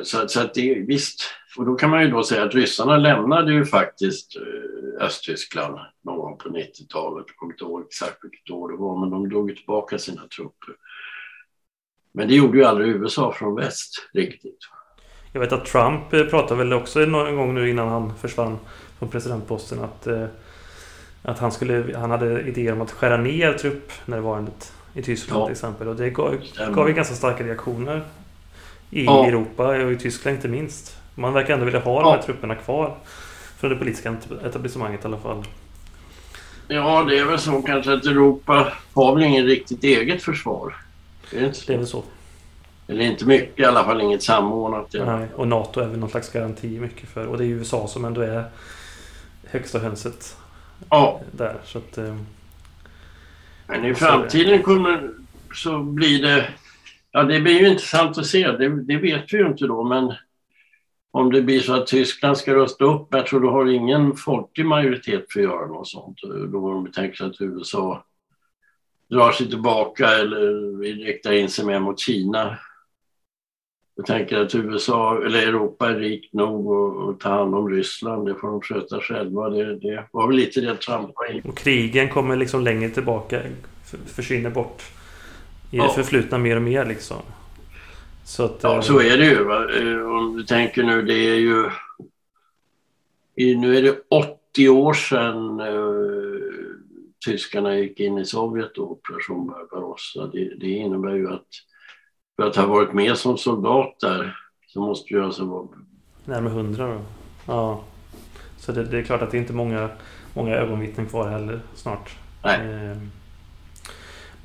så, 0.04 0.28
så 0.28 0.42
att 0.42 0.54
det, 0.54 0.74
visst, 0.88 1.24
och 1.58 1.66
då 1.66 1.76
kan 1.76 1.90
man 1.90 2.02
ju 2.02 2.10
då 2.10 2.24
säga 2.24 2.44
att 2.44 2.56
ryssarna 2.56 2.98
lämnade 2.98 3.54
ju 3.54 3.66
faktiskt 3.66 4.36
eh, 4.36 5.06
Östtyskland 5.06 5.80
någon 6.04 6.18
gång 6.18 6.38
på 6.38 6.50
90-talet. 6.50 7.26
Jag 7.28 7.36
kommer 7.36 7.54
inte 7.54 7.64
ihåg 7.64 7.82
exakt 7.82 8.24
vilket 8.24 8.50
år 8.50 8.72
det 8.72 8.78
var, 8.78 9.00
men 9.00 9.10
de 9.10 9.30
drog 9.30 9.56
tillbaka 9.56 9.98
sina 9.98 10.22
trupper. 10.28 10.76
Men 12.12 12.28
det 12.28 12.36
gjorde 12.36 12.58
ju 12.58 12.64
aldrig 12.64 12.96
USA 12.96 13.34
från 13.34 13.56
väst 13.56 14.10
riktigt. 14.14 14.60
Jag 15.34 15.42
vet 15.42 15.52
att 15.52 15.66
Trump 15.66 16.14
eh, 16.14 16.24
pratade 16.24 16.58
väl 16.58 16.74
också 16.74 17.00
någon 17.00 17.36
gång 17.36 17.54
nu 17.54 17.70
innan 17.70 17.88
han 17.88 18.18
försvann 18.18 18.58
från 19.00 19.10
presidentposten 19.10 19.80
att 19.80 20.08
att 21.26 21.40
han, 21.40 21.52
skulle, 21.52 21.98
han 21.98 22.12
hade 22.12 22.42
idéer 22.42 22.74
om 22.74 22.82
att 22.82 22.92
skära 22.92 23.18
ner 23.18 23.54
truppnärvarandet 23.54 24.74
i 24.94 25.02
Tyskland 25.02 25.42
ja. 25.42 25.46
till 25.46 25.52
exempel. 25.52 25.88
Och 25.88 25.96
det 25.96 26.10
gav, 26.10 26.38
gav 26.74 26.88
ju 26.88 26.94
ganska 26.94 27.16
starka 27.16 27.44
reaktioner 27.44 28.02
i 28.96 29.06
ja. 29.06 29.28
Europa 29.28 29.68
och 29.86 29.92
i 29.92 29.98
Tyskland 29.98 30.36
inte 30.36 30.48
minst. 30.48 30.98
Man 31.16 31.34
verkar 31.34 31.54
ändå 31.54 31.66
vilja 31.66 31.80
ha 31.80 31.94
ja. 31.94 32.02
de 32.02 32.12
här 32.12 32.22
trupperna 32.22 32.56
kvar. 32.56 32.98
Från 33.58 33.70
det 33.70 33.76
politiska 33.76 34.16
etablissemanget 34.46 35.04
i 35.04 35.08
alla 35.08 35.18
fall. 35.18 35.44
Ja, 36.68 37.04
det 37.04 37.20
är 37.20 37.26
väl 37.26 37.40
så 37.40 37.62
kanske 37.62 37.94
att 37.94 38.06
Europa 38.06 38.74
har 38.94 39.16
väl 39.16 39.24
ingen 39.24 39.46
riktigt 39.46 39.84
eget 39.84 40.24
försvar. 40.24 40.76
Det 41.32 41.38
är, 41.38 41.46
inte 41.46 41.58
så. 41.58 41.64
det 41.68 41.74
är 41.74 41.78
väl 41.78 41.88
så. 41.88 42.04
Eller 42.88 43.02
inte 43.06 43.26
mycket, 43.26 43.60
i 43.60 43.66
alla 43.66 43.84
fall 43.84 44.02
inget 44.02 44.24
samordnat. 44.24 44.94
Nej, 44.94 45.28
och 45.36 45.48
NATO 45.48 45.80
är 45.80 45.88
väl 45.88 46.00
någon 46.00 46.10
slags 46.10 46.32
garanti 46.32 46.80
mycket 46.80 47.10
för. 47.10 47.28
Och 47.28 47.38
det 47.38 47.46
är 47.46 47.48
USA 47.48 47.88
som 47.88 48.06
ändå 48.06 48.22
är 48.22 48.44
högsta 49.46 49.80
hönset 49.80 50.36
Ja. 50.90 51.22
Där, 51.32 51.56
så 51.66 51.78
att, 51.78 51.98
eh, 51.98 52.16
Men 53.68 53.86
i 53.86 53.96
framtiden 53.96 54.64
kommer 54.64 55.10
så 55.54 55.80
blir 55.80 56.22
det... 56.22 56.50
Ja, 57.16 57.24
det 57.24 57.40
blir 57.40 57.60
ju 57.60 57.68
intressant 57.68 58.18
att 58.18 58.26
se. 58.26 58.52
Det, 58.52 58.84
det, 58.84 58.98
vet 58.98 59.34
vi 59.34 59.38
ju 59.38 59.48
inte 59.48 59.66
då, 59.66 59.84
men 59.84 60.14
om 61.12 61.32
det 61.32 61.42
blir 61.42 61.60
så 61.60 61.74
att 61.74 61.88
Tyskland 61.88 62.38
ska 62.38 62.56
rösta 62.56 62.86
upp, 62.86 63.08
jag 63.12 63.28
tror 63.28 63.40
du 63.40 63.48
har 63.48 63.66
ingen 63.66 64.16
folklig 64.16 64.66
majoritet 64.66 65.26
för 65.30 65.40
att 65.40 65.46
göra 65.46 65.68
något 65.68 65.88
sånt. 65.88 66.18
Då 66.52 66.72
om 66.72 66.84
vi 66.84 66.92
tänker 66.92 67.18
sig 67.18 67.28
att 67.28 67.42
USA 67.42 68.06
drar 69.10 69.32
sig 69.32 69.50
tillbaka 69.50 70.08
eller 70.08 70.78
riktar 71.06 71.34
in 71.34 71.50
sig 71.50 71.66
mer 71.66 71.80
mot 71.80 72.00
Kina 72.00 72.58
jag 73.96 74.06
tänker 74.06 74.38
att 74.38 74.56
USA 74.56 75.26
eller 75.26 75.48
Europa 75.48 75.90
är 75.90 75.96
rikt 75.96 76.34
nog 76.34 76.72
att 77.10 77.20
ta 77.20 77.30
hand 77.30 77.56
om 77.56 77.70
Ryssland. 77.70 78.28
Det 78.28 78.36
får 78.36 78.48
de 78.48 78.62
sköta 78.62 79.02
själva. 79.02 79.50
Det, 79.50 79.80
det 79.80 80.08
var 80.12 80.28
väl 80.28 80.36
lite 80.36 80.62
det 80.62 80.76
Trump 80.76 81.12
var 81.16 81.32
inne 81.32 81.42
Och 81.46 81.58
krigen 81.58 82.10
kommer 82.10 82.36
liksom 82.36 82.64
längre 82.64 82.90
tillbaka. 82.90 83.42
Försvinner 84.06 84.50
bort. 84.50 84.84
I 85.76 85.88
det 85.88 85.90
förflutna 85.90 86.38
mer 86.38 86.56
och 86.56 86.62
mer 86.62 86.86
liksom. 86.86 87.22
Så 88.24 88.46
att, 88.46 88.60
ja, 88.62 88.82
så 88.82 89.00
är 89.00 89.18
det 89.18 89.26
ju. 89.26 89.44
Va? 89.44 89.56
Eh, 89.56 90.18
om 90.18 90.38
du 90.38 90.44
tänker 90.44 90.84
nu, 90.84 91.02
det 91.02 91.14
är 91.14 91.36
ju... 91.36 91.70
Nu 93.58 93.78
är 93.78 93.82
det 93.82 94.02
80 94.54 94.70
år 94.70 94.94
sedan 94.94 95.60
uh, 95.60 96.42
tyskarna 97.26 97.78
gick 97.78 98.00
in 98.00 98.18
i 98.18 98.26
Sovjet 98.26 98.78
och 98.78 98.92
Operation 98.92 99.48
Barbarossa. 99.48 100.28
Det, 100.28 100.56
det 100.60 100.70
innebär 100.70 101.14
ju 101.14 101.34
att 101.34 101.48
för 102.36 102.44
att 102.48 102.56
ha 102.56 102.66
varit 102.66 102.94
med 102.94 103.18
som 103.18 103.38
soldat 103.38 104.00
där 104.00 104.38
så 104.68 104.80
måste 104.80 105.14
du 105.14 105.24
alltså 105.24 105.46
vara... 105.46 105.68
Närmare 106.26 106.54
hundra 106.54 106.88
då? 106.88 107.02
Ja. 107.48 107.84
Så 108.58 108.72
det, 108.72 108.84
det, 108.84 108.98
är 108.98 109.04
klart 109.04 109.22
att 109.22 109.32
det 109.32 109.38
är 109.38 109.42
inte 109.42 109.54
många, 109.54 109.90
många 110.34 110.56
ögonvittnen 110.56 111.06
kvar 111.06 111.30
heller 111.30 111.60
snart. 111.76 112.18
Nej. 112.44 112.60
Eh, 112.60 112.98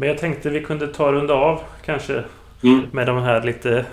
men 0.01 0.09
jag 0.09 0.18
tänkte 0.18 0.51
vi 0.51 0.62
kunde 0.62 0.86
ta 0.86 1.12
runda 1.12 1.34
av 1.34 1.61
kanske 1.84 2.24
mm. 2.62 2.80
med 2.92 3.07
de 3.07 3.22
här 3.22 3.42
lite 3.42 3.86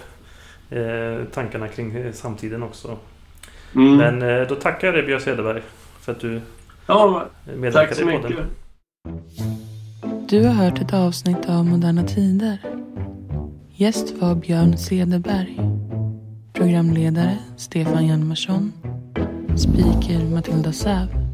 eh, 0.70 1.26
tankarna 1.34 1.68
kring 1.68 2.14
samtiden 2.14 2.64
också. 2.64 2.98
Mm. 3.76 3.98
Men 3.98 4.22
eh, 4.22 4.48
då 4.48 4.56
tackar 4.56 4.88
jag 4.88 4.96
dig 4.96 5.04
Björn 5.04 5.22
Cederberg 5.22 5.62
för 6.02 6.12
att 6.12 6.20
du 6.20 6.42
ja, 6.88 7.26
medverkade 7.58 8.02
i 8.02 8.18
podden. 8.18 8.34
Du 10.30 10.44
har 10.44 10.54
hört 10.54 10.82
ett 10.82 10.94
avsnitt 10.94 11.50
av 11.50 11.66
Moderna 11.66 12.04
Tider. 12.04 12.58
Gäst 13.70 14.18
var 14.18 14.36
Björn 14.36 14.78
Cederberg. 14.78 15.60
Programledare 16.54 17.38
Stefan 17.58 18.08
Hjalmarsson. 18.08 18.74
Speaker 19.56 20.34
Matilda 20.34 20.72
Säv. 20.72 21.27